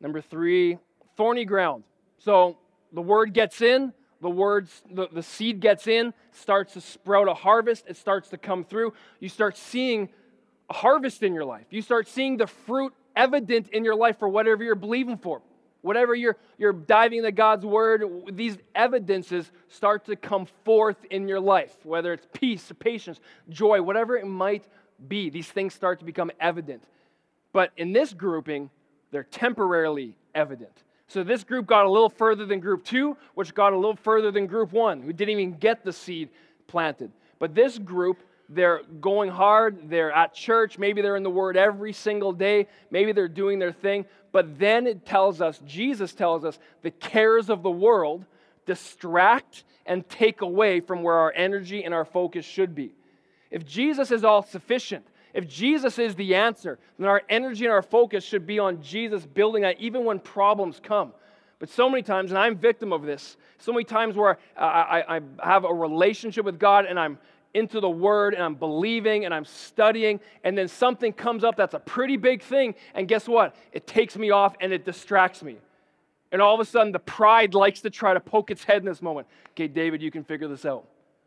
Number 0.00 0.22
three, 0.22 0.78
thorny 1.18 1.44
ground. 1.44 1.84
So 2.18 2.56
the 2.92 3.02
word 3.02 3.34
gets 3.34 3.60
in, 3.60 3.92
the 4.22 4.30
words 4.30 4.82
the, 4.90 5.08
the 5.12 5.22
seed 5.22 5.60
gets 5.60 5.86
in 5.86 6.14
starts 6.32 6.72
to 6.72 6.80
sprout 6.80 7.28
a 7.28 7.34
harvest 7.34 7.84
it 7.86 7.96
starts 7.96 8.28
to 8.30 8.36
come 8.36 8.64
through 8.64 8.92
you 9.20 9.28
start 9.28 9.56
seeing 9.56 10.08
harvest 10.70 11.22
in 11.22 11.34
your 11.34 11.44
life. 11.44 11.66
You 11.70 11.82
start 11.82 12.08
seeing 12.08 12.36
the 12.36 12.46
fruit 12.46 12.92
evident 13.16 13.68
in 13.70 13.84
your 13.84 13.94
life 13.94 14.18
for 14.18 14.28
whatever 14.28 14.62
you're 14.62 14.74
believing 14.74 15.16
for. 15.16 15.42
Whatever 15.80 16.14
you're 16.14 16.36
you're 16.58 16.72
diving 16.72 17.18
into 17.18 17.30
god's 17.30 17.64
word 17.64 18.02
these 18.32 18.58
evidences 18.74 19.50
start 19.68 20.06
to 20.06 20.16
come 20.16 20.46
forth 20.64 20.96
in 21.08 21.28
your 21.28 21.38
life 21.38 21.74
whether 21.84 22.12
it's 22.12 22.26
peace 22.32 22.72
patience 22.80 23.20
joy 23.48 23.80
whatever 23.80 24.16
it 24.16 24.26
might 24.26 24.64
be 25.06 25.30
these 25.30 25.46
things 25.46 25.72
start 25.72 26.00
to 26.00 26.04
become 26.04 26.32
evident. 26.40 26.82
But 27.52 27.70
in 27.76 27.92
this 27.92 28.12
grouping 28.12 28.70
they're 29.12 29.22
temporarily 29.22 30.16
evident. 30.34 30.82
So 31.06 31.24
this 31.24 31.42
group 31.42 31.66
got 31.66 31.86
a 31.86 31.90
little 31.90 32.10
further 32.10 32.44
than 32.44 32.60
group 32.60 32.84
two, 32.84 33.16
which 33.34 33.54
got 33.54 33.72
a 33.72 33.76
little 33.76 33.96
further 33.96 34.30
than 34.30 34.46
group 34.46 34.72
one, 34.72 35.00
who 35.00 35.12
didn't 35.12 35.32
even 35.32 35.54
get 35.54 35.84
the 35.84 35.92
seed 35.92 36.28
planted. 36.66 37.10
But 37.38 37.54
this 37.54 37.78
group, 37.78 38.18
they're 38.48 38.82
going 39.00 39.30
hard, 39.30 39.90
they're 39.90 40.12
at 40.12 40.34
church, 40.34 40.78
maybe 40.78 41.02
they're 41.02 41.16
in 41.16 41.22
the 41.22 41.30
Word 41.30 41.56
every 41.56 41.92
single 41.92 42.32
day, 42.32 42.66
maybe 42.90 43.12
they're 43.12 43.28
doing 43.28 43.58
their 43.58 43.72
thing. 43.72 44.06
But 44.32 44.58
then 44.58 44.86
it 44.86 45.04
tells 45.06 45.40
us, 45.40 45.60
Jesus 45.66 46.14
tells 46.14 46.44
us, 46.44 46.58
the 46.82 46.90
cares 46.90 47.50
of 47.50 47.62
the 47.62 47.70
world 47.70 48.24
distract 48.66 49.64
and 49.86 50.06
take 50.08 50.42
away 50.42 50.80
from 50.80 51.02
where 51.02 51.14
our 51.14 51.32
energy 51.34 51.84
and 51.84 51.94
our 51.94 52.04
focus 52.04 52.44
should 52.44 52.74
be. 52.74 52.92
If 53.50 53.66
Jesus 53.66 54.10
is 54.10 54.24
all 54.24 54.42
sufficient, 54.42 55.06
if 55.34 55.48
Jesus 55.48 55.98
is 55.98 56.14
the 56.14 56.34
answer, 56.34 56.78
then 56.98 57.08
our 57.08 57.22
energy 57.28 57.64
and 57.64 57.72
our 57.72 57.82
focus 57.82 58.24
should 58.24 58.46
be 58.46 58.58
on 58.58 58.82
Jesus 58.82 59.24
building 59.24 59.62
that 59.62 59.80
even 59.80 60.04
when 60.04 60.18
problems 60.18 60.80
come. 60.82 61.12
But 61.58 61.70
so 61.70 61.88
many 61.88 62.02
times, 62.02 62.30
and 62.30 62.38
I'm 62.38 62.56
victim 62.56 62.92
of 62.92 63.02
this, 63.02 63.36
so 63.58 63.72
many 63.72 63.84
times 63.84 64.16
where 64.16 64.38
I, 64.56 65.04
I, 65.08 65.16
I 65.16 65.20
have 65.48 65.64
a 65.64 65.74
relationship 65.74 66.44
with 66.44 66.58
God 66.58 66.86
and 66.86 66.98
I'm 67.00 67.18
into 67.54 67.80
the 67.80 67.90
Word 67.90 68.34
and 68.34 68.42
I'm 68.42 68.54
believing 68.54 69.24
and 69.24 69.34
I'm 69.34 69.44
studying, 69.44 70.20
and 70.44 70.56
then 70.56 70.68
something 70.68 71.12
comes 71.12 71.44
up 71.44 71.56
that's 71.56 71.74
a 71.74 71.80
pretty 71.80 72.16
big 72.16 72.42
thing, 72.42 72.74
and 72.94 73.08
guess 73.08 73.28
what? 73.28 73.56
It 73.72 73.86
takes 73.86 74.16
me 74.16 74.30
off 74.30 74.54
and 74.60 74.72
it 74.72 74.84
distracts 74.84 75.42
me. 75.42 75.56
And 76.30 76.42
all 76.42 76.54
of 76.54 76.60
a 76.60 76.64
sudden, 76.64 76.92
the 76.92 76.98
pride 76.98 77.54
likes 77.54 77.80
to 77.80 77.90
try 77.90 78.12
to 78.12 78.20
poke 78.20 78.50
its 78.50 78.62
head 78.62 78.78
in 78.78 78.84
this 78.84 79.00
moment. 79.00 79.26
Okay, 79.50 79.66
David, 79.66 80.02
you 80.02 80.10
can 80.10 80.24
figure 80.24 80.46
this 80.46 80.66
out. 80.66 80.84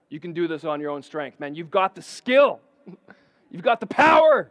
You 0.10 0.20
can 0.20 0.34
do 0.34 0.48
this 0.48 0.64
on 0.64 0.80
your 0.80 0.92
own 0.92 1.02
strength. 1.02 1.40
Man, 1.40 1.56
you've 1.56 1.72
got 1.72 1.96
the 1.96 2.02
skill. 2.02 2.60
You've 3.54 3.64
got 3.64 3.82
the 3.82 3.86
power. 3.86 4.50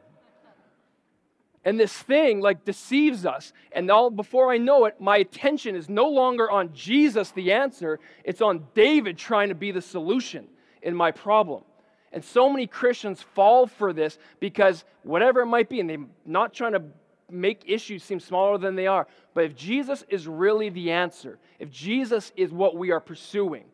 And 1.64 1.80
this 1.80 1.92
thing 1.92 2.40
like 2.40 2.66
deceives 2.66 3.24
us. 3.24 3.54
And 3.72 3.90
all 3.90 4.10
before 4.10 4.52
I 4.52 4.58
know 4.58 4.84
it, 4.84 5.00
my 5.00 5.16
attention 5.16 5.74
is 5.74 5.88
no 5.88 6.08
longer 6.08 6.50
on 6.50 6.72
Jesus, 6.74 7.30
the 7.30 7.52
answer. 7.52 7.98
It's 8.24 8.42
on 8.42 8.66
David 8.74 9.16
trying 9.16 9.48
to 9.48 9.54
be 9.54 9.70
the 9.70 9.80
solution 9.80 10.48
in 10.82 10.94
my 10.94 11.10
problem. 11.10 11.62
And 12.12 12.24
so 12.24 12.50
many 12.50 12.66
Christians 12.66 13.22
fall 13.22 13.66
for 13.66 13.92
this 13.92 14.18
because 14.40 14.84
whatever 15.02 15.40
it 15.40 15.46
might 15.46 15.68
be, 15.68 15.80
and 15.80 15.88
they're 15.88 15.98
not 16.26 16.52
trying 16.52 16.72
to 16.72 16.82
make 17.30 17.62
issues 17.66 18.02
seem 18.02 18.20
smaller 18.20 18.58
than 18.58 18.74
they 18.74 18.86
are. 18.86 19.06
But 19.34 19.44
if 19.44 19.54
Jesus 19.54 20.04
is 20.08 20.26
really 20.26 20.68
the 20.68 20.90
answer, 20.90 21.38
if 21.58 21.70
Jesus 21.70 22.32
is 22.36 22.50
what 22.50 22.76
we 22.76 22.90
are 22.90 23.00
pursuing, 23.00 23.64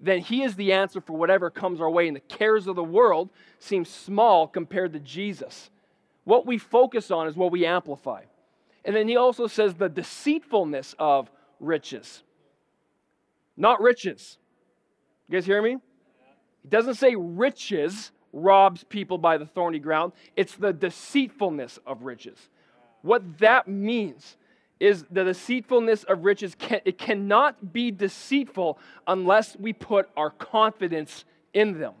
then 0.00 0.20
He 0.20 0.42
is 0.42 0.56
the 0.56 0.72
answer 0.72 1.00
for 1.00 1.16
whatever 1.16 1.50
comes 1.50 1.80
our 1.80 1.90
way. 1.90 2.08
And 2.08 2.16
the 2.16 2.20
cares 2.20 2.66
of 2.66 2.76
the 2.76 2.84
world 2.84 3.30
seem 3.58 3.84
small 3.84 4.46
compared 4.46 4.92
to 4.94 5.00
Jesus. 5.00 5.70
What 6.24 6.46
we 6.46 6.58
focus 6.58 7.10
on 7.10 7.26
is 7.28 7.36
what 7.36 7.52
we 7.52 7.64
amplify. 7.64 8.22
And 8.84 8.94
then 8.94 9.08
He 9.08 9.16
also 9.16 9.46
says 9.46 9.74
the 9.74 9.88
deceitfulness 9.88 10.94
of 10.98 11.30
riches, 11.60 12.22
not 13.56 13.80
riches. 13.80 14.38
You 15.28 15.34
guys 15.34 15.46
hear 15.46 15.62
me? 15.62 15.78
He 16.68 16.76
doesn't 16.76 16.96
say 16.96 17.14
riches 17.16 18.12
robs 18.34 18.84
people 18.84 19.16
by 19.16 19.38
the 19.38 19.46
thorny 19.46 19.78
ground, 19.78 20.12
it's 20.36 20.54
the 20.54 20.70
deceitfulness 20.70 21.78
of 21.86 22.02
riches. 22.02 22.36
What 23.00 23.38
that 23.38 23.68
means 23.68 24.36
is 24.78 25.06
the 25.10 25.24
deceitfulness 25.24 26.04
of 26.04 26.26
riches 26.26 26.54
can, 26.54 26.82
it 26.84 26.98
cannot 26.98 27.72
be 27.72 27.90
deceitful 27.90 28.78
unless 29.06 29.56
we 29.56 29.72
put 29.72 30.10
our 30.14 30.28
confidence 30.28 31.24
in 31.54 31.80
them. 31.80 31.94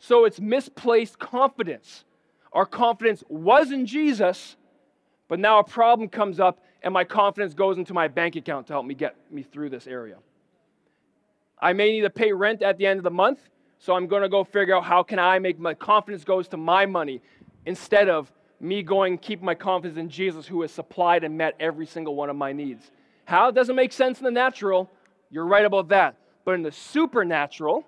So 0.00 0.24
it's 0.24 0.40
misplaced 0.40 1.20
confidence. 1.20 2.04
Our 2.52 2.66
confidence 2.66 3.22
was 3.28 3.70
in 3.70 3.86
jesus 3.86 4.56
but 5.28 5.38
now 5.38 5.60
a 5.60 5.64
problem 5.64 6.08
comes 6.08 6.40
up 6.40 6.58
and 6.82 6.92
my 6.92 7.04
confidence 7.04 7.54
goes 7.54 7.78
into 7.78 7.94
my 7.94 8.08
bank 8.08 8.34
account 8.34 8.66
to 8.66 8.72
help 8.72 8.84
me 8.84 8.94
get 8.94 9.14
me 9.30 9.44
through 9.44 9.70
this 9.70 9.86
area. 9.86 10.16
I 11.58 11.72
may 11.72 11.92
need 11.92 12.00
to 12.00 12.10
pay 12.10 12.32
rent 12.32 12.60
at 12.60 12.76
the 12.76 12.86
end 12.86 12.98
of 12.98 13.04
the 13.04 13.10
month 13.10 13.38
so 13.82 13.94
i'm 13.94 14.06
going 14.06 14.22
to 14.22 14.28
go 14.28 14.44
figure 14.44 14.76
out 14.76 14.84
how 14.84 15.02
can 15.02 15.18
i 15.18 15.38
make 15.38 15.58
my 15.58 15.74
confidence 15.74 16.24
goes 16.24 16.48
to 16.48 16.56
my 16.56 16.86
money 16.86 17.20
instead 17.66 18.08
of 18.08 18.32
me 18.62 18.82
going 18.82 19.18
keep 19.18 19.42
my 19.42 19.54
confidence 19.54 19.98
in 19.98 20.08
Jesus 20.08 20.46
who 20.46 20.62
has 20.62 20.70
supplied 20.70 21.24
and 21.24 21.36
met 21.36 21.56
every 21.58 21.84
single 21.84 22.14
one 22.14 22.30
of 22.30 22.36
my 22.36 22.52
needs. 22.52 22.90
How? 23.24 23.48
It 23.48 23.54
doesn't 23.54 23.74
make 23.74 23.92
sense 23.92 24.18
in 24.18 24.24
the 24.24 24.30
natural. 24.30 24.88
You're 25.30 25.46
right 25.46 25.64
about 25.64 25.88
that. 25.88 26.16
But 26.44 26.54
in 26.54 26.62
the 26.62 26.72
supernatural, 26.72 27.84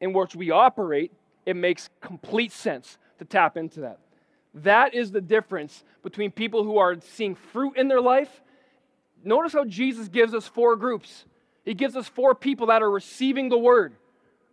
in 0.00 0.12
which 0.12 0.36
we 0.36 0.50
operate, 0.50 1.12
it 1.44 1.56
makes 1.56 1.90
complete 2.00 2.52
sense 2.52 2.98
to 3.18 3.24
tap 3.24 3.56
into 3.56 3.80
that. 3.80 3.98
That 4.54 4.94
is 4.94 5.10
the 5.10 5.20
difference 5.20 5.84
between 6.02 6.30
people 6.30 6.64
who 6.64 6.78
are 6.78 6.96
seeing 7.00 7.34
fruit 7.34 7.76
in 7.76 7.88
their 7.88 8.00
life. 8.00 8.40
Notice 9.24 9.52
how 9.52 9.64
Jesus 9.64 10.08
gives 10.08 10.32
us 10.32 10.46
four 10.46 10.76
groups. 10.76 11.24
He 11.64 11.74
gives 11.74 11.96
us 11.96 12.08
four 12.08 12.34
people 12.34 12.68
that 12.68 12.82
are 12.82 12.90
receiving 12.90 13.48
the 13.48 13.58
word. 13.58 13.94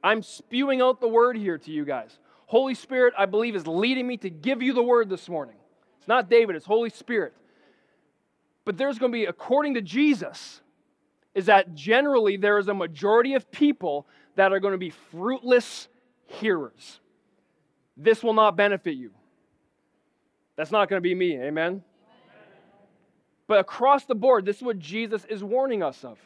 I'm 0.03 0.21
spewing 0.21 0.81
out 0.81 0.99
the 0.99 1.07
word 1.07 1.37
here 1.37 1.57
to 1.57 1.71
you 1.71 1.85
guys. 1.85 2.19
Holy 2.45 2.75
Spirit, 2.75 3.13
I 3.17 3.25
believe, 3.25 3.55
is 3.55 3.65
leading 3.65 4.05
me 4.05 4.17
to 4.17 4.29
give 4.29 4.61
you 4.61 4.73
the 4.73 4.83
word 4.83 5.09
this 5.09 5.29
morning. 5.29 5.55
It's 5.97 6.07
not 6.07 6.29
David, 6.29 6.55
it's 6.55 6.65
Holy 6.65 6.89
Spirit. 6.89 7.33
But 8.65 8.77
there's 8.77 8.99
going 8.99 9.11
to 9.11 9.17
be, 9.17 9.25
according 9.25 9.75
to 9.75 9.81
Jesus, 9.81 10.61
is 11.33 11.47
that 11.47 11.73
generally 11.73 12.37
there 12.37 12.59
is 12.59 12.67
a 12.67 12.73
majority 12.73 13.33
of 13.33 13.49
people 13.51 14.07
that 14.35 14.51
are 14.51 14.59
going 14.59 14.73
to 14.73 14.77
be 14.77 14.89
fruitless 14.89 15.87
hearers. 16.25 16.99
This 17.95 18.23
will 18.23 18.33
not 18.33 18.55
benefit 18.55 18.95
you. 18.95 19.11
That's 20.55 20.71
not 20.71 20.89
going 20.89 20.97
to 20.97 21.01
be 21.01 21.15
me, 21.15 21.39
amen? 21.41 21.83
But 23.47 23.59
across 23.59 24.05
the 24.05 24.15
board, 24.15 24.45
this 24.45 24.57
is 24.57 24.63
what 24.63 24.79
Jesus 24.79 25.25
is 25.25 25.43
warning 25.43 25.83
us 25.83 26.03
of. 26.03 26.17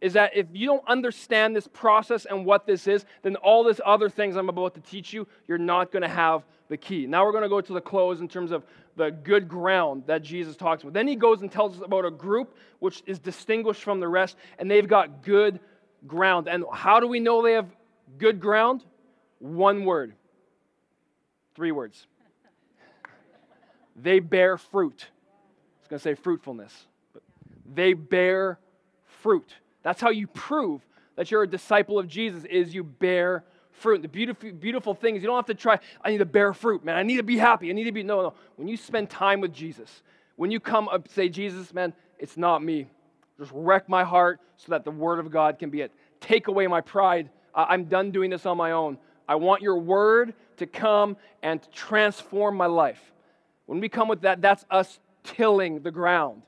Is 0.00 0.12
that 0.12 0.36
if 0.36 0.46
you 0.52 0.66
don't 0.66 0.86
understand 0.86 1.56
this 1.56 1.66
process 1.66 2.24
and 2.24 2.44
what 2.44 2.66
this 2.66 2.86
is, 2.86 3.04
then 3.22 3.36
all 3.36 3.64
these 3.64 3.80
other 3.84 4.08
things 4.08 4.36
I'm 4.36 4.48
about 4.48 4.74
to 4.74 4.80
teach 4.80 5.12
you, 5.12 5.26
you're 5.48 5.58
not 5.58 5.90
going 5.90 6.02
to 6.02 6.08
have 6.08 6.44
the 6.68 6.76
key. 6.76 7.06
Now 7.06 7.24
we're 7.24 7.32
going 7.32 7.42
to 7.42 7.48
go 7.48 7.60
to 7.60 7.72
the 7.72 7.80
close 7.80 8.20
in 8.20 8.28
terms 8.28 8.52
of 8.52 8.64
the 8.96 9.10
good 9.10 9.48
ground 9.48 10.04
that 10.06 10.22
Jesus 10.22 10.56
talks 10.56 10.82
about. 10.82 10.92
Then 10.92 11.08
he 11.08 11.16
goes 11.16 11.40
and 11.40 11.50
tells 11.50 11.76
us 11.76 11.82
about 11.84 12.04
a 12.04 12.10
group 12.10 12.56
which 12.78 13.02
is 13.06 13.18
distinguished 13.18 13.82
from 13.82 14.00
the 14.00 14.08
rest, 14.08 14.36
and 14.58 14.70
they've 14.70 14.86
got 14.86 15.22
good 15.22 15.58
ground. 16.06 16.48
And 16.48 16.64
how 16.72 17.00
do 17.00 17.08
we 17.08 17.18
know 17.18 17.42
they 17.42 17.52
have 17.52 17.68
good 18.18 18.40
ground? 18.40 18.84
One 19.40 19.84
word, 19.84 20.14
three 21.54 21.72
words 21.72 22.06
they 24.00 24.20
bear 24.20 24.56
fruit. 24.56 25.06
I 25.08 25.80
was 25.80 25.88
going 25.88 25.98
to 25.98 26.02
say 26.02 26.14
fruitfulness, 26.14 26.72
but 27.12 27.22
they 27.74 27.94
bear 27.94 28.58
fruit. 29.22 29.52
That's 29.88 30.02
how 30.02 30.10
you 30.10 30.26
prove 30.26 30.86
that 31.16 31.30
you're 31.30 31.44
a 31.44 31.48
disciple 31.48 31.98
of 31.98 32.06
Jesus 32.06 32.44
is 32.44 32.74
you 32.74 32.84
bear 32.84 33.42
fruit. 33.72 34.02
The 34.02 34.08
beautiful, 34.08 34.52
beautiful 34.52 34.92
thing 34.92 35.16
is 35.16 35.22
you 35.22 35.28
don't 35.28 35.36
have 35.36 35.46
to 35.46 35.54
try, 35.54 35.78
I 36.04 36.10
need 36.10 36.18
to 36.18 36.26
bear 36.26 36.52
fruit, 36.52 36.84
man. 36.84 36.94
I 36.94 37.02
need 37.02 37.16
to 37.16 37.22
be 37.22 37.38
happy. 37.38 37.70
I 37.70 37.72
need 37.72 37.84
to 37.84 37.92
be, 37.92 38.02
no, 38.02 38.20
no. 38.20 38.34
When 38.56 38.68
you 38.68 38.76
spend 38.76 39.08
time 39.08 39.40
with 39.40 39.54
Jesus, 39.54 40.02
when 40.36 40.50
you 40.50 40.60
come 40.60 40.90
up 40.90 41.08
say, 41.08 41.30
Jesus, 41.30 41.72
man, 41.72 41.94
it's 42.18 42.36
not 42.36 42.62
me. 42.62 42.86
Just 43.38 43.50
wreck 43.54 43.88
my 43.88 44.04
heart 44.04 44.40
so 44.58 44.72
that 44.72 44.84
the 44.84 44.90
word 44.90 45.20
of 45.20 45.30
God 45.30 45.58
can 45.58 45.70
be 45.70 45.80
it. 45.80 45.90
Take 46.20 46.48
away 46.48 46.66
my 46.66 46.82
pride. 46.82 47.30
I'm 47.54 47.84
done 47.84 48.10
doing 48.10 48.28
this 48.28 48.44
on 48.44 48.58
my 48.58 48.72
own. 48.72 48.98
I 49.26 49.36
want 49.36 49.62
your 49.62 49.78
word 49.78 50.34
to 50.58 50.66
come 50.66 51.16
and 51.42 51.66
transform 51.72 52.58
my 52.58 52.66
life. 52.66 53.00
When 53.64 53.80
we 53.80 53.88
come 53.88 54.06
with 54.06 54.20
that, 54.20 54.42
that's 54.42 54.66
us 54.70 55.00
tilling 55.24 55.80
the 55.80 55.90
ground, 55.90 56.42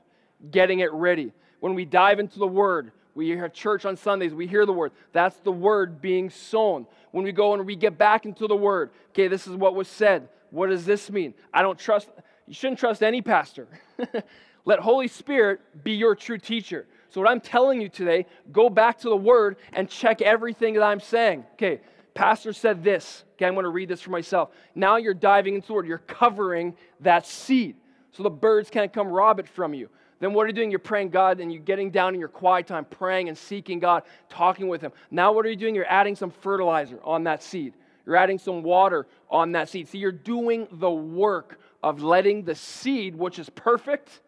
getting 0.51 0.81
it 0.81 0.93
ready. 0.93 1.31
When 1.59 1.73
we 1.73 1.85
dive 1.85 2.19
into 2.19 2.37
the 2.37 2.47
Word, 2.47 2.91
we 3.15 3.27
hear 3.27 3.49
church 3.49 3.85
on 3.85 3.97
Sundays, 3.97 4.33
we 4.33 4.47
hear 4.47 4.65
the 4.65 4.73
Word. 4.73 4.91
That's 5.11 5.37
the 5.37 5.51
Word 5.51 6.01
being 6.01 6.29
sown. 6.29 6.85
When 7.11 7.23
we 7.23 7.31
go 7.31 7.53
and 7.53 7.65
we 7.65 7.75
get 7.75 7.97
back 7.97 8.25
into 8.25 8.47
the 8.47 8.55
Word, 8.55 8.91
okay, 9.09 9.27
this 9.27 9.47
is 9.47 9.55
what 9.55 9.75
was 9.75 9.87
said. 9.87 10.29
What 10.49 10.69
does 10.69 10.85
this 10.85 11.09
mean? 11.09 11.33
I 11.53 11.61
don't 11.61 11.77
trust, 11.77 12.09
you 12.47 12.53
shouldn't 12.53 12.79
trust 12.79 13.03
any 13.03 13.21
pastor. 13.21 13.67
Let 14.65 14.79
Holy 14.79 15.07
Spirit 15.07 15.59
be 15.83 15.93
your 15.93 16.15
true 16.15 16.37
teacher. 16.37 16.85
So, 17.09 17.19
what 17.19 17.29
I'm 17.29 17.41
telling 17.41 17.81
you 17.81 17.89
today, 17.89 18.25
go 18.51 18.69
back 18.69 18.99
to 18.99 19.09
the 19.09 19.17
Word 19.17 19.57
and 19.73 19.89
check 19.89 20.21
everything 20.21 20.75
that 20.75 20.83
I'm 20.83 20.99
saying. 20.99 21.45
Okay, 21.53 21.81
Pastor 22.13 22.53
said 22.53 22.83
this. 22.83 23.23
Okay, 23.33 23.45
I'm 23.45 23.53
going 23.53 23.63
to 23.63 23.69
read 23.69 23.89
this 23.89 24.01
for 24.01 24.11
myself. 24.11 24.49
Now 24.75 24.97
you're 24.97 25.13
diving 25.13 25.55
into 25.55 25.67
the 25.67 25.73
word, 25.73 25.87
you're 25.87 25.97
covering 25.97 26.75
that 27.01 27.25
seed 27.25 27.75
so 28.11 28.23
the 28.23 28.29
birds 28.29 28.69
can't 28.69 28.91
come 28.91 29.07
rob 29.07 29.39
it 29.39 29.47
from 29.47 29.73
you. 29.73 29.89
Then 30.21 30.33
what 30.33 30.43
are 30.43 30.47
you 30.47 30.53
doing? 30.53 30.69
You're 30.69 30.79
praying 30.79 31.09
God 31.09 31.39
and 31.39 31.51
you're 31.51 31.63
getting 31.63 31.89
down 31.89 32.13
in 32.13 32.19
your 32.19 32.29
quiet 32.29 32.67
time, 32.67 32.85
praying 32.85 33.27
and 33.27 33.37
seeking 33.37 33.79
God, 33.79 34.03
talking 34.29 34.67
with 34.67 34.79
Him. 34.79 34.91
Now 35.09 35.33
what 35.33 35.45
are 35.47 35.49
you 35.49 35.55
doing? 35.55 35.73
You're 35.73 35.91
adding 35.91 36.15
some 36.15 36.29
fertilizer 36.29 36.99
on 37.03 37.23
that 37.23 37.41
seed. 37.41 37.73
You're 38.05 38.15
adding 38.15 38.37
some 38.37 38.61
water 38.61 39.07
on 39.31 39.51
that 39.53 39.67
seed. 39.67 39.87
See, 39.87 39.97
you're 39.97 40.11
doing 40.11 40.67
the 40.73 40.91
work 40.91 41.59
of 41.81 42.03
letting 42.03 42.43
the 42.43 42.53
seed, 42.53 43.15
which 43.15 43.39
is 43.39 43.49
perfect, 43.49 44.21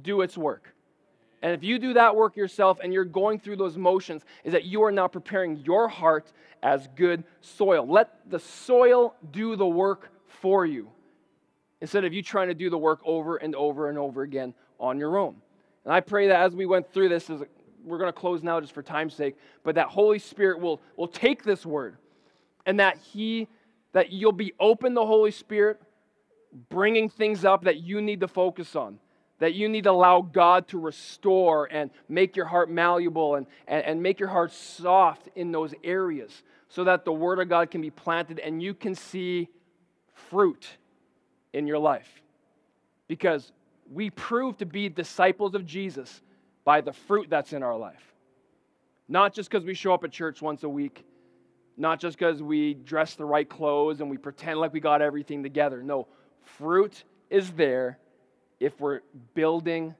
do 0.00 0.22
its 0.22 0.36
work. 0.36 0.74
And 1.42 1.52
if 1.52 1.62
you 1.62 1.78
do 1.78 1.92
that 1.92 2.16
work 2.16 2.34
yourself 2.34 2.78
and 2.82 2.90
you're 2.90 3.04
going 3.04 3.38
through 3.38 3.56
those 3.56 3.76
motions, 3.76 4.24
is 4.44 4.52
that 4.52 4.64
you 4.64 4.82
are 4.82 4.92
now 4.92 5.08
preparing 5.08 5.58
your 5.58 5.88
heart 5.88 6.32
as 6.62 6.88
good 6.96 7.24
soil. 7.42 7.86
Let 7.86 8.30
the 8.30 8.38
soil 8.38 9.14
do 9.30 9.56
the 9.56 9.66
work 9.66 10.10
for 10.26 10.64
you 10.64 10.88
instead 11.82 12.04
of 12.04 12.14
you 12.14 12.22
trying 12.22 12.48
to 12.48 12.54
do 12.54 12.70
the 12.70 12.78
work 12.78 13.00
over 13.04 13.36
and 13.36 13.54
over 13.54 13.90
and 13.90 13.98
over 13.98 14.22
again 14.22 14.54
on 14.82 14.98
your 14.98 15.16
own. 15.16 15.36
And 15.84 15.94
I 15.94 16.00
pray 16.00 16.28
that 16.28 16.40
as 16.40 16.54
we 16.54 16.66
went 16.66 16.92
through 16.92 17.08
this, 17.08 17.30
we're 17.82 17.98
going 17.98 18.08
to 18.08 18.12
close 18.12 18.42
now 18.42 18.60
just 18.60 18.74
for 18.74 18.82
time's 18.82 19.14
sake, 19.14 19.36
but 19.64 19.76
that 19.76 19.88
Holy 19.88 20.18
Spirit 20.18 20.60
will, 20.60 20.82
will 20.96 21.08
take 21.08 21.42
this 21.42 21.64
word 21.64 21.96
and 22.66 22.78
that 22.80 22.98
He, 22.98 23.48
that 23.92 24.12
you'll 24.12 24.32
be 24.32 24.52
open 24.60 24.92
the 24.92 25.06
Holy 25.06 25.30
Spirit, 25.30 25.80
bringing 26.68 27.08
things 27.08 27.44
up 27.44 27.64
that 27.64 27.78
you 27.78 28.02
need 28.02 28.20
to 28.20 28.28
focus 28.28 28.76
on 28.76 28.98
that 29.42 29.54
you 29.54 29.68
need 29.68 29.82
to 29.82 29.90
allow 29.90 30.20
God 30.20 30.68
to 30.68 30.78
restore 30.78 31.66
and 31.72 31.90
make 32.08 32.36
your 32.36 32.46
heart 32.46 32.70
malleable 32.70 33.34
and, 33.34 33.48
and, 33.66 33.84
and, 33.84 34.00
make 34.00 34.20
your 34.20 34.28
heart 34.28 34.52
soft 34.52 35.28
in 35.34 35.50
those 35.50 35.74
areas 35.82 36.44
so 36.68 36.84
that 36.84 37.04
the 37.04 37.12
Word 37.12 37.40
of 37.40 37.48
God 37.48 37.68
can 37.68 37.80
be 37.80 37.90
planted 37.90 38.38
and 38.38 38.62
you 38.62 38.72
can 38.72 38.94
see 38.94 39.48
fruit 40.30 40.68
in 41.52 41.66
your 41.66 41.80
life. 41.80 42.22
Because 43.08 43.50
we 43.90 44.10
prove 44.10 44.58
to 44.58 44.66
be 44.66 44.88
disciples 44.88 45.54
of 45.54 45.66
Jesus 45.66 46.22
by 46.64 46.80
the 46.80 46.92
fruit 46.92 47.28
that's 47.28 47.52
in 47.52 47.62
our 47.62 47.76
life. 47.76 48.14
Not 49.08 49.34
just 49.34 49.50
because 49.50 49.64
we 49.64 49.74
show 49.74 49.92
up 49.92 50.04
at 50.04 50.12
church 50.12 50.40
once 50.40 50.62
a 50.62 50.68
week, 50.68 51.04
not 51.76 52.00
just 52.00 52.18
because 52.18 52.42
we 52.42 52.74
dress 52.74 53.14
the 53.14 53.24
right 53.24 53.48
clothes 53.48 54.00
and 54.00 54.10
we 54.10 54.16
pretend 54.16 54.60
like 54.60 54.72
we 54.72 54.80
got 54.80 55.02
everything 55.02 55.42
together. 55.42 55.82
No, 55.82 56.06
fruit 56.42 57.04
is 57.30 57.50
there 57.52 57.98
if 58.60 58.78
we're 58.80 59.00
building, 59.34 59.94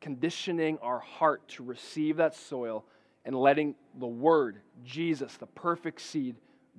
conditioning 0.00 0.78
our 0.80 1.00
heart 1.00 1.46
to 1.48 1.62
receive 1.62 2.16
that 2.16 2.34
soil 2.34 2.84
and 3.24 3.36
letting 3.36 3.74
the 3.98 4.06
Word, 4.06 4.60
Jesus, 4.84 5.36
the 5.36 5.46
perfect 5.46 6.00
seed, 6.00 6.36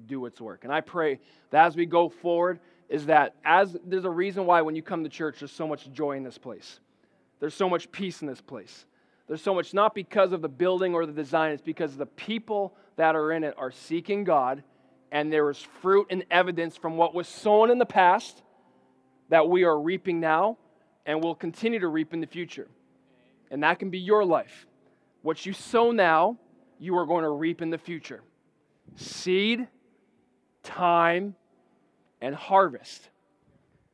do 0.08 0.26
its 0.26 0.42
work. 0.42 0.64
And 0.64 0.74
I 0.74 0.82
pray 0.82 1.20
that 1.52 1.66
as 1.66 1.76
we 1.76 1.86
go 1.86 2.10
forward, 2.10 2.60
is 2.90 3.06
that 3.06 3.36
as 3.46 3.78
there's 3.86 4.06
a 4.06 4.10
reason 4.10 4.46
why 4.46 4.62
when 4.62 4.76
you 4.76 4.82
come 4.82 5.04
to 5.04 5.10
church, 5.10 5.40
there's 5.40 5.52
so 5.52 5.68
much 5.68 5.90
joy 5.92 6.18
in 6.18 6.24
this 6.24 6.38
place. 6.38 6.80
There's 7.40 7.54
so 7.54 7.70
much 7.70 7.92
peace 7.92 8.22
in 8.22 8.28
this 8.28 8.42
place. 8.42 8.86
There's 9.28 9.42
so 9.44 9.54
much, 9.54 9.76
not 9.76 9.94
because 9.94 10.32
of 10.32 10.42
the 10.42 10.50
building 10.50 10.96
or 10.96 11.06
the 11.06 11.14
design, 11.14 11.52
it's 11.52 11.62
because 11.62 11.96
the 11.96 12.08
people 12.08 12.76
that 12.96 13.16
are 13.16 13.32
in 13.32 13.44
it 13.44 13.54
are 13.58 13.72
seeking 13.72 14.24
God, 14.24 14.64
and 15.12 15.32
there 15.32 15.50
is 15.52 15.60
fruit 15.82 16.08
and 16.10 16.26
evidence 16.32 16.76
from 16.76 16.98
what 16.98 17.14
was 17.14 17.28
sown 17.28 17.70
in 17.70 17.78
the 17.78 17.86
past 17.86 18.42
that 19.30 19.48
we 19.48 19.64
are 19.64 19.80
reaping 19.80 20.20
now 20.20 20.58
and 21.06 21.24
will 21.24 21.36
continue 21.36 21.80
to 21.80 21.88
reap 21.88 22.14
in 22.14 22.22
the 22.22 22.28
future. 22.28 22.68
And 23.52 23.64
that 23.64 23.78
can 23.78 23.92
be 23.92 24.00
your 24.00 24.26
life. 24.26 24.66
What 25.22 25.46
you 25.46 25.54
sow 25.54 25.92
now, 25.92 26.38
you 26.80 26.98
are 26.98 27.06
going 27.06 27.24
to 27.24 27.30
reap 27.30 27.62
in 27.62 27.70
the 27.70 27.78
future. 27.78 28.22
Seed, 28.96 29.68
time, 30.64 31.36
and 32.22 32.36
harvest. 32.36 33.10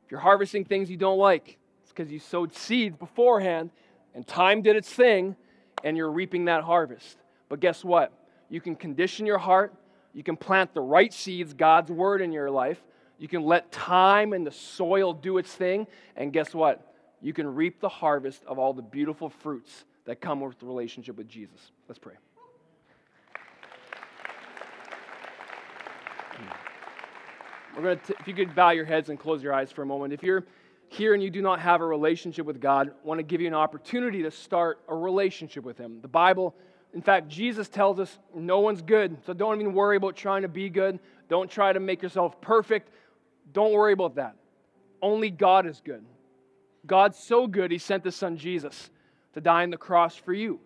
If 0.05 0.11
you're 0.11 0.19
harvesting 0.19 0.65
things 0.65 0.89
you 0.89 0.97
don't 0.97 1.17
like, 1.17 1.57
it's 1.81 1.91
because 1.91 2.11
you 2.11 2.19
sowed 2.19 2.53
seeds 2.53 2.95
beforehand 2.97 3.71
and 4.13 4.25
time 4.25 4.61
did 4.61 4.75
its 4.75 4.89
thing 4.89 5.35
and 5.83 5.97
you're 5.97 6.11
reaping 6.11 6.45
that 6.45 6.63
harvest. 6.63 7.17
But 7.49 7.59
guess 7.59 7.83
what? 7.83 8.11
You 8.49 8.61
can 8.61 8.75
condition 8.75 9.25
your 9.25 9.37
heart, 9.37 9.73
you 10.13 10.23
can 10.23 10.37
plant 10.37 10.73
the 10.73 10.81
right 10.81 11.13
seeds, 11.13 11.53
God's 11.53 11.91
word 11.91 12.21
in 12.21 12.31
your 12.31 12.49
life. 12.49 12.81
You 13.17 13.27
can 13.29 13.43
let 13.43 13.71
time 13.71 14.33
and 14.33 14.45
the 14.45 14.51
soil 14.51 15.13
do 15.13 15.37
its 15.37 15.53
thing, 15.53 15.87
and 16.17 16.33
guess 16.33 16.53
what? 16.53 16.95
you 17.25 17.33
can 17.33 17.55
reap 17.55 17.79
the 17.79 17.89
harvest 17.89 18.43
of 18.45 18.59
all 18.59 18.71
the 18.71 18.83
beautiful 18.83 19.29
fruits 19.29 19.85
that 20.05 20.21
come 20.21 20.41
with 20.41 20.59
the 20.59 20.65
relationship 20.67 21.17
with 21.17 21.27
Jesus. 21.27 21.71
Let's 21.87 21.97
pray. 21.97 22.13
We're 27.75 27.83
going 27.83 27.99
to, 27.99 28.15
if 28.19 28.27
you 28.27 28.33
could 28.33 28.55
bow 28.55 28.69
your 28.69 28.85
heads 28.85 29.09
and 29.09 29.19
close 29.19 29.43
your 29.43 29.53
eyes 29.53 29.71
for 29.71 29.81
a 29.81 29.85
moment. 29.85 30.13
If 30.13 30.23
you're 30.23 30.45
here 30.87 31.13
and 31.13 31.21
you 31.21 31.29
do 31.29 31.41
not 31.41 31.59
have 31.59 31.81
a 31.81 31.85
relationship 31.85 32.45
with 32.45 32.61
God, 32.61 32.89
I 32.89 33.07
want 33.07 33.19
to 33.19 33.23
give 33.23 33.41
you 33.41 33.47
an 33.47 33.53
opportunity 33.53 34.23
to 34.23 34.31
start 34.31 34.79
a 34.87 34.95
relationship 34.95 35.65
with 35.65 35.77
Him. 35.77 35.99
The 36.01 36.07
Bible, 36.07 36.55
in 36.93 37.01
fact, 37.01 37.27
Jesus 37.27 37.67
tells 37.67 37.99
us 37.99 38.17
no 38.33 38.61
one's 38.61 38.81
good, 38.81 39.17
so 39.25 39.33
don't 39.33 39.59
even 39.59 39.73
worry 39.73 39.97
about 39.97 40.15
trying 40.15 40.43
to 40.43 40.47
be 40.47 40.69
good. 40.69 40.99
Don't 41.27 41.51
try 41.51 41.73
to 41.73 41.79
make 41.81 42.01
yourself 42.01 42.39
perfect. 42.39 42.91
Don't 43.51 43.73
worry 43.73 43.91
about 43.91 44.15
that. 44.15 44.35
Only 45.01 45.29
God 45.29 45.65
is 45.65 45.81
good. 45.83 46.05
God's 46.85 47.19
so 47.19 47.45
good, 47.45 47.71
He 47.71 47.77
sent 47.77 48.05
His 48.05 48.15
Son 48.15 48.37
Jesus 48.37 48.89
to 49.33 49.41
die 49.41 49.63
on 49.63 49.69
the 49.69 49.77
cross 49.77 50.15
for 50.15 50.33
you, 50.33 50.61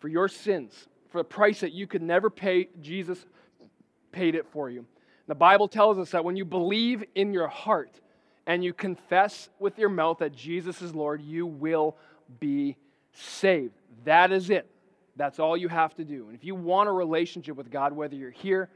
for 0.00 0.08
your 0.08 0.28
sins, 0.28 0.88
for 1.10 1.20
a 1.20 1.24
price 1.24 1.60
that 1.60 1.72
you 1.72 1.86
could 1.86 2.02
never 2.02 2.30
pay. 2.30 2.68
Jesus 2.80 3.26
paid 4.10 4.34
it 4.34 4.46
for 4.52 4.70
you. 4.70 4.86
The 5.26 5.34
Bible 5.34 5.68
tells 5.68 5.98
us 5.98 6.10
that 6.10 6.24
when 6.24 6.36
you 6.36 6.44
believe 6.44 7.04
in 7.14 7.32
your 7.32 7.48
heart 7.48 8.00
and 8.46 8.62
you 8.62 8.72
confess 8.72 9.48
with 9.58 9.78
your 9.78 9.88
mouth 9.88 10.18
that 10.18 10.34
Jesus 10.34 10.80
is 10.82 10.94
Lord, 10.94 11.20
you 11.20 11.46
will 11.46 11.96
be 12.38 12.76
saved. 13.12 13.74
That 14.04 14.30
is 14.30 14.50
it. 14.50 14.70
That's 15.16 15.38
all 15.38 15.56
you 15.56 15.68
have 15.68 15.94
to 15.96 16.04
do. 16.04 16.26
And 16.26 16.34
if 16.34 16.44
you 16.44 16.54
want 16.54 16.88
a 16.88 16.92
relationship 16.92 17.56
with 17.56 17.70
God, 17.70 17.92
whether 17.92 18.14
you're 18.14 18.30
here, 18.30 18.68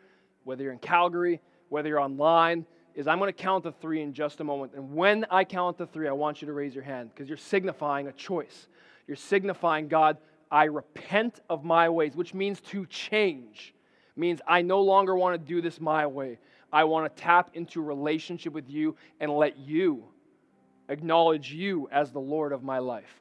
whether 0.45 0.63
you're 0.63 0.73
in 0.73 0.79
Calgary, 0.79 1.41
whether 1.69 1.89
you're 1.89 2.01
online, 2.01 2.67
is 2.95 3.07
I'm 3.07 3.19
going 3.19 3.29
to 3.29 3.33
count 3.33 3.65
to 3.65 3.73
three 3.73 4.03
in 4.03 4.13
just 4.13 4.41
a 4.41 4.45
moment. 4.45 4.73
And 4.75 4.95
when 4.95 5.27
I 5.31 5.45
count 5.45 5.79
to 5.79 5.87
three, 5.87 6.09
I 6.09 6.13
want 6.13 6.43
you 6.43 6.47
to 6.47 6.53
raise 6.53 6.75
your 6.75 6.83
hand 6.83 7.11
because 7.15 7.29
you're 7.29 7.39
signifying 7.39 8.09
a 8.09 8.13
choice. 8.13 8.67
You're 9.07 9.17
signifying, 9.17 9.89
God, 9.89 10.17
I 10.51 10.65
repent 10.65 11.41
of 11.49 11.63
my 11.63 11.89
ways, 11.89 12.17
which 12.17 12.35
means 12.35 12.61
to 12.63 12.87
change. 12.87 13.75
Means 14.21 14.41
I 14.47 14.63
no 14.63 14.83
longer 14.83 15.17
want 15.17 15.41
to 15.41 15.49
do 15.49 15.61
this 15.61 15.81
my 15.81 16.07
way. 16.07 16.39
I 16.73 16.85
want 16.85 17.17
to 17.17 17.23
tap 17.23 17.51
into 17.55 17.81
relationship 17.81 18.53
with 18.53 18.69
you 18.69 18.97
and 19.19 19.33
let 19.33 19.59
you 19.59 20.05
acknowledge 20.89 21.53
you 21.53 21.89
as 21.91 22.13
the 22.13 22.21
Lord 22.21 22.53
of 22.53 22.63
my 22.63 22.79
life. 22.79 23.21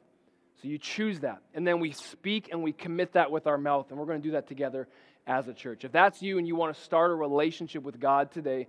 So 0.60 0.68
you 0.68 0.76
choose 0.76 1.20
that. 1.20 1.40
And 1.54 1.66
then 1.66 1.80
we 1.80 1.92
speak 1.92 2.50
and 2.52 2.62
we 2.62 2.72
commit 2.72 3.14
that 3.14 3.30
with 3.30 3.46
our 3.46 3.56
mouth. 3.56 3.90
And 3.90 3.98
we're 3.98 4.04
going 4.04 4.20
to 4.20 4.28
do 4.28 4.32
that 4.32 4.46
together 4.46 4.88
as 5.26 5.48
a 5.48 5.54
church. 5.54 5.84
If 5.84 5.92
that's 5.92 6.20
you 6.20 6.36
and 6.36 6.46
you 6.46 6.54
want 6.54 6.74
to 6.76 6.80
start 6.82 7.10
a 7.10 7.14
relationship 7.14 7.82
with 7.82 7.98
God 7.98 8.30
today, 8.30 8.66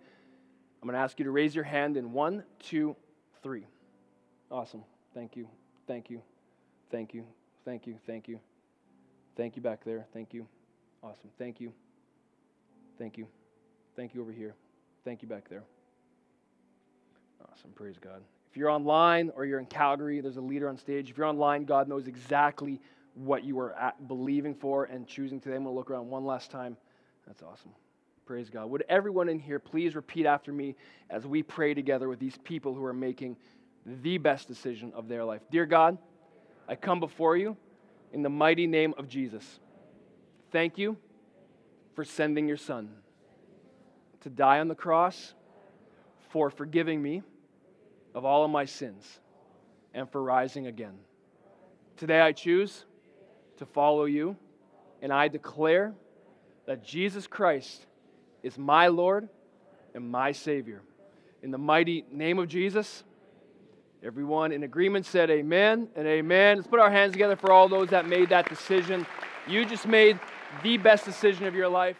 I'm 0.82 0.88
going 0.88 0.93
to 0.93 1.03
ask 1.03 1.19
you 1.19 1.25
to 1.25 1.32
raise 1.32 1.53
your 1.53 1.65
hand 1.65 1.97
in 1.97 2.13
one, 2.13 2.43
two, 2.59 2.95
three. 3.43 3.67
Awesome. 4.49 4.84
Thank 5.13 5.36
you. 5.36 5.47
Thank 5.86 6.09
you. 6.09 6.21
Thank 6.89 7.13
you. 7.13 7.25
Thank 7.65 7.88
you. 7.88 7.97
Thank 8.07 8.27
you. 8.29 8.39
Thank 9.36 9.55
you 9.57 9.61
back 9.61 9.84
there. 9.84 10.05
Thank 10.13 10.34
you. 10.34 10.47
Awesome. 11.03 11.29
Thank 11.38 11.59
you. 11.59 11.73
Thank 13.01 13.17
you. 13.17 13.25
Thank 13.95 14.13
you 14.13 14.21
over 14.21 14.31
here. 14.31 14.53
Thank 15.03 15.23
you 15.23 15.27
back 15.27 15.49
there. 15.49 15.63
Awesome. 17.51 17.71
Praise 17.71 17.95
God. 17.99 18.21
If 18.51 18.55
you're 18.55 18.69
online 18.69 19.31
or 19.35 19.43
you're 19.43 19.57
in 19.57 19.65
Calgary, 19.65 20.21
there's 20.21 20.37
a 20.37 20.41
leader 20.41 20.69
on 20.69 20.77
stage. 20.77 21.09
If 21.09 21.17
you're 21.17 21.25
online, 21.25 21.65
God 21.65 21.87
knows 21.87 22.05
exactly 22.05 22.79
what 23.15 23.43
you 23.43 23.57
are 23.59 23.73
at, 23.73 24.07
believing 24.07 24.53
for 24.53 24.83
and 24.83 25.07
choosing 25.07 25.39
today. 25.39 25.55
I'm 25.55 25.63
going 25.63 25.73
to 25.73 25.79
look 25.79 25.89
around 25.89 26.11
one 26.11 26.25
last 26.25 26.51
time. 26.51 26.77
That's 27.25 27.41
awesome. 27.41 27.71
Praise 28.27 28.51
God. 28.51 28.69
Would 28.69 28.83
everyone 28.87 29.29
in 29.29 29.39
here 29.39 29.57
please 29.57 29.95
repeat 29.95 30.27
after 30.27 30.53
me 30.53 30.75
as 31.09 31.25
we 31.25 31.41
pray 31.41 31.73
together 31.73 32.07
with 32.07 32.19
these 32.19 32.37
people 32.43 32.75
who 32.75 32.85
are 32.85 32.93
making 32.93 33.35
the 34.03 34.19
best 34.19 34.47
decision 34.47 34.93
of 34.95 35.07
their 35.07 35.25
life? 35.25 35.41
Dear 35.49 35.65
God, 35.65 35.97
I 36.67 36.75
come 36.75 36.99
before 36.99 37.35
you 37.35 37.57
in 38.13 38.21
the 38.21 38.29
mighty 38.29 38.67
name 38.67 38.93
of 38.99 39.07
Jesus. 39.07 39.59
Thank 40.51 40.77
you 40.77 40.97
for 41.93 42.03
sending 42.03 42.47
your 42.47 42.57
son 42.57 42.89
to 44.21 44.29
die 44.29 44.59
on 44.59 44.67
the 44.67 44.75
cross, 44.75 45.33
for 46.29 46.49
forgiving 46.49 47.01
me 47.01 47.23
of 48.13 48.23
all 48.25 48.45
of 48.45 48.51
my 48.51 48.65
sins, 48.65 49.19
and 49.93 50.09
for 50.09 50.21
rising 50.21 50.67
again. 50.67 50.93
Today 51.97 52.21
I 52.21 52.31
choose 52.31 52.85
to 53.57 53.65
follow 53.65 54.05
you, 54.05 54.35
and 55.01 55.11
I 55.11 55.27
declare 55.27 55.93
that 56.65 56.83
Jesus 56.83 57.27
Christ 57.27 57.85
is 58.43 58.57
my 58.57 58.87
Lord 58.87 59.27
and 59.93 60.09
my 60.09 60.31
Savior. 60.31 60.81
In 61.43 61.51
the 61.51 61.57
mighty 61.57 62.05
name 62.11 62.39
of 62.39 62.47
Jesus, 62.47 63.03
everyone 64.03 64.51
in 64.51 64.63
agreement 64.63 65.05
said 65.05 65.29
amen 65.29 65.89
and 65.95 66.07
amen. 66.07 66.57
Let's 66.57 66.67
put 66.67 66.79
our 66.79 66.91
hands 66.91 67.13
together 67.13 67.35
for 67.35 67.51
all 67.51 67.67
those 67.67 67.89
that 67.89 68.07
made 68.07 68.29
that 68.29 68.47
decision. 68.47 69.05
You 69.47 69.65
just 69.65 69.87
made 69.87 70.19
the 70.63 70.77
best 70.77 71.05
decision 71.05 71.45
of 71.45 71.55
your 71.55 71.69
life. 71.69 71.97